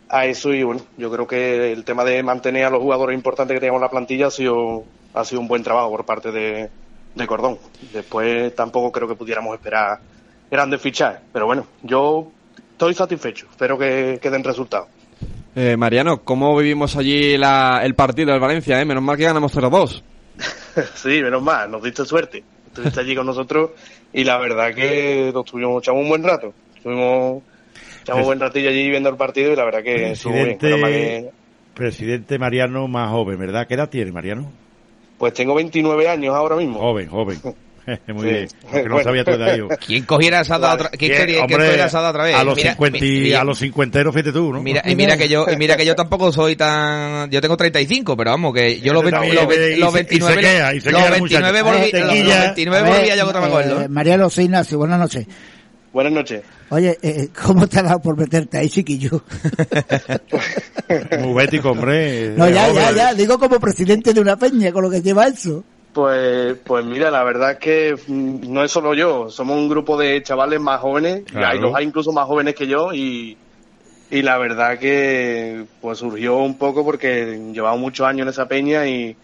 a 0.09 0.27
eso 0.27 0.53
y 0.53 0.65
bueno, 0.65 0.81
yo 0.97 1.09
creo 1.09 1.25
que 1.25 1.71
el 1.71 1.85
tema 1.85 2.03
de 2.03 2.21
mantener 2.25 2.65
a 2.65 2.71
los 2.71 2.83
jugadores 2.83 3.15
importantes 3.17 3.55
que 3.55 3.61
teníamos 3.61 3.79
en 3.79 3.85
la 3.85 3.91
plantilla 3.91 4.27
ha 4.27 4.33
sido, 4.33 4.83
ha 5.15 5.25
sido 5.25 5.41
un 5.41 5.47
buen 5.47 5.63
trabajo 5.63 5.91
por 5.91 6.05
parte 6.05 6.33
de, 6.33 6.69
de 7.15 7.27
Cordón. 7.29 7.59
Después 7.93 8.53
tampoco 8.57 8.91
creo 8.91 9.07
que 9.07 9.15
pudiéramos 9.15 9.55
esperar 9.55 10.01
grandes 10.51 10.81
fichajes, 10.81 11.21
pero 11.33 11.47
bueno, 11.47 11.65
yo 11.81 12.27
estoy 12.73 12.93
satisfecho, 12.93 13.47
espero 13.53 13.79
que, 13.79 14.19
que 14.21 14.31
den 14.31 14.43
resultados. 14.43 14.98
Eh, 15.61 15.77
Mariano, 15.77 16.23
¿cómo 16.23 16.57
vivimos 16.57 16.95
allí 16.97 17.37
la- 17.37 17.81
el 17.83 17.95
partido 17.97 18.31
del 18.31 18.39
Valencia? 18.41 18.81
Eh? 18.81 18.85
Menos 18.85 19.03
mal 19.03 19.17
que 19.17 19.25
ganamos 19.25 19.53
0-2. 19.53 20.03
Sí, 20.95 21.21
menos 21.21 21.43
mal, 21.43 21.69
nos 21.69 21.83
diste 21.83 22.05
suerte. 22.05 22.45
Estuviste 22.69 23.01
allí 23.01 23.17
con 23.17 23.27
nosotros 23.27 23.71
y 24.13 24.23
la 24.23 24.39
verdad 24.39 24.73
que 24.73 25.33
nos 25.35 25.45
tuvimos, 25.45 25.83
echamos 25.83 26.03
un 26.05 26.09
buen 26.11 26.23
rato. 26.23 26.55
Estuvimos, 26.77 27.43
echamos 28.03 28.21
un 28.21 28.27
buen 28.27 28.39
ratillo 28.39 28.69
allí 28.69 28.89
viendo 28.89 29.09
el 29.09 29.17
partido 29.17 29.53
y 29.53 29.57
la 29.57 29.65
verdad 29.65 29.83
que 29.83 30.13
estuvo 30.13 30.35
bien. 30.35 30.57
Menos 30.63 30.81
mal 30.81 30.91
Presidente, 30.93 31.31
que- 31.31 31.75
presidente 31.75 32.39
Mariano 32.39 32.87
más 32.87 33.11
joven, 33.11 33.39
¿verdad? 33.41 33.67
¿Qué 33.67 33.75
edad 33.75 33.89
tiene 33.89 34.13
Mariano? 34.13 34.53
pues 35.19 35.35
tengo 35.35 35.53
29 35.57 36.09
años 36.09 36.33
ahora 36.37 36.55
mismo. 36.55 36.79
Joven, 36.79 37.09
joven. 37.09 37.41
Muy 38.09 38.23
Sí. 38.23 38.29
bien. 38.33 38.49
Porque 38.63 38.83
no 38.85 38.91
Bueno. 38.95 39.05
sabía 39.05 39.25
tu 39.25 39.31
edad 39.33 39.57
yo. 39.57 39.69
¿Quién 39.87 40.05
cogiera 40.05 40.41
esa 40.41 40.57
otra, 40.57 40.91
¿quién 40.91 41.11
Bien, 41.11 41.13
quería- 41.21 41.25
quién 41.35 41.43
hombre, 41.45 41.57
cogiera 41.67 41.87
esa 41.87 42.09
otra 42.11 42.25
vez? 42.25 42.35
A 42.37 42.45
los, 42.45 42.57
Mira, 42.57 42.71
50 42.73 42.99
y- 42.99 43.21
mi- 43.21 43.33
a 43.33 43.45
los 43.45 43.59
cincuenteros, 43.59 44.15
fíjate 44.15 44.33
tú, 44.33 44.53
¿no? 44.53 44.63
Mira, 44.63 44.83
y 44.85 44.95
mira 44.95 45.17
que 45.17 45.29
yo, 45.29 45.47
y 45.51 45.57
mira 45.57 45.77
que 45.77 45.87
yo 45.87 45.95
tampoco 45.97 46.31
soy 46.33 46.57
tan, 46.57 47.31
yo 47.31 47.41
tengo 47.41 47.57
35, 47.57 48.17
pero 48.17 48.31
vamos, 48.33 48.53
que 48.55 48.81
yo 48.81 48.93
los, 48.93 49.05
Este 49.05 49.17
20 49.19 49.35
también, 49.35 49.35
los, 49.37 49.47
ve- 49.49 49.55
y 49.55 49.75
se- 49.75 49.81
los 49.81 49.89
y 49.89 49.93
se 49.93 49.97
29, 49.99 50.41
queda, 50.43 50.75
y 50.75 50.81
se 50.81 50.91
los 50.91 51.01
queda 51.01 51.07
el 51.15 51.21
29 51.21 51.63
muchacho. 51.63 51.79
volví, 51.79 51.89
Eh, 51.89 52.01
los 52.01 52.11
tequilla. 52.11 52.41
29 52.43 52.79
A 52.79 52.83
ver, 52.91 52.99
volvía 52.99 53.17
yo 53.17 53.21
con 53.23 53.29
otra 53.31 53.41
me 53.41 53.47
acuerdo. 53.47 53.81
eh, 54.27 54.31
soy 54.31 54.45
Ignacio, 54.45 54.79
buenas 54.79 54.99
noches. 54.99 55.27
Buenas 55.91 56.13
noches. 56.13 56.43
Oye, 56.71 56.99
eh, 57.03 57.29
¿cómo 57.43 57.67
te 57.67 57.79
ha 57.79 57.83
dado 57.83 58.01
por 58.01 58.15
meterte 58.17 58.59
ahí, 58.59 58.69
chiquillo? 58.69 59.25
Muy 61.21 61.35
bético, 61.35 61.71
hombre. 61.71 62.31
No, 62.37 62.49
ya, 62.49 62.69
Eh, 62.69 62.75
ya, 62.75 62.83
joven. 62.83 62.97
ya, 62.97 63.15
digo 63.15 63.39
como 63.39 63.59
presidente 63.59 64.13
de 64.13 64.21
una 64.21 64.37
peña, 64.37 64.71
con 64.73 64.83
lo 64.85 64.91
que 64.91 65.01
lleva 65.01 65.27
eso. 65.27 65.65
Pues, 65.99 66.57
pues 66.65 66.85
mira, 66.85 67.11
la 67.11 67.25
verdad 67.25 67.51
es 67.51 67.59
que 67.59 67.97
mm, 68.07 68.53
no 68.53 68.63
es 68.63 68.71
solo 68.71 68.95
yo, 68.95 69.29
somos 69.31 69.57
un 69.57 69.69
grupo 69.69 69.99
de 69.99 70.23
chavales 70.23 70.61
más 70.61 70.81
jóvenes, 70.81 71.25
Claro. 71.25 71.49
hay, 71.49 71.59
los 71.59 71.75
hay 71.75 71.87
incluso 71.87 72.13
más 72.13 72.25
jóvenes 72.25 72.55
que 72.55 72.69
yo 72.69 72.95
y, 72.95 73.37
y 74.09 74.23
la 74.23 74.39
verdad 74.39 74.79
que 74.79 75.65
pues 75.81 75.99
surgió 75.99 76.37
un 76.37 76.57
poco 76.57 76.85
porque 76.85 77.41
llevamos 77.53 77.81
muchos 77.81 78.07
años 78.07 78.23
en 78.23 78.29
esa 78.29 78.47
peña 78.47 78.87
y, 78.87 79.17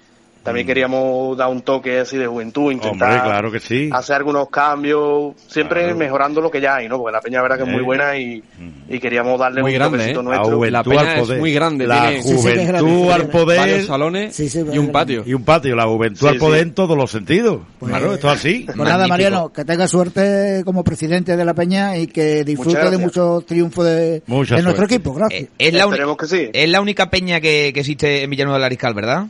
también 0.44 0.66
queríamos 0.66 1.36
dar 1.36 1.48
un 1.48 1.62
toque 1.62 1.98
así 1.98 2.16
de 2.16 2.26
juventud, 2.28 2.70
intentar 2.70 3.10
Hombre, 3.14 3.22
claro 3.24 3.50
que 3.50 3.58
sí. 3.58 3.90
hacer 3.92 4.16
algunos 4.16 4.48
cambios, 4.50 5.34
siempre 5.48 5.80
Claro. 5.84 5.96
mejorando 5.96 6.40
lo 6.40 6.50
que 6.50 6.60
ya 6.60 6.76
hay, 6.76 6.88
¿no? 6.88 6.98
Porque 6.98 7.12
la 7.12 7.20
peña, 7.20 7.42
verdad 7.42 7.56
que 7.56 7.62
es 7.64 7.68
muy 7.68 7.80
Eh. 7.80 7.84
buena 7.84 8.16
y, 8.16 8.42
y 8.88 8.98
queríamos 9.00 9.38
darle 9.40 9.62
Muy 9.62 9.72
un 9.72 9.78
grande, 9.78 9.98
toquecito 9.98 10.20
¿eh? 10.20 10.22
nuestro. 10.22 10.56
Juventud 10.56 10.72
La 10.72 10.84
peña 10.84 11.00
al 11.00 11.08
es 11.18 11.20
poder. 11.26 11.40
muy 11.40 11.52
grande, 11.52 11.86
La 11.86 12.00
tiene- 12.08 12.22
Sí, 12.22 12.28
sí, 12.38 12.44
que 12.46 12.60
es 12.62 12.68
grande, 12.68 12.90
juventud 12.92 13.10
al 13.12 13.28
poder. 13.28 13.58
Varios 13.58 13.86
salones 13.86 14.36
Sí, 14.36 14.48
sí, 14.48 14.64
y 14.72 14.78
un 14.78 14.92
patio. 14.92 15.22
Y 15.26 15.34
un 15.34 15.44
patio, 15.44 15.74
la 15.74 15.86
juventud 15.86 16.20
Sí, 16.20 16.26
al 16.26 16.36
poder 16.38 16.62
en 16.62 16.74
todos 16.74 16.96
los 16.96 17.10
sentidos. 17.10 17.60
Pues, 17.78 17.90
claro, 17.90 18.14
esto 18.14 18.28
es 18.30 18.34
así. 18.38 18.62
Pues 18.66 18.76
nada. 18.76 19.06
Mariano, 19.08 19.50
que 19.52 19.64
tenga 19.64 19.88
suerte 19.88 20.62
como 20.64 20.84
presidente 20.84 21.36
de 21.36 21.44
la 21.44 21.54
Peña 21.54 21.96
y 21.96 22.06
que 22.06 22.44
disfrute 22.44 22.90
de 22.90 22.98
muchos 22.98 23.46
triunfos 23.46 23.84
de, 23.86 24.20
de 24.20 24.62
nuestro 24.62 24.84
equipo. 24.84 25.14
Gracias. 25.14 25.42
Eh, 25.44 25.48
es, 25.58 25.72
la 25.74 25.86
uni- 25.86 25.94
Esperemos 25.94 26.16
que 26.18 26.26
sí. 26.26 26.50
es 26.52 26.68
la 26.68 26.80
única 26.80 27.08
peña 27.10 27.40
que, 27.40 27.70
que 27.72 27.80
existe 27.80 28.22
en 28.22 28.30
Villanueva 28.30 28.58
del 28.58 28.64
Ariscal, 28.66 28.92
¿verdad? 28.94 29.26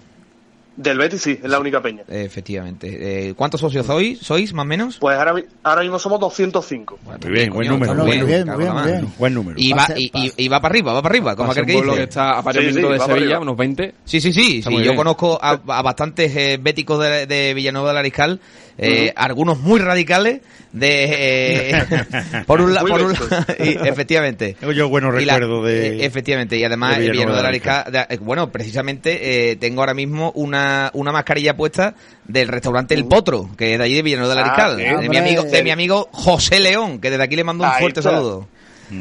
Del 0.77 0.99
Betis 0.99 1.22
sí, 1.22 1.39
es 1.41 1.49
la 1.49 1.61
única 1.61 1.81
peña. 1.81 2.03
Efectivamente. 2.09 3.29
Eh, 3.29 3.35
¿Cuántos 3.35 3.61
socios 3.61 3.87
sois? 3.87 4.18
¿Sois, 4.18 4.53
más 4.53 4.64
o 4.64 4.66
menos? 4.66 4.99
Pues 4.99 5.16
ahora, 5.16 5.35
ahora 5.62 5.83
mismo 5.83 5.99
somos 6.01 6.18
205. 6.18 6.99
Muy 7.05 7.31
bien, 7.31 7.53
buen 7.53 7.68
Coño, 7.68 7.70
número. 7.72 7.95
Bueno, 7.95 8.05
buen 8.05 8.18
muy 8.18 8.27
bien, 8.27 8.45
bien, 8.59 8.85
bien. 9.01 9.12
Buen 9.18 9.35
número. 9.35 9.57
Y 9.59 9.72
va, 9.72 9.87
y, 9.97 10.07
y- 10.07 10.09
pase. 10.11 10.33
y 10.43 10.49
va 10.49 10.61
para 10.61 10.72
arriba, 10.72 10.93
va 10.93 11.03
para 11.03 11.12
arriba, 11.12 11.37
como 11.37 11.53
aquel 11.53 11.66
que 11.66 11.72
pueblo 11.75 11.93
dice. 11.93 12.03
que 12.05 12.09
está 12.09 12.39
a 12.39 12.43
varios 12.43 12.64
Sí, 12.64 12.70
sí, 12.70 12.77
minutos 12.77 12.99
de 12.99 13.05
Sevilla, 13.07 13.25
arriba. 13.27 13.41
unos 13.41 13.57
20. 13.57 13.95
Sí, 14.05 14.20
sí, 14.20 14.33
sí, 14.33 14.62
sí. 14.62 14.70
Yo 14.72 14.79
bien. 14.79 14.97
conozco 14.97 15.39
a, 15.41 15.51
a 15.53 15.83
bastantes 15.83 16.35
eh, 16.37 16.59
béticos 16.61 17.01
de, 17.01 17.27
de 17.27 17.55
Villanueva 17.55 17.89
del 17.91 17.99
Ariscal, 17.99 18.41
eh, 18.79 19.12
algunos 19.16 19.61
muy 19.61 19.81
radicales, 19.81 20.41
de 20.72 21.70
eh, 21.70 21.85
por 22.47 22.61
un 22.61 22.75
lado, 22.75 22.89
efectivamente. 23.59 24.57
Yo 24.75 24.89
buenos 24.89 25.20
Y 25.20 25.25
la- 25.25 25.35
recuerdos 25.39 25.66
de. 25.66 25.87
eh, 25.89 26.05
efectivamente, 26.07 26.57
y 26.57 26.64
además 26.64 26.99
de 26.99 27.11
Villanueva 27.11 27.37
del 27.39 27.47
Ariscal, 27.47 27.93
de- 27.93 28.16
bueno, 28.18 28.51
precisamente 28.51 29.51
eh, 29.53 29.57
tengo 29.57 29.83
ahora 29.83 29.95
mismo 29.95 30.33
una, 30.35 30.91
una 30.95 31.12
mascarilla 31.12 31.57
puesta 31.57 31.95
del 32.27 32.49
restaurante 32.49 32.95
El 32.95 33.05
Potro, 33.07 33.51
que 33.57 33.72
es 33.75 33.79
de 33.79 33.85
allí 33.85 33.95
de 33.95 34.03
Villanueva 34.03 34.35
Ah, 34.35 34.41
Ariscal, 34.41 34.77
sí. 34.79 35.03
de 35.03 35.09
mi 35.09 35.16
amigo, 35.16 35.43
de 35.45 35.62
mi 35.62 35.70
amigo 35.70 36.09
José 36.12 36.59
León, 36.61 36.99
que 37.01 37.11
desde 37.11 37.22
aquí 37.22 37.37
le 37.37 37.45
mando 37.45 37.64
un 37.64 37.70
Ahí 37.70 37.81
fuerte 37.81 38.01
está. 38.01 38.11
saludo. 38.12 38.49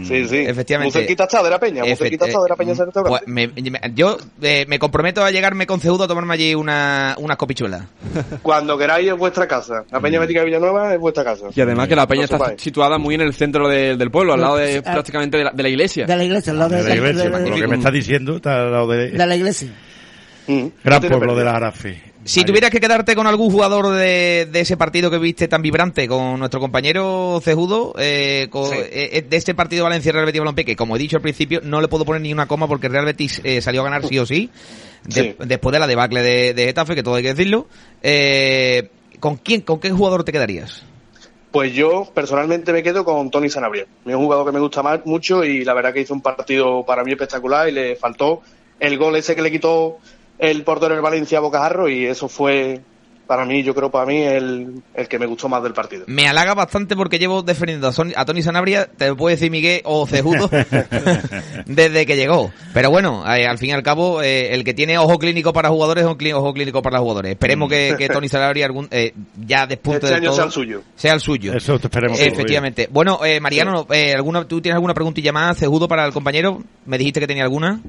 Sí, 0.08 0.28
sí. 0.28 0.38
Efectivamente. 0.38 0.98
Muy 0.98 1.04
cerquita 1.06 1.24
está 1.24 1.44
de 1.44 1.50
la 1.50 1.60
peña, 1.60 1.82
muy 1.84 1.92
Efe- 1.92 1.98
cerquita 1.98 2.26
está 2.26 2.42
de 2.42 2.50
la 2.50 2.56
peña 2.56 2.72
eh, 2.72 2.76
restaurante. 2.86 3.10
pues 3.10 3.22
me- 3.28 3.48
me- 3.48 3.80
yo 3.94 4.18
eh, 4.42 4.66
me 4.68 4.80
comprometo 4.80 5.24
a 5.24 5.32
llegarme 5.32 5.66
con 5.68 5.80
Ceudo 5.80 6.04
a 6.06 6.08
tomarme 6.08 6.34
allí 6.34 6.56
una, 6.56 7.16
unas 7.20 7.38
copichuelas. 7.38 7.84
Cuando 8.42 8.78
queráis 8.78 9.10
es 9.12 9.18
vuestra 9.18 9.48
casa. 9.48 9.84
La 9.92 10.00
peña 10.00 10.20
bética 10.20 10.40
de 10.42 10.46
Villanueva 10.48 10.94
es 10.94 11.00
vuestra 11.00 11.24
casa. 11.24 11.46
Y 11.56 11.62
además 11.62 11.88
que 11.88 11.96
la 11.96 12.08
peña 12.08 12.24
está 12.24 12.38
sepáis. 12.38 12.62
situada 12.62 12.98
muy 12.98 13.16
en 13.16 13.22
el 13.22 13.34
centro 13.34 13.68
de- 13.70 13.96
del 13.98 14.12
pueblo, 14.12 14.34
al 14.34 14.42
lado 14.42 14.56
de, 14.58 14.78
Ah. 14.86 14.94
prácticamente 14.94 15.38
de 15.38 15.44
la, 15.46 15.52
de 15.52 15.64
la 15.64 15.70
iglesia. 15.70 16.06
De 16.06 16.16
la 16.16 16.24
iglesia, 16.24 16.52
al 16.52 16.60
lado 16.60 16.70
de, 16.72 16.84
de 16.84 16.90
la 16.90 16.96
iglesia, 16.96 17.30
lo 17.30 17.40
de- 17.40 17.52
que 17.52 17.68
me 17.68 17.76
está 17.76 17.92
diciendo, 17.92 18.36
está 18.38 18.62
al 18.64 18.72
lado 18.72 18.88
de. 18.88 19.12
de 19.12 19.26
la 19.28 19.36
iglesia. 19.36 19.70
Mm, 20.48 20.68
Gran 20.84 21.02
pueblo 21.02 21.36
de 21.36 21.44
la 21.46 21.52
Arafe. 21.52 22.13
Si 22.26 22.46
tuvieras 22.46 22.72
que 22.72 22.80
quedarte 22.80 23.16
con 23.16 23.28
algún 23.28 23.52
jugador 23.52 23.90
de, 23.96 24.48
de 24.52 24.60
ese 24.62 24.78
partido 24.78 25.12
que 25.12 25.18
viste 25.18 25.48
tan 25.48 25.62
vibrante 25.62 26.08
con 26.08 26.40
nuestro 26.40 26.60
compañero 26.62 27.42
Cejudo, 27.44 27.94
eh, 27.98 28.48
con- 28.50 28.70
Sí. 28.70 28.76
eh, 28.80 29.26
de 29.30 29.38
este 29.38 29.54
partido 29.54 29.84
Valencia-Real 29.84 30.26
Betis 30.26 30.40
Balompié, 30.40 30.64
que 30.64 30.76
como 30.76 30.96
he 30.96 31.00
dicho 31.00 31.18
al 31.18 31.22
principio, 31.22 31.60
no 31.64 31.82
le 31.82 31.88
puedo 31.90 32.06
poner 32.06 32.22
ni 32.22 32.32
una 32.32 32.46
coma 32.48 32.68
porque 32.68 32.88
Real 32.88 33.06
Betis 33.06 33.42
eh, 33.44 33.62
salió 33.62 33.82
a 33.82 33.86
ganar 33.86 34.08
sí 34.08 34.18
o 34.20 34.26
sí, 34.26 34.50
de- 35.06 35.14
Sí. 35.22 35.36
después 35.46 35.74
de 35.74 35.80
la 35.80 35.88
debacle 35.88 36.22
de, 36.22 36.54
de 36.54 36.66
Getafe, 36.66 36.96
que 36.96 37.04
todo 37.04 37.16
hay 37.16 37.24
que 37.24 37.34
decirlo. 37.34 37.68
Eh, 38.02 38.90
¿Con 39.20 39.38
quién, 39.38 39.62
con 39.62 39.80
qué 39.80 39.90
jugador 39.92 40.24
te 40.24 40.32
quedarías? 40.32 40.84
Pues 41.52 41.74
yo 41.74 42.10
personalmente 42.14 42.74
me 42.74 42.84
quedo 42.84 43.06
con 43.06 43.30
Tony 43.32 43.50
Sanabria. 43.50 43.86
Es 44.06 44.16
un 44.16 44.24
jugador 44.24 44.46
que 44.46 44.52
me 44.54 44.60
gusta 44.60 44.82
más, 44.82 45.06
mucho 45.06 45.44
y 45.44 45.64
la 45.64 45.74
verdad 45.74 45.94
que 45.94 46.02
hizo 46.02 46.14
un 46.14 46.22
partido 46.22 46.84
para 46.86 47.04
mí 47.04 47.12
espectacular 47.12 47.70
y 47.70 47.74
le 47.74 47.96
faltó 47.96 48.42
el 48.80 48.98
gol 48.98 49.16
ese 49.16 49.36
que 49.36 49.42
le 49.42 49.52
quitó 49.52 49.98
el 50.50 50.64
portero 50.64 50.94
del 50.94 51.02
Valencia 51.02 51.40
Bocajarro 51.40 51.90
y 51.90 52.06
eso 52.06 52.28
fue 52.28 52.82
para 53.26 53.46
mí, 53.46 53.64
yo 53.64 53.74
creo 53.74 53.90
para 53.90 54.06
mí, 54.06 54.22
el, 54.22 54.84
el 54.94 55.08
que 55.08 55.18
me 55.18 55.26
gustó 55.26 55.48
más 55.48 55.64
del 55.64 55.72
partido. 55.74 56.04
Me 56.08 56.28
halaga 56.28 56.54
bastante 56.54 56.94
porque 56.96 57.18
llevo 57.18 57.42
defendiendo 57.42 57.88
a, 57.88 57.94
Son- 57.94 58.12
a 58.18 58.26
Tony 58.26 58.42
Sanabria, 58.44 58.86
te 58.86 59.08
lo 59.08 59.16
puede 59.16 59.38
decir 59.38 59.50
Miguel 59.50 59.82
o 59.86 60.06
Cejudo, 60.06 60.50
desde 61.66 62.06
que 62.06 62.16
llegó. 62.18 62.52
Pero 62.74 62.90
bueno, 62.92 63.24
eh, 63.34 63.48
al 63.48 63.58
fin 63.58 63.70
y 63.70 63.74
al 63.74 63.82
cabo, 63.82 64.22
eh, 64.22 64.54
el 64.54 64.64
que 64.64 64.74
tiene 64.74 64.98
ojo 64.98 65.18
clínico 65.18 65.54
para 65.54 65.70
jugadores 65.70 66.04
es 66.06 66.10
un 66.12 66.34
ojo 66.34 66.54
clínico 66.54 66.82
para 66.82 67.00
jugadores. 67.00 67.32
Esperemos 67.32 67.70
que, 67.70 67.96
que 67.98 68.10
Tony 68.10 68.28
Sanabria 68.28 68.66
algún, 68.66 68.88
eh, 68.92 69.14
ya 69.46 69.66
despunte 69.68 69.98
Este 70.00 70.08
del 70.08 70.16
año 70.18 70.26
todo, 70.28 70.36
sea 70.36 70.46
el 70.46 70.52
suyo. 70.52 70.82
Sea 70.96 71.14
el 71.14 71.20
suyo. 71.22 71.54
Eso 71.54 71.80
te 71.80 71.88
esperemos. 71.88 72.20
Efectivamente. 72.20 72.88
Bueno, 72.92 73.24
eh, 73.26 73.40
Mariano, 73.40 73.88
eh, 73.90 74.14
¿alguna, 74.14 74.46
¿tú 74.46 74.62
tienes 74.62 74.76
alguna 74.76 74.94
preguntilla 74.94 75.32
más, 75.32 75.58
Cejudo, 75.58 75.88
para 75.88 76.06
el 76.06 76.12
compañero? 76.14 76.62
¿Me 76.86 76.98
dijiste 76.98 77.22
que 77.22 77.28
tenía 77.28 77.44
alguna? 77.44 77.80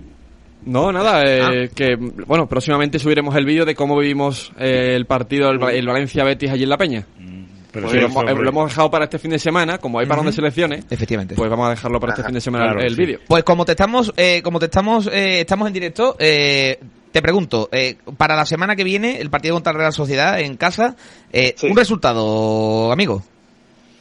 No, 0.67 0.91
nada, 0.93 1.23
eh, 1.25 1.69
Ah. 1.69 1.73
que 1.75 1.97
bueno, 1.97 2.47
próximamente 2.49 2.99
subiremos 2.99 3.35
el 3.37 3.45
vídeo 3.45 3.65
de 3.65 3.75
cómo 3.75 3.99
vivimos 3.99 4.51
eh, 4.59 4.95
el 4.97 5.07
partido, 5.07 5.51
el, 5.51 5.63
el 5.63 5.87
Valencia-Betis 5.87 6.51
allí 6.51 6.63
en 6.63 6.69
La 6.71 6.79
Peña. 6.79 7.07
oye. 7.19 7.35
Pero 7.73 7.89
Pues 7.89 8.01
sí, 8.01 8.15
lo, 8.15 8.35
lo 8.43 8.49
hemos 8.49 8.69
dejado 8.69 8.89
para 8.89 9.05
este 9.07 9.19
fin 9.19 9.33
de 9.33 9.39
semana, 9.41 9.79
como 9.79 9.99
hay 9.99 10.07
parón 10.07 10.27
de 10.27 10.33
selecciones, 10.33 10.85
Efectivamente. 10.91 11.35
pues 11.35 11.51
vamos 11.51 11.67
a 11.67 11.71
dejarlo 11.71 11.99
para 11.99 12.13
este 12.13 12.23
Ajá, 12.23 12.29
fin 12.29 12.35
de 12.37 12.41
semana 12.41 12.65
claro, 12.67 12.79
el, 12.81 12.87
el 12.87 12.95
sí. 12.95 13.01
vídeo. 13.01 13.19
Pues 13.27 13.43
como 13.43 13.65
te 13.65 13.73
estamos, 13.73 14.13
eh, 14.17 14.43
como 14.45 14.61
te 14.61 14.67
estamos, 14.67 15.09
eh, 15.09 15.41
estamos 15.41 15.67
en 15.67 15.73
directo, 15.75 16.15
eh, 16.21 16.79
te 17.11 17.21
pregunto, 17.21 17.69
eh, 17.73 17.97
para 18.17 18.37
la 18.37 18.47
semana 18.47 18.77
que 18.77 18.85
viene, 18.85 19.21
el 19.21 19.29
partido 19.29 19.57
contra 19.57 19.73
la 19.73 19.81
Real 19.81 19.93
Sociedad 19.93 20.39
en 20.39 20.57
casa, 20.57 20.95
eh, 21.33 21.55
Sí. 21.57 21.67
un 21.67 21.77
resultado, 21.77 22.93
amigo. 22.93 23.25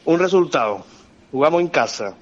Un 0.04 0.20
resultado. 0.20 0.86
Jugamos 1.32 1.60
en 1.60 1.66
casa. 1.68 2.14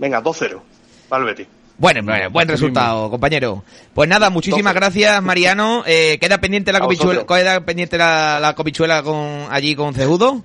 Venga, 0.00 0.20
2-0 0.20 0.60
para 1.08 1.22
el 1.22 1.28
Betis. 1.28 1.46
Bueno, 1.76 2.02
bueno, 2.04 2.30
buen 2.30 2.46
resultado, 2.48 3.10
compañero. 3.10 3.64
Pues 3.94 4.08
nada, 4.08 4.30
muchísimas 4.30 4.74
gracias, 4.74 5.20
Mariano. 5.22 5.82
Eh, 5.86 6.18
queda 6.20 6.38
pendiente 6.38 6.72
la 6.72 6.80
copichuela, 6.80 7.24
queda 7.26 7.60
pendiente 7.64 7.98
la, 7.98 8.38
la 8.40 8.54
copichuela 8.54 9.02
con 9.02 9.46
allí 9.50 9.74
con 9.74 9.92
Cejudo. 9.94 10.44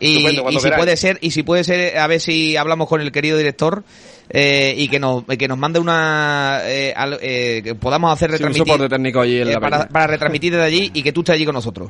Y, 0.00 0.26
y 0.26 0.58
si 0.58 0.70
puede 0.70 0.96
ser, 0.96 1.18
y 1.20 1.30
si 1.30 1.42
puede 1.44 1.62
ser, 1.62 1.96
a 1.98 2.06
ver 2.08 2.20
si 2.20 2.56
hablamos 2.56 2.88
con 2.88 3.00
el 3.00 3.12
querido 3.12 3.38
director 3.38 3.84
eh, 4.30 4.74
y 4.76 4.88
que 4.88 4.98
nos 4.98 5.24
que 5.24 5.46
nos 5.46 5.56
mande 5.58 5.78
una 5.78 6.60
eh, 6.64 6.92
al- 6.96 7.18
eh, 7.22 7.60
que 7.62 7.74
podamos 7.76 8.12
hacer 8.12 8.30
Sí, 8.30 8.34
un 8.34 8.38
retransmitir 8.38 8.72
soporte 8.72 8.88
técnico 8.96 9.20
allí 9.20 9.40
en 9.42 9.48
eh, 9.48 9.52
la 9.52 9.60
para, 9.60 9.86
para 9.88 10.06
retransmitir 10.08 10.52
desde 10.54 10.64
allí 10.66 10.90
y 10.92 11.02
que 11.04 11.12
tú 11.12 11.20
estés 11.20 11.34
allí 11.36 11.44
con 11.44 11.54
nosotros. 11.54 11.88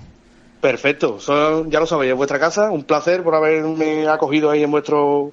Perfecto. 0.61 1.19
Son- 1.21 1.71
ya 1.71 1.81
lo 1.81 1.87
sabéis, 1.87 2.11
es 2.11 2.17
vuestra 2.17 2.39
casa. 2.39 2.71
Un 2.71 2.85
placer 2.85 3.23
por 3.23 3.35
haberme 3.35 4.07
acogido 4.09 4.51
ahí 4.51 4.63
en 4.63 4.71
vuestro 4.71 5.33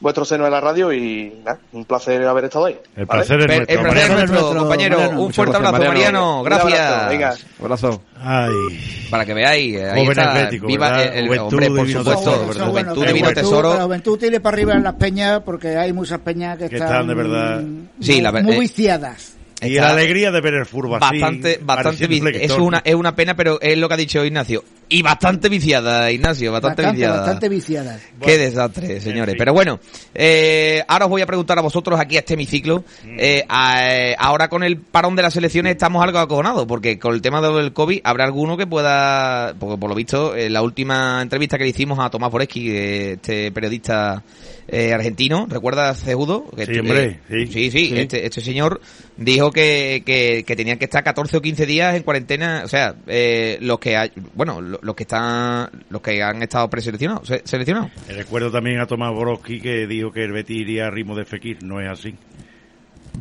vuestro 0.00 0.24
seno 0.24 0.44
de 0.44 0.50
la 0.50 0.60
radio 0.60 0.92
y 0.92 1.40
nada, 1.44 1.58
un 1.72 1.84
placer 1.84 2.22
haber 2.26 2.44
estado 2.44 2.66
ahí. 2.66 2.78
El 2.96 3.06
¿vale? 3.06 3.18
placer 3.24 3.40
es 3.40 3.46
nuestro. 3.46 3.74
el 3.74 3.80
placer 3.80 3.86
es 3.86 4.08
Mariano. 4.08 4.14
nuestro, 4.16 4.40
nuestro, 4.40 4.60
compañero. 4.60 4.96
Mariano. 4.96 5.18
Un 5.18 5.24
Muchas 5.24 5.36
fuerte 5.36 5.52
gracias, 5.58 5.68
abrazo, 5.74 5.88
Mariano. 5.92 6.20
Mariano. 6.20 6.38
Un 6.38 6.44
Gracias. 6.44 6.80
abrazo, 6.80 7.08
venga. 7.08 7.34
Un 7.58 7.64
abrazo. 7.64 8.02
Ay. 8.22 9.06
Para 9.10 9.24
que 9.26 9.34
veáis, 9.34 9.76
ahí 9.76 9.90
Joven 9.90 10.08
está. 10.10 10.30
atlético, 10.32 10.66
Viva 10.66 10.90
¿verdad? 10.90 11.04
el, 11.06 11.12
el- 11.18 11.26
Juventud, 11.26 11.46
hombre, 11.52 11.66
por 11.68 11.76
divino 11.86 11.98
supuesto. 12.00 12.30
tesoro, 12.30 12.40
divino 12.52 12.58
la 12.64 12.70
juventud- 13.10 13.34
tesoro. 13.34 13.74
La 13.76 13.84
juventud 13.84 14.18
tire 14.18 14.40
para 14.40 14.54
arriba 14.56 14.74
en 14.74 14.82
las 14.82 14.94
peñas 14.94 15.42
porque 15.44 15.76
hay 15.76 15.92
muchas 15.92 16.18
peñas 16.20 16.58
que, 16.58 16.68
Que 16.68 16.76
están 16.76 17.06
de 17.06 17.14
verdad. 17.14 17.62
Sí, 18.00 18.12
muy, 18.12 18.20
la 18.20 18.30
ver- 18.30 18.44
muy 18.44 18.56
eh, 18.56 18.60
viciadas. 18.60 19.36
Y 19.62 19.74
la 19.74 19.90
alegría 19.90 20.30
de 20.30 20.40
ver 20.40 20.54
el 20.54 20.64
fútbol 20.66 20.98
así. 21.02 21.20
bastante, 21.20 21.58
bastante, 21.62 22.44
es 22.44 22.52
una, 22.52 22.80
es 22.82 22.94
una 22.94 23.14
pena, 23.14 23.34
pero 23.36 23.60
es 23.60 23.76
lo 23.76 23.88
que 23.88 23.94
ha 23.94 23.96
dicho 23.98 24.24
Ignacio. 24.24 24.64
Y 24.92 25.02
bastante 25.02 25.48
viciada, 25.48 26.10
Ignacio, 26.10 26.50
bastante, 26.50 26.82
Bastante, 26.82 26.96
viciada. 27.00 27.16
bastante 27.20 27.48
viciadas. 27.48 28.02
Qué 28.20 28.36
desastre, 28.38 29.00
señores. 29.00 29.34
fin. 29.34 29.38
Pero 29.38 29.52
bueno, 29.54 29.78
eh, 30.14 30.82
ahora 30.88 31.04
os 31.04 31.10
voy 31.10 31.22
a 31.22 31.26
preguntar 31.26 31.56
a 31.58 31.62
vosotros 31.62 31.98
aquí 32.00 32.16
a 32.16 32.18
este 32.18 32.34
hemiciclo. 32.34 32.84
Eh, 33.06 33.44
a- 33.48 33.88
eh, 33.88 34.16
ahora 34.18 34.48
con 34.48 34.64
el 34.64 34.78
parón 34.78 35.14
de 35.14 35.22
las 35.22 35.36
elecciones 35.36 35.70
estamos 35.72 36.02
algo 36.02 36.18
acojonados, 36.18 36.66
porque 36.66 36.98
con 36.98 37.14
el 37.14 37.22
tema 37.22 37.40
del 37.40 37.72
COVID 37.72 38.00
habrá 38.02 38.24
alguno 38.24 38.56
que 38.56 38.66
pueda, 38.66 39.54
porque 39.60 39.78
por 39.78 39.88
lo 39.90 39.94
visto, 39.94 40.36
en 40.36 40.52
la 40.52 40.60
última 40.62 41.22
entrevista 41.22 41.56
que 41.56 41.64
le 41.64 41.70
hicimos 41.70 41.98
a 42.00 42.10
Tomás 42.10 42.32
Boreschi, 42.32 42.70
eh, 42.70 43.12
este 43.12 43.52
periodista 43.52 44.24
eh, 44.72 44.92
argentino, 44.92 45.46
¿recuerdas, 45.48 46.00
Cejudo? 46.02 46.48
Que 46.56 46.64
Sí, 46.66 46.78
hombre, 46.78 47.20
eh, 47.28 47.46
sí. 47.46 47.46
sí, 47.52 47.70
sí, 47.88 47.92
Este, 47.98 48.24
este 48.26 48.40
señor 48.40 48.80
dijo 49.16 49.50
que, 49.50 50.02
que, 50.06 50.44
que 50.46 50.54
tenían 50.56 50.78
que 50.78 50.84
estar 50.84 51.02
14 51.02 51.36
o 51.38 51.42
15 51.42 51.66
días 51.66 51.96
en 51.96 52.02
cuarentena, 52.04 52.62
o 52.64 52.68
sea, 52.68 52.94
eh, 53.08 53.58
los 53.60 53.80
que 53.80 53.96
hay, 53.96 54.12
bueno, 54.34 54.60
lo- 54.60 54.79
los 54.82 54.94
que 54.94 55.02
están, 55.04 55.68
los 55.90 56.00
que 56.00 56.22
han 56.22 56.42
estado 56.42 56.68
preseleccionados, 56.70 57.26
se- 57.28 57.42
seleccionados. 57.44 57.90
Recuerdo 58.08 58.50
también 58.50 58.80
a 58.80 58.86
Tomás 58.86 59.12
Borowski 59.12 59.60
que 59.60 59.86
dijo 59.86 60.10
que 60.12 60.24
el 60.24 60.32
Betis 60.32 60.60
iría 60.60 60.86
a 60.86 60.90
ritmo 60.90 61.14
de 61.16 61.24
Fekir. 61.24 61.62
No 61.62 61.80
es 61.80 61.88
así. 61.90 62.14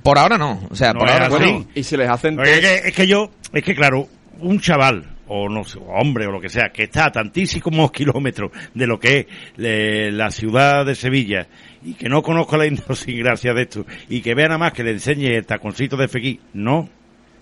Por 0.04 0.18
ahora 0.18 0.38
no, 0.38 0.62
o 0.70 0.76
sea, 0.76 0.94
No 0.94 1.00
por 1.00 1.10
ahora 1.10 1.26
así. 1.28 1.36
bueno. 1.36 1.68
Y 1.76 1.84
si 1.84 1.98
les 1.98 2.10
hacen 2.10 2.40
es, 2.40 2.60
que, 2.60 2.76
es 2.90 2.94
que 2.96 3.08
yo, 3.08 3.32
es 3.54 3.64
que 3.64 3.76
claro, 3.76 4.08
un 4.40 4.60
chaval, 4.60 5.18
o 5.28 5.50
no 5.50 5.64
sé, 5.64 5.80
hombre 5.88 6.26
o 6.28 6.32
lo 6.32 6.40
que 6.40 6.50
sea, 6.50 6.70
que 6.70 6.84
está 6.84 7.06
a 7.08 7.12
tantísimos 7.12 7.92
kilómetros 7.94 8.52
de 8.74 8.88
lo 8.88 9.00
que 9.00 9.20
es 9.20 9.26
eh, 9.58 10.10
la 10.14 10.32
ciudad 10.32 10.86
de 10.86 10.96
Sevilla 10.96 11.48
y 11.84 11.96
que 11.96 12.08
no 12.08 12.22
conozca 12.22 12.56
la 12.58 12.66
idiosincrasia 12.68 13.54
de 13.54 13.64
esto 13.64 13.86
y 14.08 14.22
que 14.22 14.36
vea 14.36 14.48
nada 14.48 14.60
más 14.60 14.74
que 14.74 14.84
le 14.84 14.92
enseñe 14.92 15.36
el 15.36 15.46
taconcito 15.46 15.98
de 15.98 16.08
Fekir, 16.08 16.40
no, 16.54 16.88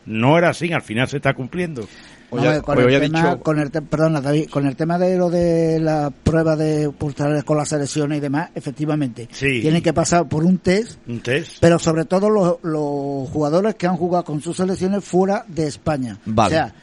no 0.05 0.37
era 0.37 0.49
así, 0.49 0.71
al 0.71 0.81
final 0.81 1.07
se 1.07 1.17
está 1.17 1.33
cumpliendo. 1.33 1.87
No, 2.29 2.61
con, 2.61 2.77
hoy 2.79 2.93
el 2.93 3.01
tema, 3.01 3.23
dicho- 3.23 3.39
con 3.41 3.59
el 3.59 3.71
te- 3.71 3.81
perdona, 3.81 4.19
David, 4.19 4.49
con 4.49 4.67
el 4.67 4.75
tema 4.75 4.97
de 4.97 5.17
lo 5.17 5.29
de 5.29 5.79
la 5.79 6.09
prueba 6.11 6.55
de 6.57 6.89
pulsares 6.89 7.43
con 7.45 7.55
las 7.57 7.69
selecciones 7.69 8.17
y 8.17 8.21
demás, 8.21 8.49
efectivamente, 8.53 9.29
Sí. 9.31 9.61
tienen 9.61 9.81
que 9.81 9.93
pasar 9.93 10.27
por 10.27 10.43
un 10.43 10.57
test, 10.57 10.99
Un 11.07 11.21
test. 11.21 11.57
pero 11.61 11.79
sobre 11.79 12.03
todo 12.05 12.29
los, 12.29 12.57
los 12.63 13.29
jugadores 13.29 13.75
que 13.75 13.87
han 13.87 13.95
jugado 13.95 14.25
con 14.25 14.41
sus 14.41 14.57
selecciones 14.57 15.05
fuera 15.05 15.45
de 15.47 15.67
España. 15.67 16.17
Vale. 16.25 16.47
O 16.55 16.57
sea, 16.57 16.73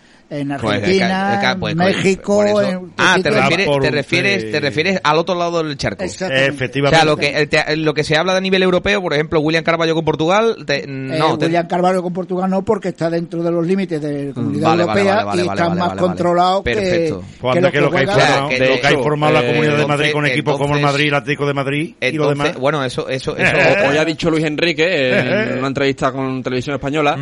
en 0.41 0.49
Pues, 0.49 0.63
Argentina, 0.65 1.35
eh, 1.35 1.39
ca- 1.43 1.57
pues, 1.59 1.73
en 1.73 1.79
pues, 1.79 1.97
México. 1.97 2.37
por 2.37 2.47
eso. 2.47 2.63
en- 2.63 2.93
ah, 2.99 3.17
te 3.23 3.31
refieres, 3.31 3.69
te 3.81 3.91
refieres, 3.91 4.51
te 4.53 4.61
refieres 4.61 5.01
al 5.03 5.19
otro 5.19 5.35
lado 5.35 5.63
del 5.63 5.77
charco. 5.77 6.05
Exactamente. 6.05 6.51
O 6.51 6.55
Efectivamente. 6.55 6.97
sea, 6.97 7.05
lo 7.05 7.17
que, 7.17 7.29
el 7.29 7.49
te- 7.49 7.77
lo 7.77 7.95
que 7.95 8.05
se 8.05 8.17
habla 8.17 8.35
de 8.35 8.41
nivel 8.41 8.63
europeo, 8.63 9.01
por 9.03 9.13
ejemplo, 9.15 9.41
William 9.41 9.65
Carballo 9.65 9.95
con 9.95 10.05
Portugal, 10.05 10.57
te- 10.67 10.85
Eh, 10.85 10.87
no, 10.87 11.39
te- 11.39 11.47
William 11.47 11.67
Carvalho 11.67 12.03
con 12.03 12.13
Portugal 12.13 12.51
no, 12.51 12.65
porque 12.65 12.89
está 12.89 13.11
dentro 13.11 13.43
de 13.43 13.51
los 13.51 13.67
límites 13.67 14.01
de 14.01 14.27
la 14.29 14.35
comunidad 14.35 14.69
vale, 14.71 14.83
europea 14.83 15.05
vale, 15.05 15.25
vale, 15.27 15.43
y 15.43 15.47
vale, 15.47 15.61
está 15.61 15.69
vale, 15.69 15.81
más 15.81 15.93
controlado 15.99 16.63
que, 16.65 16.75
Perfecto. 16.75 17.23
Pues 17.41 17.53
que 17.53 17.59
anda 17.59 17.61
los 17.69 17.73
que 17.73 17.81
lo 17.81 17.91
que, 17.91 17.97
ha 17.97 18.01
juegan- 18.01 18.15
O 18.15 18.21
sea, 18.21 18.27
informado, 18.29 18.49
que 18.49 18.59
lo 18.59 18.65
de 18.65 18.81
que 18.81 18.87
ha 18.87 18.91
hecho, 18.91 18.99
informado 18.99 19.33
la 19.33 19.41
eh, 19.41 19.47
Comunidad 19.47 19.77
de 19.79 19.87
Madrid 19.87 20.07
entonces- 20.07 20.13
con 20.13 20.27
equipos 20.27 20.59
como 20.59 20.77
el 20.77 20.83
Madrid, 20.83 21.09
el 21.09 21.15
Atlético 21.15 21.47
de 21.47 21.55
Madrid 21.55 21.95
y 22.01 22.05
los 22.13 22.27
entonces, 22.29 22.39
demás. 22.45 22.61
bueno, 22.61 22.85
eso, 22.85 23.09
eso, 23.09 23.37
eso, 23.37 23.57
Eh, 23.57 23.89
Hoy 23.89 23.97
ha 23.99 24.05
dicho 24.05 24.31
Luis 24.31 24.45
Enrique 24.45 25.19
en 25.19 25.59
una 25.59 25.69
entrevista 25.69 26.11
con 26.13 26.43
Televisión 26.43 26.75
Española 26.77 27.17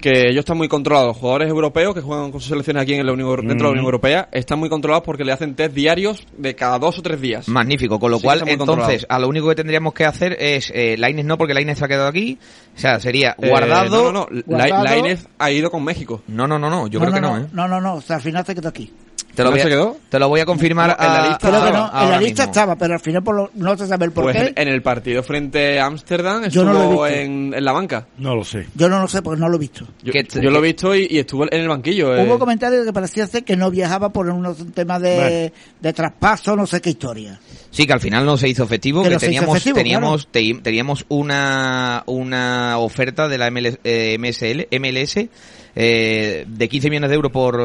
que 0.00 0.28
ellos 0.28 0.40
están 0.40 0.56
muy 0.56 0.68
controlados. 0.68 1.08
Los 1.08 1.16
jugadores 1.18 1.48
europeos 1.48 1.94
que 1.94 2.00
juegan 2.00 2.30
con 2.30 2.40
sus 2.40 2.48
selecciones 2.48 2.82
aquí 2.82 2.94
en 2.94 3.06
la 3.06 3.12
Unión, 3.12 3.36
dentro 3.46 3.56
de 3.56 3.62
la 3.64 3.70
Unión 3.70 3.84
Europea 3.84 4.28
están 4.32 4.58
muy 4.58 4.68
controlados 4.68 5.04
porque 5.04 5.24
le 5.24 5.32
hacen 5.32 5.54
test 5.54 5.74
diarios 5.74 6.26
de 6.36 6.54
cada 6.54 6.78
dos 6.78 6.98
o 6.98 7.02
tres 7.02 7.20
días. 7.20 7.48
Magnífico, 7.48 7.98
con 8.00 8.10
lo 8.10 8.18
Sí, 8.18 8.24
cual 8.24 8.42
entonces 8.46 9.06
a 9.08 9.18
lo 9.18 9.28
único 9.28 9.48
que 9.48 9.54
tendríamos 9.54 9.92
que 9.94 10.04
hacer 10.04 10.36
es 10.40 10.72
eh, 10.74 10.96
Lainez 10.98 11.24
no 11.26 11.36
porque 11.38 11.54
Lainez 11.54 11.78
se 11.78 11.84
ha 11.84 11.88
quedado 11.88 12.08
aquí, 12.08 12.38
o 12.74 12.78
sea, 12.78 12.98
sería 13.00 13.36
Eh, 13.40 13.48
guardado. 13.48 13.88
no, 13.90 14.12
no, 14.12 14.26
no. 14.30 14.42
Guardado. 14.46 14.84
La- 14.84 14.90
Lainez 14.90 15.26
ha 15.38 15.50
ido 15.50 15.70
con 15.70 15.84
México. 15.84 16.22
No, 16.28 16.46
no, 16.48 16.58
no, 16.58 16.68
no, 16.70 16.86
yo 16.88 16.98
creo 16.98 17.12
que 17.12 17.20
no, 17.20 17.38
¿eh? 17.38 17.46
No, 17.52 17.68
no, 17.68 17.80
no, 17.80 17.94
o 17.96 18.00
sea, 18.00 18.16
al 18.16 18.22
final 18.22 18.44
se 18.46 18.54
quedó 18.54 18.68
aquí. 18.68 18.92
Te 19.34 19.42
lo, 19.42 19.48
¿No 19.48 19.52
voy 19.52 19.60
a, 19.60 19.62
se 19.62 19.68
quedó? 19.70 19.96
te 20.10 20.18
lo 20.18 20.28
voy 20.28 20.40
a 20.40 20.44
confirmar 20.44 20.96
No, 20.98 21.04
en 21.06 21.12
la 21.12 21.22
lista 21.28 21.38
Creo 21.48 21.52
que 21.62 21.66
ahora- 21.68 21.90
no, 21.94 22.02
en 22.02 22.10
la 22.10 22.18
lista 22.20 22.42
mismo. 22.42 22.52
estaba, 22.52 22.76
pero 22.76 22.94
al 22.94 23.00
final 23.00 23.22
por 23.22 23.34
lo- 23.34 23.50
no 23.54 23.76
se 23.78 23.86
sabe 23.86 24.04
el 24.04 24.12
por 24.12 24.24
Pues 24.24 24.36
qué. 24.36 24.42
en, 24.48 24.52
en 24.56 24.68
el 24.68 24.82
partido 24.82 25.22
frente 25.22 25.80
a 25.80 25.86
Ámsterdam 25.86 26.48
Yo 26.48 26.64
no 26.64 26.72
lo 26.74 26.78
he 26.78 26.82
estuvo 26.84 27.02
visto. 27.04 27.18
en, 27.20 27.54
en 27.54 27.64
la 27.64 27.72
banca. 27.72 28.06
No 28.18 28.34
lo 28.36 28.44
sé. 28.44 28.66
Yo 28.74 28.88
no 28.90 29.00
lo 29.00 29.08
sé 29.08 29.22
porque 29.22 29.40
no 29.40 29.48
lo 29.48 29.56
he 29.56 29.60
visto. 29.60 29.86
Yo, 30.02 30.12
Que- 30.12 30.26
lo 30.42 30.58
he 30.58 30.62
visto 30.62 30.94
y, 30.94 31.06
y 31.10 31.18
estuvo 31.18 31.44
en 31.44 31.60
el 31.60 31.68
banquillo. 31.68 32.14
eh. 32.14 32.24
Hubo 32.26 32.38
comentarios 32.38 32.80
de 32.82 32.86
que 32.88 32.92
parecía 32.92 33.26
ser 33.26 33.42
que 33.44 33.56
no 33.56 33.70
viajaba 33.70 34.10
por 34.10 34.28
unos 34.28 34.58
temas 34.74 35.00
de, 35.00 35.16
Vale. 35.16 35.52
de 35.80 35.92
traspaso, 35.92 36.54
no 36.54 36.66
sé 36.66 36.80
qué 36.82 36.90
historia. 36.90 37.40
Sí, 37.70 37.86
que 37.86 37.92
al 37.94 38.00
final 38.00 38.26
no 38.26 38.36
se 38.36 38.48
hizo 38.50 38.64
efectivo, 38.64 39.02
Que 39.02 39.08
que 39.08 39.14
hizo 39.14 39.20
teníamos 39.26 39.56
efectivo, 39.56 39.76
teníamos 39.76 40.26
te- 40.30 40.54
teníamos 40.62 41.06
una 41.08 42.02
una 42.06 42.76
oferta 42.78 43.28
de 43.28 43.38
la 43.38 43.46
ML, 43.50 43.78
eh, 43.82 44.16
MSL, 44.18 44.68
MLS 44.78 45.28
eh, 45.74 46.44
de 46.46 46.68
15 46.68 46.90
millones 46.90 47.08
de 47.08 47.16
euros 47.16 47.32
por 47.32 47.58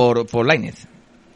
por 0.00 0.26
por 0.26 0.46
Lainez. 0.46 0.86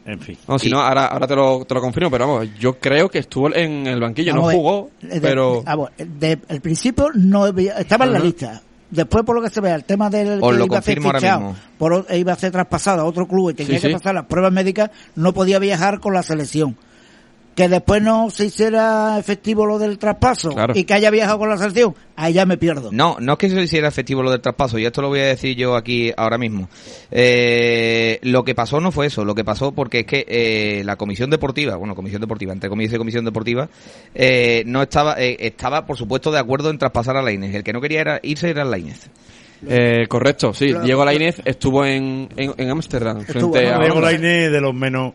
En 0.07 0.19
fin. 0.19 0.37
No, 0.47 0.59
si 0.59 0.69
no, 0.69 0.79
ahora, 0.81 1.07
ahora 1.07 1.25
te, 1.27 1.35
lo, 1.35 1.65
te 1.65 1.73
lo 1.73 1.81
confirmo, 1.81 2.11
pero 2.11 2.27
vamos, 2.27 2.47
yo 2.59 2.77
creo 2.79 3.09
que 3.09 3.19
estuvo 3.19 3.53
en 3.53 3.87
el 3.87 3.99
banquillo, 3.99 4.33
Vamos 4.33 4.51
no 4.53 4.57
jugó, 4.59 4.89
de- 5.01 5.19
pero... 5.21 5.63
bueno, 5.63 5.89
de- 5.97 6.39
al 6.47 6.61
principio 6.61 7.07
no 7.15 7.45
había- 7.45 7.73
estaba 7.79 8.05
en 8.05 8.13
la 8.13 8.19
lista. 8.19 8.61
Después, 8.91 9.23
por 9.25 9.35
lo 9.35 9.41
que 9.41 9.49
se 9.49 9.61
ve, 9.61 9.71
el 9.71 9.83
tema 9.83 10.11
del 10.11 10.43
Os 10.43 10.51
que 10.51 10.57
lo 10.59 10.65
iba 10.65 10.77
a 10.77 10.81
ser 10.83 11.01
fichado, 11.01 11.55
por, 11.79 12.05
iba 12.11 12.33
a 12.33 12.35
ser 12.35 12.51
traspasado 12.51 13.01
a 13.01 13.05
otro 13.05 13.27
club 13.27 13.49
y 13.49 13.53
tenía 13.55 13.77
Sí, 13.77 13.81
que 13.81 13.87
sí. 13.87 13.93
pasar 13.93 14.13
las 14.13 14.25
pruebas 14.25 14.53
médicas, 14.53 14.91
no 15.15 15.33
podía 15.33 15.57
viajar 15.57 15.99
con 15.99 16.13
la 16.13 16.21
selección. 16.21 16.77
Que 17.55 17.69
después 17.69 18.01
no 18.01 18.29
se 18.29 18.47
hiciera 18.47 19.17
efectivo 19.17 19.65
lo 19.65 19.79
del 19.79 19.97
traspaso 19.97 20.49
Claro. 20.49 20.73
y 20.75 20.83
que 20.83 20.93
haya 20.93 21.09
viajado 21.09 21.39
con 21.39 21.49
la 21.49 21.57
selección, 21.57 21.95
ahí 22.17 22.33
ya 22.33 22.45
me 22.45 22.57
pierdo. 22.57 22.89
No, 22.91 23.15
no 23.21 23.33
es 23.33 23.39
que 23.39 23.49
se 23.49 23.61
hiciera 23.61 23.87
efectivo 23.87 24.21
lo 24.21 24.29
del 24.29 24.41
traspaso, 24.41 24.77
y 24.77 24.85
esto 24.85 25.01
lo 25.01 25.07
voy 25.07 25.21
a 25.21 25.27
decir 25.27 25.55
yo 25.55 25.75
aquí 25.75 26.11
ahora 26.17 26.37
mismo. 26.37 26.67
Eh, 27.11 28.19
lo 28.23 28.43
que 28.43 28.55
pasó 28.55 28.81
no 28.81 28.91
fue 28.91 29.07
eso, 29.07 29.23
lo 29.23 29.33
que 29.35 29.45
pasó 29.45 29.71
porque 29.71 29.99
es 29.99 30.05
que 30.05 30.25
eh, 30.27 30.83
la 30.83 30.97
comisión 30.97 31.29
deportiva, 31.29 31.77
bueno, 31.77 31.95
comisión 31.95 32.19
deportiva, 32.19 32.51
entre 32.51 32.69
comillas 32.69 32.93
y 32.93 32.97
comisión 32.97 33.23
deportiva, 33.23 33.69
eh, 34.13 34.63
no 34.65 34.81
estaba, 34.81 35.15
eh, 35.17 35.37
estaba 35.39 35.85
por 35.85 35.97
supuesto 35.97 36.31
de 36.31 36.39
acuerdo 36.39 36.69
en 36.69 36.77
traspasar 36.77 37.15
a 37.15 37.21
Lainez. 37.21 37.55
El 37.55 37.63
que 37.63 37.71
no 37.71 37.79
quería 37.79 38.01
era 38.01 38.19
irse 38.21 38.49
era 38.49 38.65
Lainez. 38.65 39.09
Eh, 39.67 40.07
correcto, 40.07 40.53
sí. 40.53 40.73
Diego 40.83 41.05
Lainez 41.05 41.41
estuvo 41.45 41.85
en 41.85 42.27
en, 42.35 42.53
en 42.57 42.81
frente 42.83 42.99
¿no? 42.99 43.55
a 43.55 43.79
Diego. 43.79 44.01
Lainez 44.01 44.51
de 44.51 44.61
los 44.61 44.73
menos. 44.73 45.13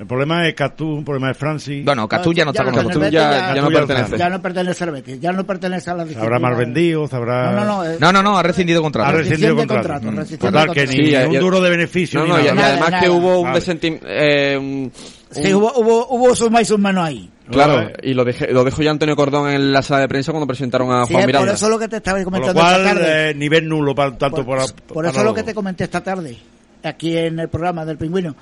El 0.00 0.06
problema 0.06 0.48
es 0.48 0.54
Catú, 0.54 1.00
el 1.00 1.04
problema 1.04 1.30
es 1.30 1.36
Francis. 1.36 1.84
Bueno, 1.84 2.08
Catú 2.08 2.32
ya 2.32 2.46
no 2.46 2.52
está 2.52 2.64
con 2.64 2.74
nosotros. 2.74 3.10
ya- 3.10 3.50
ya, 3.50 3.54
ya 3.56 3.60
no 3.60 3.68
pertenece. 3.68 4.16
ya 4.16 4.30
no 4.30 4.40
pertenece 4.40 4.84
al 4.84 4.90
Betis, 4.92 5.20
ya 5.20 5.30
no 5.32 5.44
pertenece 5.44 5.90
a 5.90 5.94
la 5.94 6.06
habrá 6.18 6.38
mal 6.38 6.54
vendido, 6.56 7.06
se 7.06 7.16
habrá. 7.16 7.52
No, 7.52 7.56
no, 7.60 7.64
no, 7.66 7.84
eh, 7.84 7.96
No, 8.00 8.10
no, 8.10 8.22
no, 8.22 8.38
ha 8.38 8.42
rescindido 8.42 8.80
contrato. 8.80 9.10
Ha 9.10 9.12
rescindido 9.12 9.54
contrato. 9.54 10.00
contrato, 10.02 10.32
Mm. 10.34 10.38
Total, 10.38 10.70
que 10.72 10.86
ni 10.86 11.14
un 11.14 11.32
ya- 11.32 11.38
duro 11.40 11.60
de 11.60 11.68
beneficio 11.68 12.20
No, 12.20 12.28
no, 12.28 12.40
y, 12.40 12.44
nada. 12.44 12.52
y 12.52 12.56
Nada, 12.56 12.68
además 12.68 12.90
nada. 12.92 13.02
que 13.02 13.10
hubo 13.10 13.40
un 13.40 13.52
desentimiento... 13.52 14.06
Eh, 14.08 14.56
un- 14.58 14.92
Sí, 15.32 15.52
hubo, 15.54 15.70
hubo, 15.76 16.06
hubo 16.08 16.34
sus 16.34 16.50
más 16.50 16.62
y 16.62 16.64
sus 16.64 16.78
menos 16.78 17.04
ahí. 17.06 17.30
Claro, 17.50 17.74
Vale. 17.76 17.92
y 18.02 18.14
lo, 18.14 18.24
dejé, 18.24 18.50
lo 18.52 18.64
dejó 18.64 18.82
ya 18.82 18.90
Antonio 18.90 19.14
Cordón 19.14 19.50
en 19.50 19.70
la 19.70 19.82
sala 19.82 20.00
de 20.00 20.08
prensa 20.08 20.32
cuando 20.32 20.46
presentaron 20.46 20.90
a 20.90 21.04
Sí, 21.04 21.12
Juan 21.12 21.20
es 21.20 21.26
Miranda. 21.26 21.46
por 21.46 21.54
eso 21.54 21.68
lo 21.68 21.78
que 21.78 21.88
te 21.88 21.96
estaba 21.98 22.16
Por 22.16 22.24
lo 22.24 22.30
comentando 22.40 22.60
esta 22.62 22.82
tarde. 22.94 23.30
eh, 23.30 23.34
nivel 23.34 23.68
nulo 23.68 23.94
para, 23.94 24.16
tanto 24.16 24.44
por, 24.46 24.56
para, 24.58 24.72
por 24.88 24.94
para 24.96 25.10
eso 25.10 25.22
lo 25.22 25.34
que 25.34 25.42
te 25.44 25.52
comenté 25.54 25.84
esta 25.84 26.00
tarde, 26.02 26.36
aquí 26.82 27.16
en 27.16 27.38
el 27.38 27.48
programa 27.48 27.84
del 27.84 27.96
Pingüino, 27.98 28.34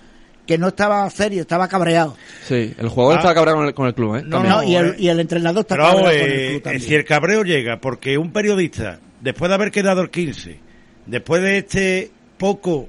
que 0.49 0.59
no 0.59 0.69
estaba 0.69 1.09
serio, 1.11 1.43
estaba 1.43 1.69
cabreado. 1.69 2.17
Sí, 2.45 2.75
el 2.77 2.89
jugador 2.89 3.15
Ah. 3.15 3.19
estaba 3.19 3.35
cabreado 3.35 3.59
con 3.59 3.67
el, 3.69 3.75
con 3.75 3.87
el 3.87 3.95
club, 3.95 4.17
¿eh? 4.17 4.23
No. 4.27 4.43
No, 4.43 4.65
y, 4.65 4.75
el, 4.75 4.97
y 4.99 5.09
el 5.09 5.21
entrenador 5.21 5.61
está 5.61 5.75
Pero 5.77 5.85
vamos, 5.85 6.03
cabreado 6.03 6.25
con 6.27 6.33
el 6.41 6.49
club 6.51 6.63
también. 6.63 6.83
si 6.83 6.95
el 6.97 7.05
cabreo 7.05 7.43
llega 7.45 7.77
porque 7.81 8.19
un 8.19 8.33
periodista, 8.33 8.99
después 9.21 9.51
de 9.51 9.55
haber 9.55 9.71
quedado 9.71 10.01
el 10.01 10.11
15, 10.11 10.59
después 11.07 11.43
de 11.43 11.59
este 11.59 12.11
poco 12.39 12.89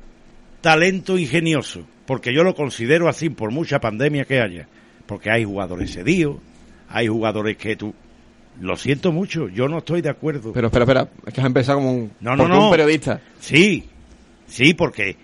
talento 0.61 1.17
ingenioso, 1.17 1.85
porque 2.05 2.33
yo 2.33 2.43
lo 2.43 2.55
considero 2.55 3.07
así 3.09 3.29
por 3.29 3.51
mucha 3.51 3.79
pandemia 3.79 4.25
que 4.25 4.39
haya, 4.41 4.67
porque 5.05 5.29
hay 5.29 5.43
jugadores 5.43 5.93
cedidos, 5.93 6.37
hay 6.89 7.07
jugadores 7.07 7.57
que 7.57 7.75
tú... 7.75 7.93
Lo 8.61 8.75
siento 8.75 9.11
mucho, 9.13 9.47
yo 9.47 9.67
no 9.69 9.77
estoy 9.77 10.01
de 10.01 10.09
acuerdo. 10.09 10.51
Pero 10.53 10.67
espera, 10.67 10.83
espera, 10.83 11.07
es 11.25 11.33
que 11.33 11.39
has 11.39 11.47
empezado 11.47 11.77
como 11.79 11.91
un, 11.93 12.11
No, 12.19 12.35
no, 12.35 12.45
no. 12.47 12.65
un 12.65 12.71
periodista. 12.71 13.21
Sí, 13.39 13.85
sí, 14.47 14.73
porque 14.73 15.15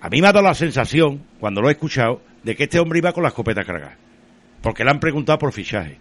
a 0.00 0.08
mí 0.08 0.20
me 0.20 0.28
ha 0.28 0.32
dado 0.32 0.46
la 0.46 0.54
sensación, 0.54 1.22
cuando 1.40 1.60
lo 1.60 1.68
he 1.68 1.72
escuchado, 1.72 2.20
de 2.42 2.54
que 2.56 2.64
este 2.64 2.78
hombre 2.78 2.98
iba 2.98 3.12
con 3.12 3.22
la 3.22 3.30
escopeta 3.30 3.64
cargada. 3.64 3.96
Porque 4.62 4.84
le 4.84 4.90
han 4.90 5.00
preguntado 5.00 5.38
por 5.38 5.52
fichaje. 5.52 5.98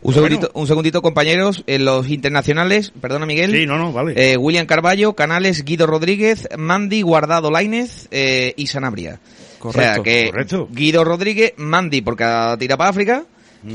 Un 0.00 0.14
segundito, 0.14 0.50
un 0.54 0.66
segundito, 0.68 1.02
compañeros, 1.02 1.64
en 1.66 1.84
los 1.84 2.08
internacionales, 2.08 2.92
perdona 3.00 3.26
Miguel. 3.26 3.50
Sí, 3.50 3.66
no, 3.66 3.78
no, 3.78 3.92
vale. 3.92 4.14
Eh, 4.16 4.36
William 4.36 4.64
Carballo, 4.66 5.14
Canales, 5.14 5.64
Guido 5.64 5.88
Rodríguez, 5.88 6.48
Mandy, 6.56 7.02
Guardado 7.02 7.50
Lainez 7.50 8.06
eh, 8.12 8.54
y 8.56 8.68
Sanabria. 8.68 9.18
o 9.60 9.72
sea 9.72 9.96
Correcto, 9.96 10.02
que 10.04 10.30
correcto. 10.30 10.68
Guido 10.70 11.02
Rodríguez, 11.02 11.54
Mandy 11.56 12.00
porque 12.02 12.22
ha 12.22 12.56
tirado 12.56 12.78
para 12.78 12.90
África, 12.90 13.24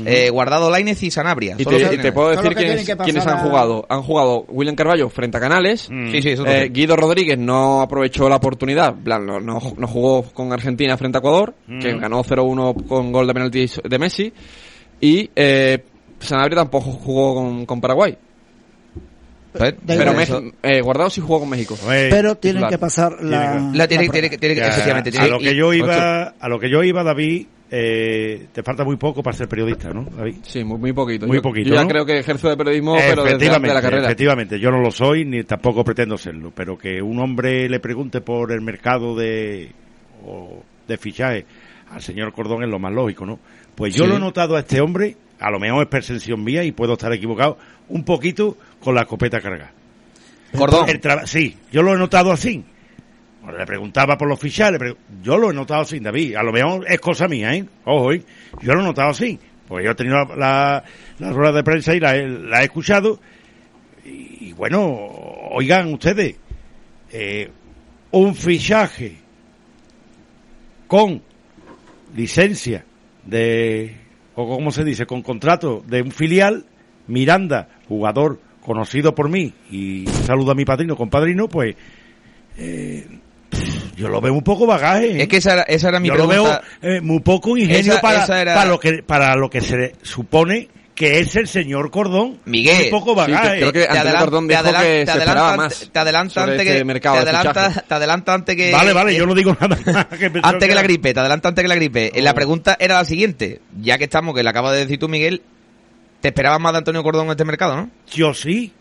eh, 0.06 0.30
Guardado 0.30 0.70
Lainez 0.70 1.02
y 1.02 1.10
Sanabria. 1.10 1.54
Y 1.58 1.64
te, 1.64 2.12
puedo 2.12 2.30
decir 2.30 2.48
que 2.50 2.54
quiénes, 2.64 2.86
que 2.86 2.96
quiénes 2.96 3.26
han 3.26 3.38
a- 3.38 3.42
jugado. 3.42 3.86
Han 3.88 4.02
jugado 4.02 4.44
William 4.48 4.74
Carballo 4.76 5.08
frente 5.10 5.36
a 5.36 5.40
Canales. 5.40 5.88
Mm. 5.90 6.10
Sí, 6.10 6.22
sí, 6.22 6.28
eso 6.30 6.46
Eh. 6.46 6.68
Guido 6.70 6.96
Rodríguez 6.96 7.38
no 7.38 7.82
aprovechó 7.82 8.28
la 8.28 8.36
oportunidad, 8.36 8.94
no, 8.94 9.40
no, 9.40 9.60
no 9.76 9.86
jugó 9.86 10.22
con 10.22 10.52
Argentina 10.52 10.96
frente 10.96 11.18
a 11.18 11.20
Ecuador, 11.20 11.54
Mm. 11.66 11.78
que 11.80 11.96
ganó 11.98 12.22
0-1 12.24 12.74
con 12.88 13.12
gol 13.12 13.26
de 13.26 13.34
penalti 13.34 13.66
de 13.84 13.98
Messi, 13.98 14.32
y 15.00 15.30
eh, 15.36 15.84
Sanabria 16.20 16.56
tampoco 16.56 16.90
jugó 16.92 17.34
con, 17.34 17.66
con 17.66 17.80
Paraguay. 17.80 18.16
Eh, 20.62 20.80
Guardado 20.82 21.10
sí 21.10 21.20
jugó 21.20 21.40
con 21.40 21.48
México. 21.48 21.76
Pero 21.86 22.34
tienen 22.36 22.66
que 22.68 22.78
pasar 22.78 23.22
la... 23.22 23.52
Tiene 23.52 23.78
La 23.78 23.86
tiene, 23.88 24.06
la 24.06 24.12
tiene, 24.12 24.28
prueba. 24.28 24.40
tiene, 24.40 24.54
Ya, 24.56 24.66
efectivamente. 24.68 25.18
a 25.18 25.26
lo 25.26 25.38
que 25.38 25.54
yo 25.56 25.72
iba, 25.72 26.34
a 26.40 26.48
lo 26.48 26.58
que 26.58 26.70
yo 26.70 26.82
iba, 26.82 27.04
David, 27.04 27.46
eh, 27.70 28.46
te 28.52 28.62
falta 28.62 28.84
muy 28.84 28.96
poco 28.96 29.22
para 29.22 29.36
ser 29.36 29.48
periodista, 29.48 29.90
¿no, 29.92 30.04
David? 30.04 30.36
Sí, 30.42 30.62
muy, 30.64 30.78
muy 30.78 30.92
poquito. 30.92 31.26
Muy 31.26 31.36
Yo- 31.38 31.42
poquito, 31.42 31.68
Yo 31.70 31.74
ya 31.74 31.82
¿no? 31.82 31.88
creo 31.88 32.06
que 32.06 32.18
ejerzo 32.18 32.48
de 32.48 32.56
periodismo, 32.56 32.94
pero 32.96 33.24
desde 33.24 33.48
antes 33.48 33.62
de 33.62 33.74
la 33.74 33.82
carrera. 33.82 34.04
efectivamente, 34.06 34.60
yo 34.60 34.70
no 34.70 34.80
lo 34.80 34.90
soy 34.90 35.24
ni 35.24 35.42
tampoco 35.44 35.82
pretendo 35.84 36.16
serlo, 36.18 36.52
pero 36.54 36.76
que 36.78 37.00
un 37.02 37.18
hombre 37.18 37.68
le 37.68 37.80
pregunte 37.80 38.20
por 38.20 38.52
el 38.52 38.60
mercado 38.60 39.16
de 39.16 39.70
o 40.26 40.62
de 40.86 40.96
fichaje 40.98 41.44
al 41.90 42.00
señor 42.02 42.32
Cordón 42.32 42.62
es 42.62 42.68
lo 42.68 42.78
más 42.78 42.92
lógico, 42.92 43.24
¿no? 43.26 43.38
Pues 43.74 43.94
yo 43.94 44.04
Sí. 44.04 44.10
lo 44.10 44.16
he 44.16 44.20
notado 44.20 44.56
a 44.56 44.60
este 44.60 44.80
hombre, 44.80 45.16
a 45.40 45.50
lo 45.50 45.58
mejor 45.58 45.82
es 45.82 45.88
percepción 45.88 46.42
mía 46.44 46.62
y 46.64 46.72
puedo 46.72 46.92
estar 46.94 47.12
equivocado, 47.12 47.58
un 47.88 48.04
poquito 48.04 48.56
con 48.80 48.94
la 48.94 49.02
escopeta 49.02 49.40
cargada. 49.40 49.72
Cordón. 50.56 50.88
El 50.88 51.00
sí, 51.26 51.56
yo 51.72 51.82
lo 51.82 51.94
he 51.94 51.98
notado 51.98 52.30
así. 52.30 52.64
Le 53.56 53.66
preguntaba 53.66 54.16
por 54.16 54.28
los 54.28 54.38
fichajes, 54.40 54.80
pregu- 54.80 54.96
yo 55.22 55.36
lo 55.36 55.50
he 55.50 55.54
notado 55.54 55.82
así, 55.82 56.00
David. 56.00 56.36
A 56.36 56.42
lo 56.42 56.52
mejor 56.52 56.84
es 56.88 56.98
cosa 57.00 57.28
mía, 57.28 57.54
¿eh? 57.54 57.64
Ojo, 57.84 58.12
¿eh? 58.12 58.22
Yo 58.62 58.74
lo 58.74 58.80
he 58.80 58.84
notado 58.84 59.10
así. 59.10 59.38
Pues 59.68 59.84
yo 59.84 59.90
he 59.90 59.94
tenido 59.94 60.24
la, 60.24 60.36
la, 60.36 60.84
la 61.18 61.32
rueda 61.32 61.52
de 61.52 61.62
prensa 61.64 61.94
y 61.94 62.00
la, 62.00 62.14
la 62.16 62.62
he 62.62 62.64
escuchado. 62.64 63.20
Y, 64.04 64.52
bueno, 64.52 64.82
oigan 65.50 65.92
ustedes, 65.92 66.36
eh, 67.10 67.50
un 68.10 68.34
fichaje 68.34 69.16
con 70.86 71.22
licencia 72.14 72.84
de, 73.24 73.96
o 74.34 74.46
como 74.48 74.70
se 74.70 74.84
dice, 74.84 75.06
con 75.06 75.22
contrato 75.22 75.82
de 75.86 76.02
un 76.02 76.12
filial, 76.12 76.64
Miranda, 77.06 77.68
jugador 77.88 78.40
conocido 78.60 79.14
por 79.14 79.28
mí, 79.28 79.52
y 79.70 80.06
saludo 80.06 80.52
a 80.52 80.54
mi 80.54 80.64
padrino, 80.64 80.96
compadrino, 80.96 81.48
pues 81.48 81.74
eh, 82.56 83.06
yo 83.96 84.08
lo 84.08 84.20
veo 84.20 84.32
un 84.34 84.42
poco 84.42 84.66
bagaje. 84.66 85.12
¿eh? 85.18 85.22
Es 85.22 85.28
que 85.28 85.36
esa 85.38 85.52
era, 85.54 85.62
esa 85.62 85.88
era 85.88 86.00
mi 86.00 86.08
yo 86.08 86.14
lo 86.16 86.26
veo 86.26 86.60
eh, 86.82 87.00
muy 87.00 87.20
poco 87.20 87.56
ingenio 87.56 87.92
Esa- 87.92 88.00
para, 88.00 88.24
esa 88.24 88.40
era- 88.40 88.54
para 88.54 88.68
lo 88.70 88.78
que 88.80 89.02
para 89.02 89.36
lo 89.36 89.48
que 89.50 89.60
se 89.60 89.94
supone 90.02 90.68
que 90.94 91.18
es 91.18 91.34
el 91.34 91.48
señor 91.48 91.90
Cordón. 91.90 92.38
Miguel. 92.44 92.84
Un 92.84 92.90
poco 92.90 93.10
Sí, 93.24 93.32
bagaje. 93.32 93.56
creo 93.58 93.72
que 93.72 93.80
Te 93.80 93.84
Antonio 93.88 94.02
adelan- 94.12 94.20
Cordón 94.20 94.46
te 94.48 94.54
dijo 94.54 94.64
adelan- 94.64 94.82
que 94.82 94.88
te 94.88 95.06
se 95.06 95.10
adelanta 95.10 95.18
esperaba 95.24 95.48
ante- 95.50 95.56
más 95.64 95.90
Te 95.92 95.98
adelanta 95.98 96.42
antes 96.44 96.60
este 96.60 96.72
que. 96.78 96.84
mercado 96.84 97.16
te 97.16 97.24
de 97.24 97.30
adelanta, 97.30 97.84
te 97.88 97.94
adelanta 97.94 98.34
antes 98.34 98.56
que. 98.56 98.70
Vale, 98.72 98.92
vale, 98.92 99.12
eh, 99.12 99.16
yo 99.16 99.26
no 99.26 99.34
digo 99.34 99.56
nada 99.60 99.76
más. 99.84 100.06
Que 100.18 100.30
Antes 100.42 100.68
que 100.68 100.74
la 100.76 100.82
gripe, 100.82 101.12
te 101.12 101.18
adelanta 101.20 101.48
antes 101.48 101.62
que 101.62 101.68
la 101.68 101.74
gripe. 101.74 102.12
Eh, 102.16 102.22
La 102.22 102.32
pregunta 102.34 102.76
era 102.78 102.94
la 102.98 103.04
siguiente. 103.04 103.60
Ya 103.80 103.98
que 103.98 104.04
estamos, 104.04 104.36
que 104.36 104.44
le 104.44 104.50
acabas 104.50 104.72
de 104.74 104.78
decir 104.80 105.00
tú, 105.00 105.08
Miguel, 105.08 105.42
¿te 106.20 106.28
esperabas 106.28 106.60
más 106.60 106.70
de 106.72 106.78
Antonio 106.78 107.02
Cordón 107.02 107.24
en 107.26 107.30
este 107.32 107.44
mercado, 107.44 107.76
no? 107.76 107.90
Yo 108.12 108.32
sí. 108.32 108.72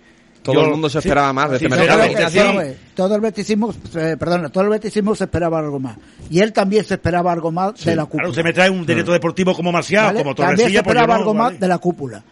Todo 0.43 0.55
Yo- 0.55 0.61
el 0.65 0.71
mundo 0.71 0.89
se 0.89 1.01
sí, 1.01 1.07
esperaba 1.07 1.31
más 1.31 1.49
de 1.51 1.55
este 1.55 1.69
mercado. 1.69 2.03
Sí. 2.03 2.37
Vamos 2.37 2.55
a 2.55 2.57
ver, 2.59 2.77
todo 2.93 3.15
el 3.15 3.21
betisismo, 3.21 3.73
eh, 3.95 4.17
perdona, 4.19 4.49
todo 4.49 4.65
el 4.65 4.69
betisismo 4.71 5.15
se 5.15 5.23
esperaba 5.23 5.59
algo 5.59 5.79
más. 5.79 5.97
Y 6.29 6.39
él 6.41 6.51
también 6.51 6.83
se 6.83 6.95
esperaba 6.95 7.31
algo 7.31 7.49
más 7.51 7.73
de 7.83 7.95
la 7.95 8.03
cúpula. 8.03 8.23
Claro, 8.23 8.29
usted 8.31 8.43
me 8.43 8.51
trae 8.53 8.69
un 8.69 8.85
directo 8.85 9.13
deportivo 9.13 9.53
como 9.55 9.71
Marcial, 9.71 10.07
¿vale? 10.07 10.19
como 10.19 10.35
También 10.35 10.57
se 10.57 10.63
pues 10.65 10.75
esperaba 10.75 11.13
no, 11.13 11.19
algo 11.21 11.33
vale. 11.33 11.51
más 11.53 11.59
de 11.61 11.67
la 11.67 11.77
cúpula. 11.77 12.23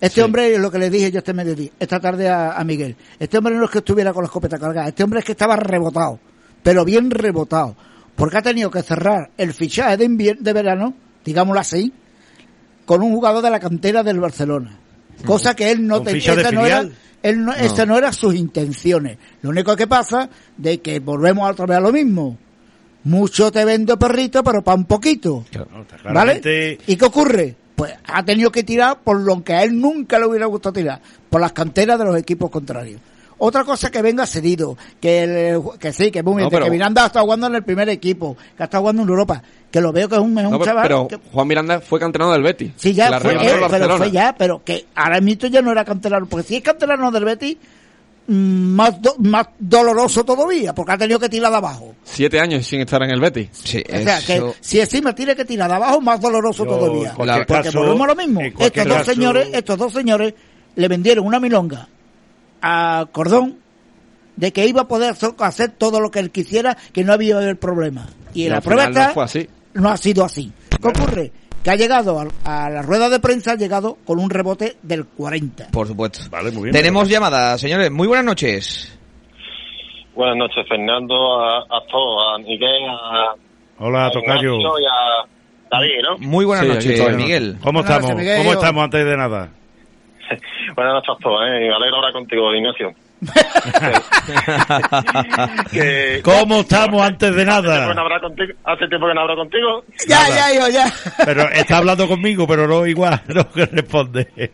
Este 0.00 0.22
hombre, 0.22 0.58
lo 0.58 0.70
que 0.70 0.78
le 0.78 0.90
dije 0.90 1.12
yo 1.12 1.18
este 1.18 1.32
mediodía, 1.32 1.70
esta 1.78 2.00
tarde 2.00 2.28
a, 2.28 2.52
a 2.52 2.64
Miguel, 2.64 2.96
este 3.20 3.38
hombre 3.38 3.54
no 3.54 3.64
es 3.64 3.70
que 3.70 3.78
estuviera 3.78 4.12
con 4.12 4.24
la 4.24 4.26
escopeta 4.26 4.58
cargada, 4.58 4.88
este 4.88 5.04
hombre 5.04 5.20
es 5.20 5.24
que 5.24 5.32
estaba 5.32 5.54
rebotado, 5.56 6.18
pero 6.64 6.84
bien 6.84 7.10
rebotado, 7.12 7.76
porque 8.16 8.38
ha 8.38 8.42
tenido 8.42 8.70
que 8.72 8.82
cerrar 8.82 9.30
el 9.38 9.54
fichaje 9.54 9.96
de, 9.96 10.36
de 10.38 10.52
verano, 10.52 10.94
digámoslo 11.24 11.60
así, 11.60 11.92
con 12.84 13.02
un 13.02 13.12
jugador 13.12 13.42
de 13.44 13.50
la 13.50 13.60
cantera 13.60 14.02
del 14.02 14.18
Barcelona. 14.18 14.78
Cosa 15.24 15.54
que 15.54 15.70
él 15.70 15.86
no 15.86 16.02
tenía, 16.02 16.32
esa 16.32 16.50
no 16.52 16.66
era, 16.66 16.88
él 17.22 17.44
no, 17.44 17.52
esa 17.52 17.86
no 17.86 17.96
era 17.96 18.12
sus 18.12 18.34
intenciones. 18.34 19.18
Lo 19.42 19.50
único 19.50 19.76
que 19.76 19.86
pasa 19.86 20.28
de 20.56 20.80
que 20.80 21.00
volvemos 21.00 21.50
otra 21.50 21.66
vez 21.66 21.78
a 21.78 21.80
lo 21.80 21.92
mismo. 21.92 22.36
Mucho 23.04 23.50
te 23.50 23.64
vendo 23.64 23.98
perrito, 23.98 24.44
pero 24.44 24.62
para 24.62 24.76
un 24.76 24.84
poquito. 24.84 25.44
¿Vale? 26.12 26.78
¿Y 26.86 26.96
qué 26.96 27.04
ocurre? 27.04 27.54
Pues 27.74 27.94
ha 28.04 28.24
tenido 28.24 28.52
que 28.52 28.62
tirar 28.62 29.00
por 29.02 29.20
lo 29.20 29.42
que 29.42 29.54
a 29.54 29.64
él 29.64 29.80
nunca 29.80 30.18
le 30.18 30.26
hubiera 30.26 30.46
gustado 30.46 30.74
tirar, 30.74 31.00
por 31.28 31.40
las 31.40 31.52
canteras 31.52 31.98
de 31.98 32.04
los 32.04 32.16
equipos 32.16 32.50
contrarios. 32.50 33.00
Otra 33.44 33.64
cosa 33.64 33.90
que 33.90 34.00
venga 34.02 34.24
cedido, 34.24 34.76
que, 35.00 35.24
el- 35.24 35.60
que 35.80 35.92
sí, 35.92 36.12
que, 36.12 36.22
bien, 36.22 36.36
No, 36.38 36.48
pero- 36.48 36.66
que 36.66 36.70
Miranda 36.70 37.02
ha 37.02 37.06
estado 37.06 37.24
jugando 37.24 37.48
en 37.48 37.56
el 37.56 37.64
primer 37.64 37.88
equipo, 37.88 38.36
que 38.56 38.62
ha 38.62 38.66
estado 38.66 38.82
jugando 38.82 39.02
en 39.02 39.08
Europa, 39.08 39.42
que 39.68 39.80
lo 39.80 39.90
veo 39.92 40.08
que 40.08 40.14
es 40.14 40.20
un, 40.20 40.38
es 40.38 40.44
un 40.44 40.50
No, 40.52 40.58
pero, 40.60 40.64
chaval 40.64 40.82
pero 40.84 41.08
que- 41.08 41.18
Juan 41.32 41.48
Miranda 41.48 41.80
fue 41.80 41.98
canterano 41.98 42.30
del 42.32 42.42
Betis. 42.44 42.70
Sí, 42.76 42.92
ya 42.94 43.18
fue, 43.18 43.32
eh, 43.34 43.60
pero 43.68 43.96
fue 43.98 44.10
ya, 44.12 44.32
pero 44.38 44.62
que 44.64 44.86
ahora 44.94 45.20
mismo 45.20 45.48
ya 45.48 45.60
no 45.60 45.72
era 45.72 45.84
canterano, 45.84 46.26
porque 46.26 46.46
si 46.46 46.56
es 46.56 46.62
canterano 46.62 47.10
del 47.10 47.24
Betis, 47.24 47.56
mm, 48.28 48.32
más, 48.76 49.02
do- 49.02 49.16
más 49.18 49.48
doloroso 49.58 50.24
todavía, 50.24 50.72
porque 50.72 50.92
ha 50.92 50.98
tenido 50.98 51.18
que 51.18 51.28
tirar 51.28 51.50
de 51.50 51.56
abajo. 51.56 51.96
Siete 52.04 52.38
años 52.38 52.64
sin 52.64 52.80
estar 52.82 53.02
en 53.02 53.10
el 53.10 53.20
Betis. 53.20 53.48
Sí, 53.52 53.82
O 53.92 53.98
sea, 54.04 54.20
que 54.20 54.40
si 54.60 54.78
encima 54.78 55.12
tiene 55.16 55.34
que 55.34 55.44
tirar 55.44 55.68
de 55.68 55.74
abajo, 55.74 56.00
más 56.00 56.20
doloroso 56.20 56.64
Yo, 56.64 56.70
todavía. 56.78 57.12
Porque 57.16 57.44
caso- 57.64 57.80
volvemos 57.80 58.02
a 58.04 58.06
lo 58.06 58.14
mismo. 58.14 58.40
Estos 58.40 58.84
dos 58.86 58.96
caso- 58.98 59.10
señores, 59.12 59.48
estos 59.52 59.76
dos 59.76 59.92
señores 59.92 60.32
le 60.76 60.86
vendieron 60.88 61.26
una 61.26 61.40
milonga 61.40 61.88
a 62.62 63.06
Cordón 63.12 63.58
de 64.36 64.52
que 64.52 64.66
iba 64.66 64.82
a 64.82 64.88
poder 64.88 65.14
hacer 65.40 65.70
todo 65.72 66.00
lo 66.00 66.10
que 66.10 66.18
él 66.20 66.30
quisiera, 66.30 66.76
que 66.92 67.04
no 67.04 67.12
había 67.12 67.38
el 67.40 67.56
problema. 67.56 68.06
Y, 68.32 68.44
Y 68.44 68.48
la 68.48 68.60
prueba 68.60 68.84
final 68.86 68.94
no 68.94 69.00
está, 69.00 69.12
fue 69.14 69.24
así. 69.24 69.48
no 69.74 69.88
ha 69.90 69.96
sido 69.98 70.24
así. 70.24 70.50
¿Qué 70.80 70.88
ocurre? 70.88 71.32
Que 71.62 71.70
ha 71.70 71.76
llegado 71.76 72.18
a, 72.44 72.64
a 72.66 72.70
la 72.70 72.82
rueda 72.82 73.08
de 73.08 73.20
prensa, 73.20 73.52
ha 73.52 73.56
llegado 73.56 73.98
con 74.04 74.18
un 74.18 74.30
rebote 74.30 74.76
del 74.82 75.04
40. 75.04 75.68
Por 75.70 75.86
supuesto. 75.86 76.20
Vale, 76.30 76.50
muy 76.50 76.64
bien. 76.64 76.72
Tenemos 76.72 77.08
llamadas, 77.08 77.60
señores. 77.60 77.90
Muy 77.90 78.08
buenas 78.08 78.24
noches. 78.24 78.98
Buenas 80.14 80.36
noches, 80.36 80.66
Fernando, 80.68 81.14
a, 81.40 81.58
a 81.60 81.86
todos, 81.90 82.22
a 82.34 82.38
Miguel, 82.38 82.82
a, 82.88 83.34
Hola, 83.78 84.06
a 84.06 84.10
Tocayo. 84.10 84.56
Y 84.58 84.84
a 84.84 85.28
David, 85.70 85.90
¿no? 86.02 86.18
Muy 86.18 86.44
buenas 86.44 86.66
Sí, 86.66 86.72
noches. 86.72 87.16
Miguel. 87.16 87.56
¿Cómo 87.62 87.80
Buenas 87.80 87.90
estamos? 87.90 88.10
noches, 88.10 88.16
Miguel. 88.18 88.38
¿Cómo 88.38 88.52
estamos 88.52 88.84
antes 88.84 89.04
de 89.06 89.16
nada? 89.16 89.50
Buenas 90.76 90.94
noches 90.94 91.16
a 91.16 91.22
todos, 91.22 91.40
¿eh? 91.46 91.50
Me 91.60 91.74
alegro 91.74 91.96
hablar 91.96 92.12
contigo, 92.12 92.54
Ignacio. 92.54 92.92
Que- 95.70 96.20
¿Cómo 96.24 96.60
estamos 96.60 97.02
antes 97.02 97.34
de 97.34 97.42
Hace 97.42 97.62
tiempo 97.62 97.70
que 97.70 97.86
no 97.86 97.94
nada? 97.94 98.20
contigo. 98.20 98.52
Hace 98.64 98.88
tiempo 98.88 99.08
que 99.08 99.14
no 99.14 99.20
hablo 99.20 99.36
contigo. 99.36 99.84
Ya, 100.08 100.28
Nada. 100.28 100.52
ya, 100.52 100.60
yo, 100.60 100.68
ya. 100.68 100.92
Pero 101.24 101.48
está 101.50 101.78
hablando 101.78 102.08
conmigo, 102.08 102.46
pero 102.46 102.66
no 102.66 102.86
igual, 102.86 103.20
no 103.28 103.48
que 103.50 103.66
responde. 103.66 104.52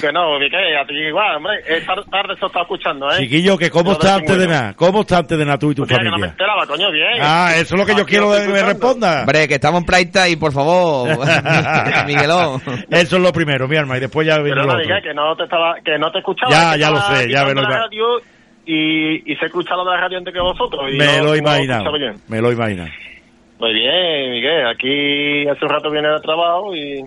Que 0.00 0.12
no, 0.12 0.38
Miguel, 0.38 0.76
a 0.76 0.86
ti 0.86 0.94
igual, 0.94 1.36
hombre. 1.36 1.54
Esta 1.66 1.94
tarde 2.10 2.34
se 2.38 2.46
está 2.46 2.62
escuchando, 2.62 3.10
¿eh? 3.10 3.18
Chiquillo, 3.18 3.58
que 3.58 3.70
cómo 3.70 3.90
Lo 3.90 3.92
está 3.92 4.12
del 4.14 4.20
antes 4.20 4.38
de 4.38 4.46
nada. 4.46 4.74
¿Cómo 4.74 5.00
está 5.00 5.18
antes 5.18 5.38
de 5.38 5.44
nada 5.44 5.58
tú 5.58 5.70
y 5.70 5.74
tu 5.74 5.82
Hostia, 5.82 5.98
que 5.98 6.04
no 6.04 6.10
me 6.10 6.12
familia? 6.12 6.30
enteraba, 6.30 6.66
coño, 6.66 6.90
bien. 6.90 7.18
Ah, 7.20 7.50
eso 7.56 7.74
es 7.74 7.80
lo 7.80 7.86
que 7.86 7.94
yo 7.94 8.06
quiero 8.06 8.32
lo 8.32 8.40
que 8.40 8.48
me 8.52 8.62
responda. 8.62 9.20
Hombre, 9.20 9.48
que 9.48 9.54
estamos 9.54 9.80
en 9.80 9.86
Pride 9.86 10.06
Time, 10.12 10.36
por 10.36 10.52
favor. 10.52 11.08
Miguelón. 12.06 12.60
Eso 12.90 13.16
es 13.16 13.22
lo 13.22 13.32
primero, 13.32 13.66
mi 13.68 13.76
alma, 13.76 13.96
y 13.96 14.00
después 14.00 14.26
ya 14.26 14.38
viene 14.38 14.62
lo 14.62 14.66
otro. 14.68 14.78
Miguel, 14.78 15.02
que 15.02 15.14
no 15.14 15.34
te 15.36 15.44
estaba, 15.44 15.74
que 15.84 15.98
no 15.98 16.10
te 16.12 16.18
escuchaba. 16.18 16.50
Ya, 16.50 16.72
que 16.74 16.78
ya 16.80 16.90
lo 16.90 17.00
sé, 17.00 17.30
ya 17.30 17.44
me 17.44 17.54
lo 17.54 17.62
y, 18.70 19.32
y 19.32 19.36
se 19.36 19.46
escucha 19.46 19.74
lo 19.74 19.84
de 19.84 19.92
la 19.92 20.00
radio 20.02 20.18
antes 20.18 20.34
que 20.34 20.40
vosotros. 20.40 20.82
Y 20.92 20.98
Me 20.98 21.06
no- 21.06 21.24
lo 21.24 21.30
no 21.30 21.36
imaginaba, 21.36 21.78
escuchaba 21.84 21.98
bien. 21.98 22.14
me 22.28 22.40
lo. 22.42 22.48
Muy 23.58 23.72
bien, 23.74 24.30
Miguel. 24.30 24.66
Aquí 24.68 25.48
hace 25.48 25.64
un 25.64 25.70
rato 25.70 25.90
viene 25.90 26.08
de 26.08 26.20
trabajo 26.20 26.76
y, 26.76 27.02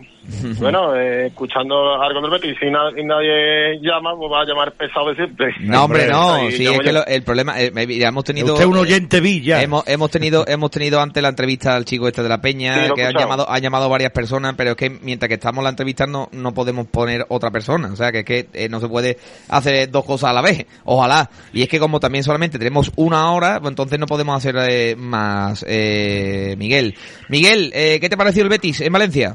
bueno, 0.60 0.96
eh, 0.96 1.28
escuchando 1.28 2.02
algo 2.02 2.22
del 2.22 2.32
Betis. 2.32 2.56
Si 2.60 2.70
na- 2.70 2.92
nadie 2.92 3.80
llama, 3.82 4.16
pues 4.18 4.32
va 4.32 4.42
a 4.42 4.46
llamar 4.46 4.72
pesado 4.74 5.10
de 5.10 5.16
siempre. 5.16 5.54
No, 5.62 5.86
hombre, 5.86 6.08
no. 6.08 6.50
Sí, 6.52 6.66
es 6.68 6.80
que 6.80 6.92
lo- 6.92 7.06
el 7.06 7.24
problema, 7.24 7.60
eh, 7.60 7.72
ya 7.98 8.10
hemos 8.10 8.24
tenido. 8.24 8.54
Usted 8.54 8.66
un 8.66 8.78
eh, 8.78 8.82
oyente 8.82 9.20
villa. 9.20 9.62
Hemos, 9.62 9.88
hemos 9.88 10.10
tenido 10.12 10.44
hemos 10.48 10.70
tenido 10.72 11.00
antes 11.02 11.22
la 11.24 11.30
entrevista 11.30 11.76
al 11.76 11.86
chico 11.86 12.08
este 12.08 12.24
de 12.24 12.30
la 12.30 12.40
Peña, 12.42 12.86
Sí, 12.88 12.92
que 12.96 13.04
han 13.06 13.14
llamado, 13.14 13.50
han 13.50 13.62
llamado 13.62 13.90
varias 13.90 14.12
personas, 14.12 14.54
pero 14.56 14.72
es 14.72 14.76
que 14.78 14.90
mientras 14.90 15.28
que 15.28 15.36
estamos 15.36 15.64
la 15.64 15.70
entrevista 15.72 16.06
no, 16.06 16.30
no 16.32 16.54
podemos 16.54 16.88
poner 16.88 17.26
otra 17.30 17.52
persona. 17.52 17.90
O 17.92 17.96
sea, 17.96 18.12
que 18.12 18.20
es 18.20 18.26
que 18.26 18.48
eh, 18.54 18.70
no 18.70 18.80
se 18.80 18.88
puede 18.88 19.18
hacer 19.50 19.90
dos 19.90 20.06
cosas 20.06 20.30
a 20.30 20.34
la 20.34 20.42
vez. 20.42 20.66
Ojalá. 20.86 21.30
Y 21.54 21.62
es 21.64 21.68
que 21.70 21.80
como 21.80 22.00
también 22.00 22.24
solamente 22.24 22.58
tenemos 22.60 22.92
una 22.96 23.32
hora, 23.34 23.60
pues 23.60 23.72
entonces 23.72 23.98
no 24.00 24.06
podemos 24.06 24.36
hacer 24.38 24.56
eh, 24.70 24.96
más, 24.96 25.66
eh, 25.68 26.56
Miguel. 26.58 26.96
Miguel, 27.30 27.72
eh, 27.74 27.98
¿qué 28.00 28.10
te 28.10 28.18
pareció 28.18 28.44
el 28.44 28.50
Betis 28.50 28.82
en 28.82 28.92
Valencia? 28.94 29.34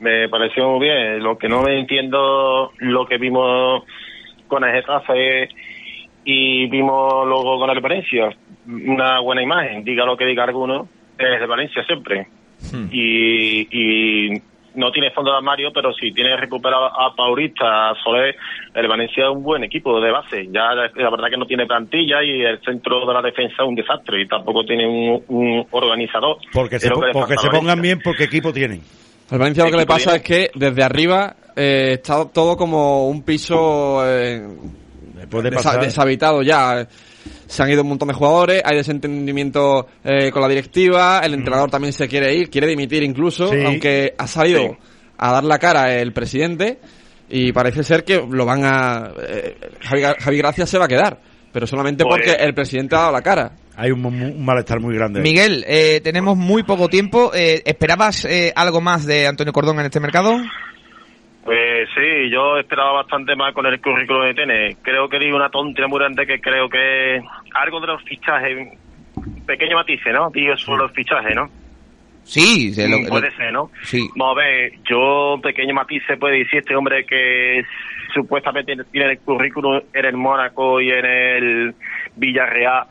Me 0.00 0.28
pareció 0.28 0.68
muy 0.68 0.86
bien. 0.86 1.22
Lo 1.22 1.38
que 1.38 1.48
no 1.48 1.62
me 1.62 1.78
entiendo, 1.78 2.72
lo 2.78 3.06
que 3.06 3.18
vimos 3.18 3.84
con 4.46 4.64
el 4.64 4.72
Getafe 4.72 5.48
y 6.24 6.66
vimos 6.66 7.26
luego 7.26 7.58
con 7.58 7.70
el 7.70 7.80
Valencia. 7.80 8.36
Una 8.66 9.20
buena 9.20 9.42
imagen, 9.42 9.84
diga 9.84 10.04
lo 10.04 10.16
que 10.16 10.26
diga 10.26 10.44
alguno, 10.44 10.88
es 11.18 11.40
de 11.40 11.46
Valencia 11.46 11.84
siempre. 11.84 12.26
Y, 12.90 13.68
y 13.70 14.42
no 14.76 14.90
tiene 14.92 15.10
fondo 15.10 15.30
de 15.30 15.38
armario, 15.38 15.72
pero 15.72 15.92
si 15.92 16.12
tiene 16.12 16.36
recuperado 16.36 16.86
a 16.86 17.14
Paulista, 17.14 17.90
a 17.90 17.94
Soler, 18.02 18.36
el 18.74 18.88
Valencia 18.88 19.24
es 19.24 19.30
un 19.30 19.42
buen 19.42 19.64
equipo 19.64 20.00
de 20.00 20.10
base. 20.10 20.46
Ya 20.50 20.74
la, 20.74 21.10
verdad 21.10 21.30
que 21.30 21.36
no 21.36 21.46
tiene 21.46 21.66
plantilla 21.66 22.22
y 22.22 22.42
el 22.42 22.60
centro 22.60 23.06
de 23.06 23.14
la 23.14 23.22
defensa 23.22 23.62
es 23.62 23.68
un 23.68 23.74
desastre 23.74 24.22
y 24.22 24.26
tampoco 24.26 24.64
tiene 24.64 24.86
un, 24.86 25.22
un 25.28 25.66
organizador. 25.70 26.38
Porque 26.52 26.78
se, 26.78 26.90
porque 26.90 27.36
se 27.36 27.48
pongan 27.50 27.80
bien 27.80 28.00
porque 28.02 28.24
equipo 28.24 28.52
tienen. 28.52 28.82
Al 29.30 29.38
Valencia 29.38 29.64
lo 29.64 29.70
que 29.70 29.76
le 29.78 29.86
pasa 29.86 30.16
es 30.16 30.22
que 30.22 30.50
desde 30.54 30.82
arriba 30.82 31.36
eh, 31.56 31.94
está 31.94 32.24
todo 32.26 32.56
como 32.56 33.08
un 33.08 33.22
piso 33.22 34.00
eh, 34.06 34.46
Después 35.14 35.42
de 35.44 35.50
desa- 35.50 35.54
pasar. 35.56 35.80
deshabitado 35.80 36.42
ya. 36.42 36.86
Se 37.48 37.62
han 37.62 37.70
ido 37.70 37.82
un 37.82 37.88
montón 37.88 38.08
de 38.08 38.14
jugadores, 38.14 38.62
hay 38.64 38.76
desentendimiento 38.76 39.86
eh, 40.04 40.30
con 40.30 40.42
la 40.42 40.48
directiva, 40.48 41.20
el 41.24 41.34
entrenador 41.34 41.70
también 41.70 41.92
se 41.92 42.06
quiere 42.08 42.34
ir, 42.34 42.50
quiere 42.50 42.66
dimitir 42.68 43.02
incluso, 43.02 43.48
Sí. 43.48 43.62
aunque 43.64 44.14
ha 44.16 44.26
salido 44.26 44.60
Sí. 44.60 44.68
a 45.18 45.32
dar 45.32 45.44
la 45.44 45.58
cara 45.58 45.92
el 45.94 46.12
presidente 46.12 46.78
y 47.28 47.52
parece 47.52 47.82
ser 47.82 48.04
que 48.04 48.24
lo 48.28 48.44
van 48.44 48.64
a... 48.64 49.10
eh, 49.28 49.56
Javi, 49.80 50.02
Javi 50.20 50.36
Gracia 50.38 50.66
se 50.66 50.78
va 50.78 50.84
a 50.84 50.88
quedar, 50.88 51.20
pero 51.52 51.66
solamente 51.66 52.04
Pues- 52.04 52.22
porque 52.24 52.42
el 52.44 52.54
presidente 52.54 52.94
ha 52.94 53.00
dado 53.00 53.12
la 53.12 53.22
cara. 53.22 53.52
Hay 53.76 53.90
un, 53.90 54.04
un 54.04 54.44
malestar 54.44 54.80
muy 54.80 54.94
grande. 54.94 55.20
Miguel, 55.20 55.64
eh, 55.68 56.00
tenemos 56.02 56.36
muy 56.36 56.62
poco 56.62 56.88
tiempo. 56.88 57.30
Eh, 57.34 57.62
¿Esperabas 57.66 58.24
eh, 58.24 58.52
algo 58.56 58.80
más 58.80 59.04
de 59.06 59.26
Antonio 59.26 59.52
Cordón 59.52 59.78
en 59.80 59.86
este 59.86 60.00
mercado? 60.00 60.36
Pues 61.44 61.88
sí, 61.94 62.30
yo 62.32 62.58
esperaba 62.58 62.92
bastante 62.92 63.36
más 63.36 63.54
con 63.54 63.66
el 63.66 63.80
currículum 63.80 64.24
de 64.24 64.34
tiene. 64.34 64.76
Creo 64.82 65.08
que 65.08 65.18
digo 65.18 65.36
una 65.36 65.48
tontería 65.50 65.86
muy 65.86 65.98
grande 66.00 66.26
que 66.26 66.40
creo 66.40 66.68
que 66.68 67.20
algo 67.54 67.80
de 67.80 67.86
los 67.86 68.02
fichajes, 68.02 68.68
pequeño 69.46 69.76
matice, 69.76 70.10
¿no? 70.10 70.28
Digo 70.30 70.56
sobre 70.56 70.82
los 70.82 70.92
fichajes, 70.92 71.36
¿no? 71.36 71.48
Sí, 72.24 72.74
se 72.74 72.88
lo- 72.88 72.98
lo- 72.98 73.08
Puede 73.08 73.30
ser, 73.36 73.52
¿no? 73.52 73.70
sí. 73.84 74.08
Vamos 74.16 74.36
a 74.36 74.40
ver, 74.40 74.72
yo 74.90 75.38
pequeño 75.40 75.72
matice 75.74 76.16
puede 76.16 76.38
decir 76.38 76.58
este 76.58 76.74
hombre 76.74 77.04
que 77.06 77.62
supuestamente 78.12 78.74
tiene 78.90 79.12
el 79.12 79.18
currículum 79.20 79.80
en 79.94 80.04
el 80.04 80.16
Mónaco 80.16 80.80
y 80.80 80.90
en 80.90 81.04
el 81.04 81.74
Villarreal. 82.16 82.86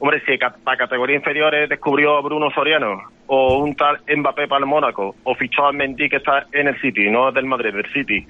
Hombre, 0.00 0.22
si 0.24 0.38
ca- 0.38 0.54
para 0.62 0.76
categorías 0.78 1.18
inferiores 1.18 1.68
descubrió 1.68 2.16
a 2.16 2.20
Bruno 2.20 2.50
Soriano 2.52 3.02
o 3.26 3.58
un 3.58 3.74
tal 3.74 3.98
Mbappé 4.08 4.46
para 4.46 4.60
el 4.60 4.66
Mónaco 4.66 5.16
o 5.24 5.34
fichó 5.34 5.66
a 5.66 5.72
Mendy 5.72 6.08
que 6.08 6.16
está 6.16 6.46
en 6.52 6.68
el 6.68 6.80
City, 6.80 7.10
no 7.10 7.32
del 7.32 7.46
Madrid, 7.46 7.72
del 7.74 7.86
City. 7.92 8.24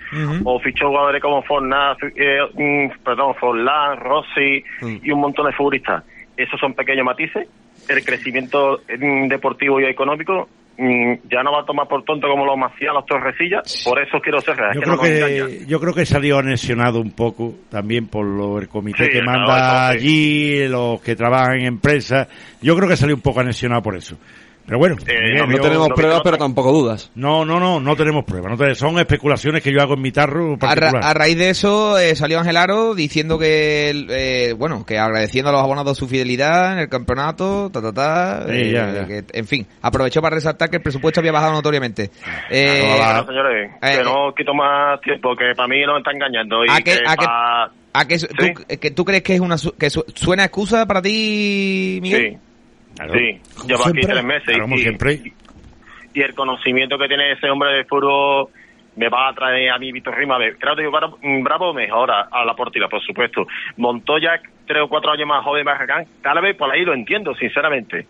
O 0.45 0.59
fichó 0.61 0.89
jugadores 0.89 1.21
como 1.21 1.43
Fornal, 1.43 1.97
eh, 2.17 2.41
mm, 2.55 3.03
perdón, 3.05 3.35
Forlán, 3.35 3.99
Rossi 3.99 4.65
y 5.03 5.11
un 5.11 5.21
montón 5.21 5.47
de 5.47 5.53
futbolistas. 5.53 6.05
Esos 6.37 6.59
son 6.59 6.73
pequeños 6.75 7.05
matices. 7.05 7.47
El 7.89 8.05
crecimiento 8.05 8.81
mm, 8.99 9.29
deportivo 9.29 9.79
y 9.81 9.85
económico 9.85 10.49
mm, 10.49 10.68
ya 10.79 11.43
no 11.43 11.53
va 11.53 11.63
a 11.63 11.65
tomar 11.65 11.89
por 11.89 12.05
tonto 12.05 12.29
como 12.29 12.45
lo 12.47 12.55
hacían 12.65 12.95
los 12.95 13.05
Torrecillas, 13.05 13.83
por 13.85 14.01
eso 14.01 14.19
quiero 14.23 14.41
ser 14.41 14.57
real. 14.57 14.75
Yo 14.75 14.81
creo 14.81 14.95
no 14.95 15.03
que 15.03 15.67
yo 15.67 15.81
creo 15.81 15.93
que 15.93 16.07
salió 16.07 16.39
anexionado 16.39 17.01
un 17.01 17.11
poco 17.11 17.55
también 17.69 18.07
por 18.07 18.25
lo, 18.25 18.59
el 18.59 18.69
comité 18.69 19.07
Sí, 19.07 19.11
que 19.11 19.23
manda 19.23 19.91
sí. 19.91 19.97
allí, 19.97 20.69
los 20.69 21.01
que 21.01 21.17
trabajan 21.17 21.61
en 21.61 21.67
empresas. 21.67 22.29
Yo 22.63 22.77
creo 22.77 22.89
que 22.89 22.97
salió 22.97 23.17
un 23.17 23.23
poco 23.23 23.41
anexionado 23.41 23.83
por 23.83 23.97
eso. 23.97 24.17
Pero 24.69 24.79
bueno, 24.79 24.97
Eh, 25.07 25.15
Miguel, 25.19 25.39
no, 25.39 25.47
No 25.47 25.57
yo- 25.57 25.63
tenemos 25.63 25.89
no, 25.89 25.95
pruebas, 25.95 26.17
no, 26.19 26.23
pero 26.23 26.37
no. 26.37 26.45
tampoco 26.45 26.73
dudas. 26.73 27.11
no, 27.15 27.45
no, 27.47 27.59
no, 27.59 27.81
no 27.81 27.97
tenemos 27.97 28.25
pruebas. 28.27 28.51
No 28.53 28.59
te- 28.59 28.75
son 28.75 28.99
especulaciones 28.99 29.63
que 29.63 29.73
yo 29.73 29.81
hago 29.81 29.95
en 29.95 30.03
mi 30.03 30.13
tarro 30.13 30.59
A, 30.61 30.75
ra- 30.75 30.81
particular. 30.81 31.05
a 31.05 31.15
raíz 31.15 31.39
de 31.39 31.49
eso 31.49 31.99
eh, 31.99 32.15
salió 32.15 32.39
Ángel 32.39 32.59
Aro 32.59 32.95
diciendo 32.95 33.39
que, 33.39 33.91
eh, 34.11 34.53
bueno, 34.53 34.85
que 34.85 34.99
agradeciendo 34.99 35.49
a 35.49 35.53
los 35.53 35.63
abonados 35.63 35.97
su 35.97 36.07
fidelidad 36.07 36.75
en 36.75 36.81
el 36.81 36.89
campeonato, 36.91 37.71
ta, 37.71 37.81
ta, 37.81 37.93
ta, 37.95 38.45
Sí, 38.47 38.53
eh, 38.53 38.71
ya, 38.73 38.93
ya. 38.93 39.07
que, 39.07 39.25
en 39.33 39.47
fin, 39.47 39.67
aprovechó 39.81 40.21
para 40.21 40.37
resaltar 40.37 40.69
que 40.69 40.77
el 40.77 40.83
presupuesto 40.83 41.21
había 41.21 41.33
bajado 41.33 41.53
notoriamente. 41.55 42.11
Eh, 42.51 42.83
Bueno, 42.91 42.97
bueno, 43.05 43.27
señores, 43.27 43.71
eh, 43.81 43.97
que 43.97 44.05
no 44.05 44.35
quito 44.37 44.53
más 44.53 45.01
tiempo, 45.01 45.35
que 45.35 45.55
para 45.57 45.67
mí 45.69 45.81
nos 45.87 45.97
está 45.97 46.11
engañando. 46.13 46.65
Y 46.67 46.69
¿A 46.71 46.77
qué- 46.77 46.83
que 46.85 46.99
a 47.07 47.17
qué- 47.17 47.25
pa- 47.25 47.71
¿a 47.95 48.05
que, 48.07 48.19
su- 48.19 48.27
Sí. 48.27 48.53
tú, 48.55 48.79
que 48.79 48.91
tú 48.91 49.05
crees 49.07 49.23
que 49.23 49.35
es 49.35 49.41
una 49.41 49.57
su- 49.57 49.73
que 49.77 49.89
su- 49.89 50.05
suena 50.15 50.45
excusa 50.45 50.85
para 50.87 51.01
ti, 51.01 52.01
Miguel? 52.03 52.33
Sí, 52.33 52.48
Claro. 52.99 53.13
sí. 53.13 53.41
Llevo 53.67 53.87
aquí 53.87 54.01
tres 54.01 54.25
meses. 54.25 54.57
Claro, 54.57 54.75
y, 54.75 54.79
siempre. 54.79 55.21
y 56.13 56.21
el 56.21 56.35
conocimiento 56.35 56.99
que 56.99 57.09
tiene 57.09 57.33
ese 57.33 57.49
hombre 57.49 57.73
de 57.73 57.85
fútbol 57.85 58.49
me 58.97 59.09
va 59.09 59.29
a 59.29 59.33
traer 59.33 59.71
a 59.71 59.79
mí 59.79 59.93
Víctor 59.93 60.17
Rima. 60.17 60.39
Claro, 60.59 60.77
digo, 60.77 60.91
Bravo, 60.91 61.19
Bravo 61.23 61.73
mejora 61.73 62.29
a 62.33 62.45
la 62.45 62.55
portera, 62.55 62.89
por 62.89 63.01
supuesto. 63.01 63.47
Montoya, 63.77 64.41
tres 64.67 64.83
o 64.83 64.89
cuatro 64.89 65.13
años 65.13 65.29
más 65.29 65.45
joven, 65.45 65.65
más 65.65 65.81
acá, 65.81 66.05
tal 66.21 66.43
vez 66.43 66.57
por 66.57 66.71
ahí 66.71 66.85
lo 66.85 66.93
entiendo, 66.93 67.33
sinceramente. 67.37 68.07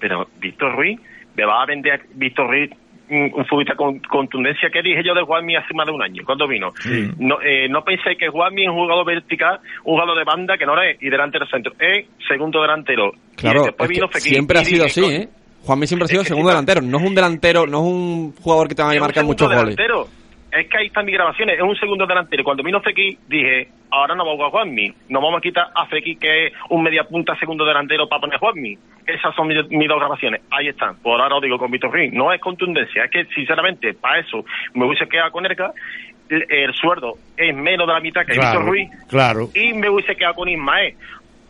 Pero 0.00 0.26
Víctor 0.38 0.74
Ruiz, 0.74 1.00
me 1.36 1.44
va 1.44 1.62
a 1.62 1.66
vender 1.66 2.02
Víctor 2.14 2.48
Ruiz 2.48 2.70
mm, 3.12 3.34
un 3.34 3.46
futbolista 3.46 3.74
con 3.76 3.98
contundencia 4.00 4.70
que 4.70 4.82
dije 4.82 5.02
yo 5.04 5.14
de 5.14 5.22
Juanmi 5.22 5.56
hace 5.56 5.74
más 5.74 5.86
de 5.86 5.92
un 5.92 6.02
año, 6.02 6.22
cuando 6.24 6.48
vino. 6.48 6.72
No, 7.18 7.40
eh, 7.42 7.68
no 7.68 7.84
pensé 7.84 8.16
que 8.16 8.28
Juanmi 8.28 8.64
es 8.64 8.68
un 8.68 8.76
jugador 8.76 9.06
vertical, 9.06 9.60
un 9.84 9.94
jugador 9.94 10.18
de 10.18 10.24
banda 10.24 10.56
que 10.56 10.66
no 10.66 10.80
es 10.80 11.00
y 11.02 11.10
delantero 11.10 11.46
centro, 11.46 11.72
es 11.78 12.06
segundo 12.26 12.62
delantero. 12.62 13.12
Claro, 13.36 13.62
y 13.62 13.66
después 13.66 13.90
es 13.90 13.96
vino 13.96 14.08
que 14.08 14.18
Fekir, 14.18 14.32
siempre 14.32 14.58
ha 14.58 14.64
sido 14.64 14.84
así, 14.86 15.04
¿eh? 15.04 15.28
Juanmi 15.64 15.86
siempre 15.86 16.04
ha 16.06 16.08
sido 16.08 16.24
segundo 16.24 16.48
delantero, 16.48 16.80
no 16.80 16.98
es 16.98 17.04
un 17.04 17.14
delantero, 17.14 17.66
no 17.66 17.78
es 17.78 17.84
un 17.84 18.32
jugador 18.32 18.68
que 18.68 18.74
te 18.74 18.82
va 18.82 18.90
a 18.90 18.98
marcar 18.98 19.24
muchos 19.24 19.48
goles. 19.48 19.76
delantero. 19.76 20.21
Es 20.52 20.68
que 20.68 20.76
ahí 20.76 20.86
están 20.88 21.06
mis 21.06 21.14
grabaciones, 21.14 21.56
es 21.56 21.62
un 21.62 21.74
segundo 21.76 22.06
delantero. 22.06 22.44
Cuando 22.44 22.62
vino 22.62 22.80
Fekir, 22.82 23.16
dije, 23.26 23.68
ahora 23.90 24.14
no 24.14 24.24
vamos 24.26 24.46
a 24.46 24.50
Juanmi. 24.50 24.92
No 25.08 25.22
vamos 25.22 25.38
a 25.38 25.40
quitar 25.40 25.68
a 25.74 25.86
Fekir, 25.86 26.18
que 26.18 26.46
es 26.48 26.52
un 26.68 26.82
media 26.82 27.04
punta 27.04 27.34
segundo 27.36 27.64
delantero, 27.64 28.06
para 28.06 28.20
poner 28.20 28.38
Juanmi. 28.38 28.76
Esas 29.06 29.34
son 29.34 29.48
mis, 29.48 29.66
mis 29.70 29.88
dos 29.88 29.98
grabaciones. 29.98 30.42
Ahí 30.50 30.68
están. 30.68 30.96
Por 30.96 31.18
ahora 31.20 31.36
os 31.36 31.42
digo 31.42 31.56
con 31.58 31.70
Víctor 31.70 31.90
Ruiz. 31.92 32.12
No 32.12 32.30
es 32.32 32.40
contundencia, 32.40 33.04
es 33.04 33.10
que, 33.10 33.24
sinceramente, 33.34 33.94
para 33.94 34.18
eso 34.20 34.44
me 34.74 34.84
hubiese 34.86 35.08
quedado 35.08 35.32
con 35.32 35.46
Erca. 35.46 35.72
El, 36.28 36.44
el 36.50 36.74
sueldo 36.74 37.14
es 37.36 37.54
menos 37.54 37.86
de 37.86 37.92
la 37.94 38.00
mitad 38.00 38.20
que 38.26 38.32
Claro, 38.34 38.60
Víctor 38.60 38.66
Ruiz. 38.68 38.90
claro. 39.08 39.48
Y 39.54 39.72
me 39.72 39.88
hubiese 39.88 40.14
quedado 40.16 40.34
con 40.34 40.48
Ismael. 40.50 40.94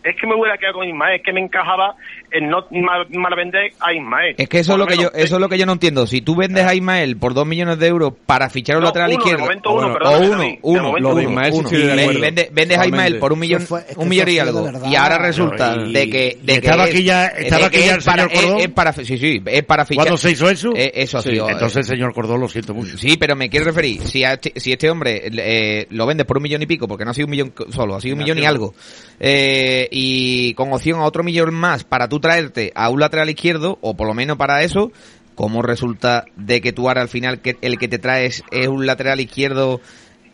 Es 0.04 0.16
que 0.16 0.26
me 0.26 0.34
hubiera 0.34 0.58
quedado 0.58 0.78
con 0.78 0.88
Ismael, 0.88 1.16
es 1.16 1.22
que 1.22 1.32
me 1.32 1.40
encajaba 1.40 1.94
en 2.32 2.48
no 2.48 2.66
mal, 2.70 3.06
mal 3.10 3.34
vender 3.36 3.72
a 3.80 3.92
Ismael. 3.92 4.34
Es 4.38 4.48
que 4.48 4.58
eso 4.60 4.72
es 4.72 4.78
lo 4.78 4.86
que 4.86 4.96
yo, 4.96 5.10
eso 5.14 5.34
es 5.36 5.40
lo 5.40 5.48
que 5.48 5.58
yo 5.58 5.66
no 5.66 5.72
entiendo. 5.72 6.06
Si 6.06 6.20
tú 6.22 6.34
vendes 6.36 6.64
a 6.64 6.74
Ismael 6.74 7.16
por 7.16 7.34
dos 7.34 7.46
millones 7.46 7.78
de 7.78 7.86
euros 7.88 8.12
para 8.26 8.48
fichar 8.50 8.76
un 8.76 8.82
No, 8.82 8.88
lateral 8.88 9.10
uno, 9.10 9.18
izquierdo, 9.18 9.44
uno, 9.44 9.72
bueno, 9.74 9.92
perdón, 9.94 10.14
o 10.14 10.16
uno, 10.18 10.38
de 10.42 10.58
uno, 10.62 10.82
momento 10.82 11.08
lo 11.08 11.14
de 11.14 11.20
uno. 11.26 11.30
Ismael, 11.30 11.52
Uno. 11.52 11.60
uno. 11.60 11.68
Sí, 11.68 11.76
de 11.76 11.84
Y 11.96 12.00
acuerdo. 12.00 12.20
vende- 12.20 12.48
vendes 12.52 12.78
a 12.78 12.86
Ismael 12.86 13.18
por 13.18 13.32
un 13.32 13.38
millón, 13.38 13.60
Eso 13.62 13.68
fue- 13.68 13.80
es 13.80 13.86
que 13.96 14.00
un 14.00 14.08
millón 14.08 14.28
y 14.28 14.38
algo, 14.38 14.62
verdad. 14.64 14.86
y 14.90 14.96
ahora 14.96 15.18
resulta 15.18 15.76
Y- 15.86 15.92
de 15.92 16.10
que, 16.10 16.38
de 16.42 16.52
y 16.52 16.56
estaba 16.56 16.84
que 16.84 16.90
aquí 16.90 17.02
ya- 17.04 17.26
es- 17.26 17.44
estaba 17.44 17.66
aquí 17.66 17.76
que 17.78 17.86
ya 17.86 17.94
el 17.94 18.02
para, 18.02 18.22
señor 18.28 18.42
Cordón. 18.42 18.58
es, 18.58 18.64
es 18.64 18.70
para, 18.72 18.92
sí, 18.92 19.18
sí, 19.18 19.42
es 19.46 19.62
para 19.64 19.84
fichar. 19.84 20.04
¿Cuándo 20.04 20.18
se 20.18 20.30
hizo 20.30 20.48
eso? 20.50 20.72
Eh, 20.74 20.92
eso 20.94 21.18
ha 21.18 21.22
Sí, 21.22 21.30
sido. 21.30 21.48
Entonces, 21.50 21.86
señor 21.86 22.12
Cordón, 22.14 22.40
lo 22.40 22.48
siento 22.48 22.74
mucho. 22.74 22.96
Sí, 22.98 23.16
pero 23.18 23.36
me 23.36 23.48
quiero 23.50 23.66
referir, 23.66 24.00
si, 24.02 24.24
a 24.24 24.34
este, 24.34 24.52
si 24.58 24.72
este 24.72 24.88
hombre 24.90 25.22
eh, 25.32 25.86
lo 25.90 26.06
vendes 26.06 26.26
por 26.26 26.36
un 26.38 26.42
millón 26.44 26.62
y 26.62 26.66
pico, 26.66 26.88
porque 26.88 27.04
no 27.04 27.10
ha 27.10 27.14
sido 27.14 27.26
un 27.26 27.30
millón 27.30 27.52
solo, 27.70 27.94
ha 27.96 28.00
sido 28.00 28.14
un 28.14 28.20
millón 28.22 28.38
y 28.38 28.44
algo, 28.44 28.74
eh, 29.20 29.88
y 29.90 30.54
con 30.54 30.72
opción 30.72 31.00
a 31.00 31.04
otro 31.04 31.22
millón 31.22 31.52
más 31.54 31.84
para 31.84 32.08
tú 32.08 32.20
traerte 32.22 32.72
a 32.74 32.88
un 32.88 33.00
lateral 33.00 33.28
izquierdo, 33.28 33.78
o 33.82 33.94
por 33.94 34.06
lo 34.06 34.14
menos 34.14 34.38
para 34.38 34.62
eso, 34.62 34.90
¿cómo 35.34 35.60
resulta 35.60 36.24
de 36.36 36.62
que 36.62 36.72
tú 36.72 36.88
ahora 36.88 37.02
al 37.02 37.10
final 37.10 37.42
que 37.42 37.58
el 37.60 37.76
que 37.78 37.88
te 37.88 37.98
traes 37.98 38.42
es 38.50 38.68
un 38.68 38.86
lateral 38.86 39.20
izquierdo 39.20 39.82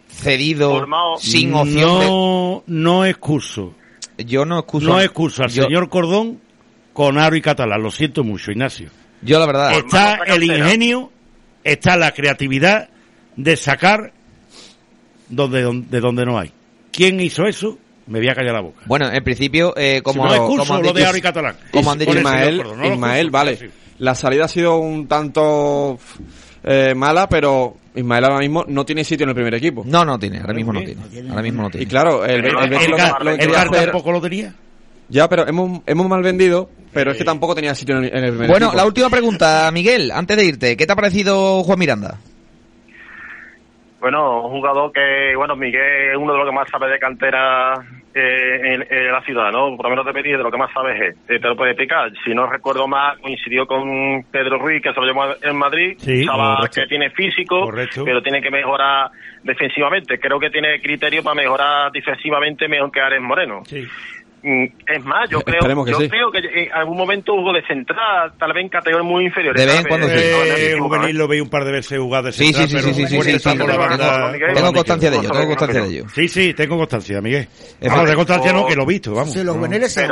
cedido, 0.08 0.70
Formado. 0.70 1.16
sin 1.18 1.52
opción 1.54 2.06
No, 2.06 2.62
no 2.66 3.04
excuso. 3.04 3.74
de... 4.16 4.24
Yo 4.24 4.44
no 4.44 4.60
excuso... 4.60 4.86
No 4.86 5.00
excuso 5.00 5.42
al 5.42 5.50
yo, 5.50 5.64
señor 5.64 5.88
Cordón 5.88 6.40
con 6.92 7.18
Aro 7.18 7.36
y 7.36 7.42
Catalán. 7.42 7.82
Lo 7.82 7.90
siento 7.90 8.24
mucho, 8.24 8.50
Ignacio. 8.50 8.90
Yo 9.22 9.38
la 9.38 9.46
verdad... 9.46 9.72
Está 9.72 10.18
Formado, 10.18 10.34
el 10.36 10.44
ingenio, 10.44 11.12
está 11.64 11.96
la 11.96 12.12
creatividad 12.12 12.88
de 13.36 13.56
sacar 13.56 14.12
donde, 15.28 15.62
donde, 15.62 15.88
de 15.88 16.00
donde 16.00 16.24
no 16.24 16.38
hay. 16.38 16.52
¿Quién 16.92 17.20
hizo 17.20 17.46
eso? 17.46 17.78
Me 18.08 18.18
voy 18.18 18.28
a 18.28 18.34
callar 18.34 18.54
la 18.54 18.60
boca. 18.62 18.80
Bueno, 18.86 19.10
en 19.12 19.22
principio, 19.22 19.74
eh, 19.76 20.00
como, 20.02 20.22
si 20.24 20.28
no 20.30 20.34
excuso 20.34 20.62
como 20.64 20.74
han 20.78 20.82
lo 20.86 20.92
de 20.92 21.00
dicho- 21.04 21.16
y 21.16 21.20
Catalán. 21.20 21.56
como 21.70 21.92
han 21.92 21.98
dicho 21.98 22.16
Ismael, 22.16 22.62
no 22.76 22.86
Ismael, 22.94 23.30
vale. 23.30 23.56
sí. 23.56 23.66
La 23.98 24.14
salida 24.14 24.44
ha 24.46 24.48
sido 24.48 24.78
un 24.78 25.06
tanto 25.08 25.98
eh, 26.64 26.94
mala, 26.96 27.28
pero 27.28 27.76
Ismael 27.94 28.24
ahora 28.24 28.38
mismo 28.38 28.64
no 28.68 28.84
tiene 28.86 29.04
sitio 29.04 29.24
en 29.24 29.30
el 29.30 29.34
primer 29.34 29.54
equipo. 29.54 29.82
No, 29.86 30.04
no 30.04 30.18
tiene, 30.18 30.38
ahora 30.40 30.54
mismo 30.54 30.72
no 30.72 30.80
tiene. 30.80 31.02
Ahora 31.30 31.42
mismo 31.42 31.62
no 31.62 31.68
Y 31.68 31.72
tiene. 31.72 31.86
claro, 31.86 32.24
el, 32.24 32.44
el, 32.44 32.46
el 32.46 32.46
el 32.46 32.58
lo, 32.60 32.68
lo 32.68 32.76
que 32.76 32.90
quería 32.96 33.44
Edgar 33.44 33.66
hacer- 33.68 33.84
tampoco 33.90 34.12
lo 34.12 34.20
tenía. 34.20 34.54
Ya, 35.10 35.28
pero 35.28 35.48
hemos, 35.48 35.80
hemos 35.86 36.06
mal 36.08 36.22
vendido, 36.22 36.68
pero 36.92 37.12
es 37.12 37.16
que 37.18 37.24
tampoco 37.24 37.54
tenía 37.54 37.74
sitio 37.74 37.96
en 37.96 38.04
el, 38.04 38.10
en 38.16 38.24
el 38.24 38.30
primer 38.30 38.48
Bueno, 38.50 38.66
equipo. 38.66 38.76
la 38.76 38.86
última 38.86 39.08
pregunta, 39.10 39.70
Miguel, 39.72 40.10
antes 40.12 40.36
de 40.36 40.44
irte, 40.44 40.76
¿qué 40.76 40.86
te 40.86 40.92
ha 40.92 40.96
parecido 40.96 41.62
Juan 41.64 41.78
Miranda? 41.78 42.18
Bueno, 44.00 44.42
un 44.46 44.50
jugador 44.52 44.92
que, 44.92 45.34
bueno, 45.36 45.56
Miguel 45.56 46.10
es 46.12 46.16
uno 46.16 46.32
de 46.32 46.38
los 46.38 46.48
que 46.48 46.54
más 46.54 46.68
sabe 46.70 46.88
de 46.92 46.98
cantera 47.00 47.74
eh, 48.14 48.74
en, 48.74 48.86
en 48.90 49.12
la 49.12 49.22
ciudad, 49.22 49.50
¿no? 49.52 49.76
Por 49.76 49.84
lo 49.86 49.90
menos 49.90 50.06
de 50.06 50.12
Betis, 50.12 50.36
de 50.36 50.42
lo 50.42 50.50
que 50.50 50.56
más 50.58 50.72
sabe 50.72 51.08
es. 51.08 51.16
Eh, 51.28 51.38
te 51.38 51.48
lo 51.48 51.56
puede 51.56 51.72
explicar. 51.72 52.10
Si 52.24 52.34
no 52.34 52.46
recuerdo 52.46 52.86
mal, 52.88 53.18
coincidió 53.20 53.66
con 53.66 54.24
Pedro 54.30 54.58
Ruiz, 54.58 54.82
que 54.82 54.92
se 54.92 55.00
lo 55.00 55.06
llevó 55.06 55.24
en 55.42 55.56
Madrid. 55.56 55.94
Sí, 55.98 56.26
que 56.74 56.86
tiene 56.86 57.10
físico, 57.10 57.62
Correcto. 57.62 58.04
pero 58.04 58.22
tiene 58.22 58.40
que 58.40 58.50
mejorar 58.50 59.10
defensivamente. 59.42 60.18
Creo 60.18 60.38
que 60.38 60.50
tiene 60.50 60.80
criterio 60.80 61.22
para 61.22 61.34
mejorar 61.34 61.92
defensivamente 61.92 62.68
mejor 62.68 62.90
que 62.90 63.00
Ares 63.00 63.20
Moreno. 63.20 63.62
Sí. 63.64 63.86
Mm, 64.40 64.64
Es 64.86 65.04
más, 65.04 65.28
yo 65.30 65.40
creo, 65.40 65.56
Esperemos 65.58 65.84
que 65.84 65.90
yo 65.92 65.98
sí. 66.00 66.08
creo 66.08 66.30
que 66.30 66.38
en 66.38 66.72
algún 66.72 66.96
momento 66.96 67.32
jugó 67.34 67.52
de 67.52 67.62
central, 67.66 68.32
tal 68.38 68.52
vez 68.52 68.62
en 68.62 68.68
categorías 68.68 69.04
muy 69.04 69.24
inferiores. 69.24 69.60
De 69.60 69.66
vez 69.66 69.80
en 69.80 69.86
cuando 69.88 70.06
sí. 70.08 70.14
Eh, 70.16 70.30
no, 70.30 70.56
Eh, 70.56 70.76
juvenil 70.78 71.18
lo 71.18 71.26
veí 71.26 71.40
un 71.40 71.48
par 71.50 71.64
de 71.64 71.72
veces 71.72 71.98
jugar 71.98 72.22
de 72.22 72.30
Sí, 72.32 72.44
central, 72.52 72.68
sí, 72.68 72.68
sí, 72.68 72.76
pero 72.76 72.94
sí, 72.94 73.06
sí, 73.06 73.14
fuerte 73.16 73.32
sí, 73.32 73.38
sí, 73.38 73.58
tengo- 73.58 73.66
banda- 73.78 74.32
Tengo 74.54 74.72
constancia 74.72 75.10
de 75.10 75.16
ello, 75.18 75.30
tengo 75.30 75.46
constancia 75.46 75.80
de 75.82 75.88
ello. 75.88 76.04
Sí, 76.14 76.28
sí, 76.28 76.54
tengo 76.54 76.76
constancia, 76.76 77.20
Miguel. 77.20 77.48
Es 77.80 77.90
Vamos, 77.90 78.08
de 78.08 78.14
constancia 78.14 78.52
no, 78.52 78.66
que 78.66 78.76
lo 78.76 78.82
he 78.84 78.86
visto, 78.86 79.12
vamos. 79.14 79.32
Sí, 79.32 79.42
los 79.42 79.56
juveniles 79.56 79.92
se 79.92 80.06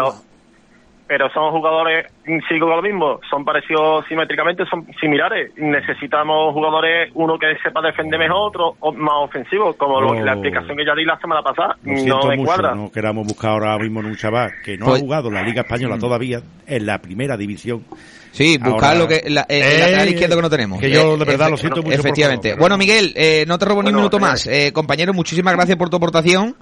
Pero- 1.08 1.30
son 1.30 1.50
jugadores, 1.52 2.06
mm, 2.26 2.38
sigo 2.48 2.66
con 2.66 2.76
lo 2.76 2.82
mismo, 2.82 3.20
son 3.30 3.44
parecidos 3.44 4.04
simétricamente, 4.08 4.64
son 4.66 4.86
similares. 5.00 5.52
Necesitamos 5.56 6.52
jugadores, 6.52 7.10
uno 7.14 7.38
que 7.38 7.46
sepa 7.62 7.80
defender 7.80 8.18
mejor, 8.18 8.48
otro 8.48 8.74
o- 8.80 8.92
más 8.92 9.14
ofensivo, 9.18 9.72
como 9.74 10.00
lo- 10.00 10.14
No. 10.14 10.24
la 10.24 10.32
explicación 10.32 10.76
que 10.76 10.84
ya 10.84 10.94
di 10.94 11.04
la 11.04 11.18
semana 11.20 11.42
pasada. 11.42 11.76
Lo 11.84 11.92
No 12.06 12.28
me 12.28 12.36
mucho, 12.36 12.46
cuadra. 12.46 12.74
no 12.74 12.90
queramos 12.90 13.26
buscar 13.26 13.50
ahora 13.52 13.78
mismo 13.78 14.00
en 14.00 14.06
un 14.06 14.16
chaval 14.16 14.50
que 14.64 14.76
no 14.76 14.86
Pues- 14.86 15.00
ha 15.00 15.04
jugado 15.04 15.30
la 15.30 15.42
Liga 15.42 15.62
Española 15.62 15.96
todavía 15.98 16.40
en 16.66 16.86
la 16.86 16.98
primera 16.98 17.36
división. 17.36 17.84
Sí, 18.32 18.58
buscar 18.58 18.90
Ahora- 18.96 18.98
lo 18.98 19.08
que 19.08 19.22
la, 19.30 19.46
el, 19.48 19.62
el 19.62 19.72
Eh, 19.72 19.78
lateral 19.78 20.08
izquierdo 20.08 20.36
que 20.36 20.42
no 20.42 20.50
tenemos. 20.50 20.78
que 20.80 20.90
yo, 20.90 21.16
de 21.16 21.22
Eh, 21.22 21.26
verdad, 21.26 21.48
lo 21.50 21.56
siento 21.56 21.76
mucho, 21.76 21.84
por 21.96 22.00
Efectivamente. 22.00 22.48
favor, 22.50 22.56
pero- 22.58 22.60
Bueno, 22.60 22.76
Miguel, 22.76 23.12
eh, 23.16 23.44
no 23.48 23.56
te 23.58 23.64
robo 23.64 23.82
ni 23.82 23.88
un 23.88 23.94
minuto 23.96 24.18
señor. 24.18 24.30
más. 24.30 24.46
Eh, 24.46 24.72
compañero, 24.74 25.14
muchísimas 25.14 25.54
gracias 25.54 25.78
por 25.78 25.88
tu 25.88 25.96
aportación. 25.96 26.54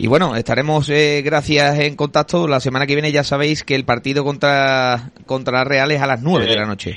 Y 0.00 0.06
bueno, 0.06 0.36
estaremos 0.36 0.88
eh, 0.90 1.22
gracias 1.24 1.78
en 1.80 1.96
contacto. 1.96 2.46
La 2.46 2.60
semana 2.60 2.86
que 2.86 2.94
viene 2.94 3.10
ya 3.10 3.24
sabéis 3.24 3.64
que 3.64 3.74
el 3.74 3.84
partido 3.84 4.22
contra 4.24 5.10
contra 5.26 5.52
la 5.58 5.64
Real 5.64 5.90
es 5.90 6.00
a 6.00 6.06
las 6.06 6.22
9 6.22 6.46
de 6.46 6.56
la 6.56 6.66
noche. 6.66 6.96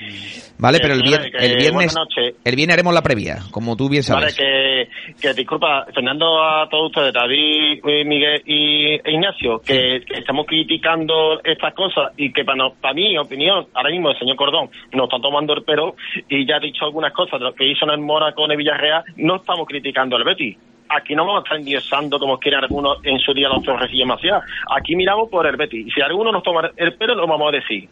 Vale, 0.59 0.77
pero 0.79 0.93
el, 0.93 1.01
vier- 1.01 1.31
el 1.39 1.57
viernes 1.57 1.95
el 2.43 2.55
viernes 2.55 2.75
haremos 2.75 2.93
la 2.93 3.01
previa, 3.01 3.39
como 3.49 3.75
tú 3.75 3.89
bien 3.89 4.03
Vale, 4.07 4.29
sabes. 4.29 4.35
que, 4.37 4.87
que 5.19 5.33
disculpa, 5.33 5.87
Fernando, 5.91 6.39
a 6.43 6.69
todos 6.69 6.89
ustedes, 6.91 7.11
David, 7.11 7.79
eh, 7.83 8.05
Miguel 8.05 8.43
y 8.45 8.93
e 8.93 9.01
Ignacio, 9.11 9.59
que, 9.65 10.03
que 10.07 10.19
estamos 10.19 10.45
criticando 10.45 11.41
estas 11.43 11.73
cosas 11.73 12.11
y 12.15 12.31
que 12.31 12.45
para, 12.45 12.57
no- 12.57 12.75
para 12.75 12.93
mi 12.93 13.17
opinión, 13.17 13.65
ahora 13.73 13.89
mismo 13.89 14.11
el 14.11 14.19
señor 14.19 14.35
Cordón 14.35 14.69
nos 14.93 15.05
está 15.05 15.17
tomando 15.19 15.53
el 15.55 15.63
pero 15.63 15.95
y 16.29 16.45
ya 16.47 16.57
ha 16.57 16.59
dicho 16.59 16.85
algunas 16.85 17.11
cosas 17.13 17.39
de 17.39 17.45
lo 17.45 17.55
que 17.55 17.65
hizo 17.67 17.85
en 17.85 17.91
el 17.93 17.99
Mónaco 17.99 18.45
en 18.45 18.51
el 18.51 18.57
Villarreal, 18.57 19.03
no 19.15 19.37
estamos 19.37 19.67
criticando 19.67 20.15
al 20.15 20.23
Betis. 20.23 20.55
Aquí 20.97 21.15
no 21.15 21.25
vamos 21.25 21.41
a 21.41 21.43
estar 21.43 21.57
endiosando 21.57 22.19
como 22.19 22.37
quieren 22.37 22.61
algunos 22.63 22.97
en 23.03 23.17
su 23.19 23.33
día 23.33 23.47
los 23.49 23.63
Torrecillos 23.63 24.07
Macías. 24.07 24.41
Aquí 24.75 24.95
miramos 24.95 25.29
por 25.29 25.45
el 25.47 25.55
Betis. 25.55 25.87
Y 25.87 25.91
si 25.91 26.01
alguno 26.01 26.31
nos 26.31 26.43
toma 26.43 26.69
el 26.75 26.93
pelo, 26.95 27.15
lo 27.15 27.27
vamos 27.27 27.53
a 27.53 27.57
decir. 27.57 27.87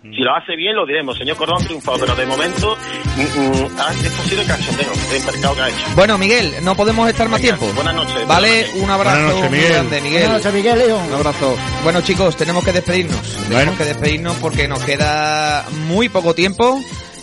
Si 0.00 0.22
lo 0.22 0.32
hace 0.34 0.54
bien, 0.54 0.76
lo 0.76 0.86
diremos. 0.86 1.18
Señor 1.18 1.36
Cordón 1.36 1.58
triunfado, 1.64 1.98
pero 1.98 2.14
de 2.14 2.24
momento 2.24 2.76
mm, 3.16 3.20
mm, 3.20 3.64
esto 3.64 3.82
ha 3.82 3.92
sido 3.92 4.42
el 4.42 4.46
cachondeo 4.46 4.90
el 5.12 5.24
mercado 5.26 5.54
que 5.56 5.60
ha 5.62 5.68
hecho. 5.68 5.84
Bueno, 5.96 6.16
Miguel, 6.16 6.52
no 6.62 6.76
podemos 6.76 7.08
estar 7.10 7.28
más 7.28 7.42
Venga, 7.42 7.56
tiempo. 7.58 7.74
buenas 7.74 7.94
noches, 7.96 8.26
Vale, 8.28 8.48
buenas 8.48 8.66
noches. 8.68 8.82
un 8.84 8.90
abrazo 8.90 9.16
Buenas 9.18 9.34
noches, 9.34 9.50
muy 9.50 9.58
Miguel. 9.58 9.72
grande, 9.72 10.00
Miguel. 10.00 10.22
Buenas 10.28 10.44
noches, 10.44 10.54
Miguel. 10.54 10.92
Un 11.08 11.14
abrazo. 11.14 11.56
Bueno 11.82 12.00
chicos, 12.02 12.36
tenemos 12.36 12.64
que 12.64 12.72
despedirnos. 12.72 13.20
Tenemos 13.20 13.50
Bueno. 13.52 13.72
que 13.76 13.84
despedirnos 13.84 14.36
porque 14.36 14.68
nos 14.68 14.82
queda 14.84 15.64
muy 15.88 16.08
poco 16.08 16.32
tiempo 16.34 16.80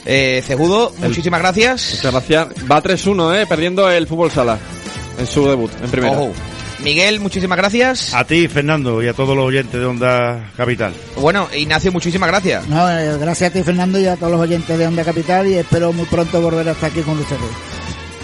Eh, 0.07 0.41
Cejudo, 0.43 0.91
muchísimas 0.99 1.39
gracias. 1.39 1.95
Muchas 1.95 2.11
gracias. 2.11 2.69
Va 2.71 2.79
3-1, 2.83 3.41
¿eh? 3.41 3.45
Perdiendo 3.47 3.89
el 3.89 4.05
fútbol 4.05 4.29
sala 4.29 4.59
en 5.17 5.27
su 5.27 5.47
debut, 5.47 5.71
en 5.83 5.91
primera. 5.91 6.13
Ojo. 6.13 6.33
Miguel, 6.83 7.19
muchísimas 7.19 7.57
gracias. 7.57 8.13
A 8.13 8.25
ti, 8.25 8.47
Fernando, 8.47 9.01
y 9.01 9.07
a 9.07 9.13
todos 9.13 9.35
los 9.35 9.45
oyentes 9.45 9.79
de 9.79 9.85
Onda 9.85 10.51
Capital. 10.57 10.93
Bueno, 11.17 11.47
Ignacio, 11.55 11.91
muchísimas 11.91 12.29
gracias. 12.29 12.67
No, 12.67 12.89
eh, 12.89 13.17
gracias 13.17 13.49
a 13.49 13.53
ti, 13.53 13.63
Fernando, 13.63 13.99
y 13.99 14.05
a 14.05 14.17
todos 14.17 14.33
los 14.33 14.41
oyentes 14.41 14.77
de 14.77 14.85
Onda 14.85 15.03
Capital, 15.03 15.47
y 15.47 15.55
espero 15.55 15.93
muy 15.93 16.05
pronto 16.05 16.41
volver 16.41 16.67
a 16.67 16.71
estar 16.73 16.91
aquí 16.91 17.01
con 17.01 17.17
ustedes. 17.17 17.41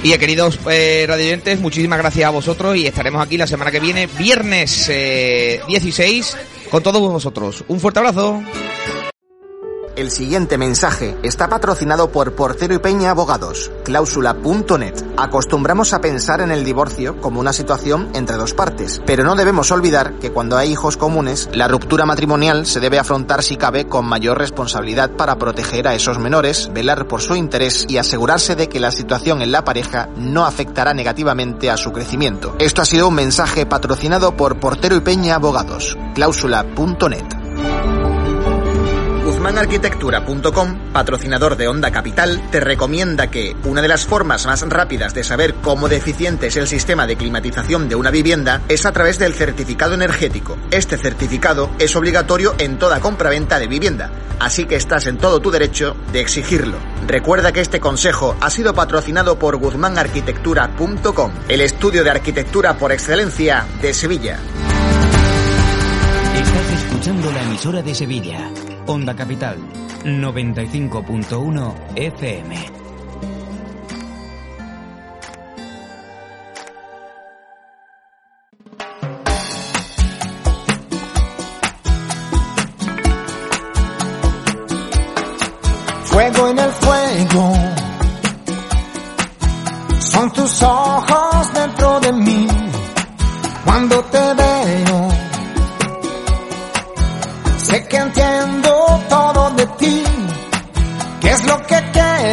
Y 0.04 0.14
eh, 0.14 0.18
queridos 0.18 0.60
eh, 0.70 1.06
radioyentes, 1.08 1.60
muchísimas 1.60 2.00
gracias 2.00 2.26
a 2.26 2.32
vosotros 2.32 2.76
y 2.76 2.88
estaremos 2.88 3.22
aquí 3.22 3.38
la 3.38 3.46
semana 3.46 3.70
que 3.70 3.80
viene, 3.80 4.08
viernes 4.08 4.90
eh, 4.90 5.62
16, 5.68 6.38
con 6.72 6.82
todos 6.82 7.00
vosotros. 7.02 7.64
Un 7.68 7.80
fuerte 7.80 8.00
abrazo. 8.00 8.42
El 9.98 10.10
siguiente 10.10 10.58
mensaje 10.58 11.18
está 11.22 11.50
patrocinado 11.50 12.12
por 12.12 12.34
Portero 12.34 12.74
y 12.74 12.78
Peña 12.78 13.12
Abogados, 13.12 13.72
cláusula.net. 13.84 14.94
Acostumbramos 15.18 15.92
a 15.92 16.00
pensar 16.00 16.40
en 16.40 16.50
el 16.50 16.64
divorcio 16.64 17.20
como 17.20 17.42
una 17.42 17.52
situación 17.52 18.10
entre 18.14 18.38
dos 18.38 18.54
partes, 18.54 19.02
pero 19.06 19.26
no 19.26 19.36
debemos 19.36 19.70
olvidar 19.70 20.14
que 20.14 20.32
cuando 20.32 20.56
hay 20.56 20.72
hijos 20.72 20.96
comunes, 20.96 21.50
la 21.52 21.68
ruptura 21.68 22.06
matrimonial 22.06 22.66
se 22.66 22.80
debe 22.80 23.00
afrontar 23.00 23.44
si 23.44 23.58
cabe 23.58 23.88
con 23.88 24.06
mayor 24.06 24.38
responsabilidad 24.38 25.12
para 25.12 25.38
proteger 25.38 25.90
a 25.90 25.94
esos 25.94 26.20
menores, 26.20 26.72
velar 26.74 27.08
por 27.08 27.22
su 27.22 27.36
interés 27.36 27.86
y 27.90 27.98
asegurarse 27.98 28.56
de 28.56 28.70
que 28.70 28.80
la 28.80 28.92
situación 28.92 29.42
en 29.42 29.52
la 29.52 29.66
pareja 29.66 30.08
no 30.16 30.46
afectará 30.46 30.94
negativamente 30.94 31.70
a 31.70 31.76
su 31.76 31.92
crecimiento. 31.92 32.56
Esto 32.60 32.82
ha 32.82 32.86
sido 32.86 33.10
un 33.10 33.16
mensaje 33.16 33.66
patrocinado 33.66 34.38
por 34.38 34.58
Portero 34.58 34.96
y 34.96 35.02
Peña 35.02 35.36
Abogados, 35.36 35.98
cláusula.net. 36.16 37.41
GuzmánArquitectura.com, 39.42 40.92
patrocinador 40.94 41.58
de 41.58 41.68
Onda 41.68 41.90
Capital, 41.90 42.40
te 42.52 42.60
recomienda 42.60 43.32
que 43.32 43.56
una 43.64 43.82
de 43.82 43.88
las 43.88 44.06
formas 44.06 44.46
más 44.46 44.62
rápidas 44.70 45.16
de 45.16 45.24
saber 45.24 45.56
cómo 45.56 45.90
deficiente 45.90 46.46
es 46.46 46.58
el 46.58 46.68
sistema 46.68 47.08
de 47.08 47.16
climatización 47.16 47.90
de 47.90 47.96
una 47.96 48.12
vivienda 48.12 48.62
es 48.70 48.86
a 48.86 48.92
través 48.92 49.18
del 49.18 49.34
certificado 49.34 49.96
energético. 49.96 50.60
Este 50.70 50.96
certificado 50.96 51.72
es 51.80 51.96
obligatorio 51.96 52.54
en 52.60 52.78
toda 52.78 53.00
compraventa 53.00 53.58
de 53.58 53.66
vivienda, 53.66 54.12
así 54.38 54.66
que 54.66 54.76
estás 54.76 55.08
en 55.08 55.18
todo 55.18 55.40
tu 55.40 55.50
derecho 55.50 55.96
de 56.14 56.22
exigirlo. 56.22 56.78
Recuerda 57.08 57.52
que 57.52 57.62
este 57.62 57.80
consejo 57.80 58.36
ha 58.42 58.52
sido 58.52 58.76
patrocinado 58.76 59.40
por 59.40 59.58
GuzmánArquitectura.com, 59.58 61.32
el 61.50 61.62
estudio 61.62 62.04
de 62.04 62.12
arquitectura 62.12 62.78
por 62.78 62.92
excelencia 62.92 63.66
de 63.82 63.92
Sevilla. 63.96 64.38
Estás 66.36 66.84
escuchando 66.84 67.32
la 67.32 67.42
emisora 67.42 67.82
de 67.82 67.96
Sevilla, 67.96 68.52
Onda 68.92 69.16
Capital, 69.16 69.56
95.1 70.04 71.74
FM. 71.96 72.56
Fuego 86.04 86.50
en 86.50 86.60
el 86.60 86.72
fuego. 86.72 87.54
Son 90.00 90.34
tus 90.34 90.64
ojos 90.64 91.21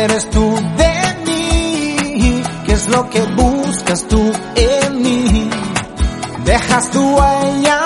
quieres 0.09 0.31
tú 0.31 0.55
de 0.77 0.93
mí? 1.27 2.43
¿Qué 2.67 2.73
es 2.73 2.89
lo 2.89 3.09
que 3.11 3.23
buscas 3.23 4.09
tú 4.09 4.33
en 4.57 5.03
mí? 5.03 5.51
Dejas 6.45 6.91
tu 6.91 7.17
huella 7.17 7.78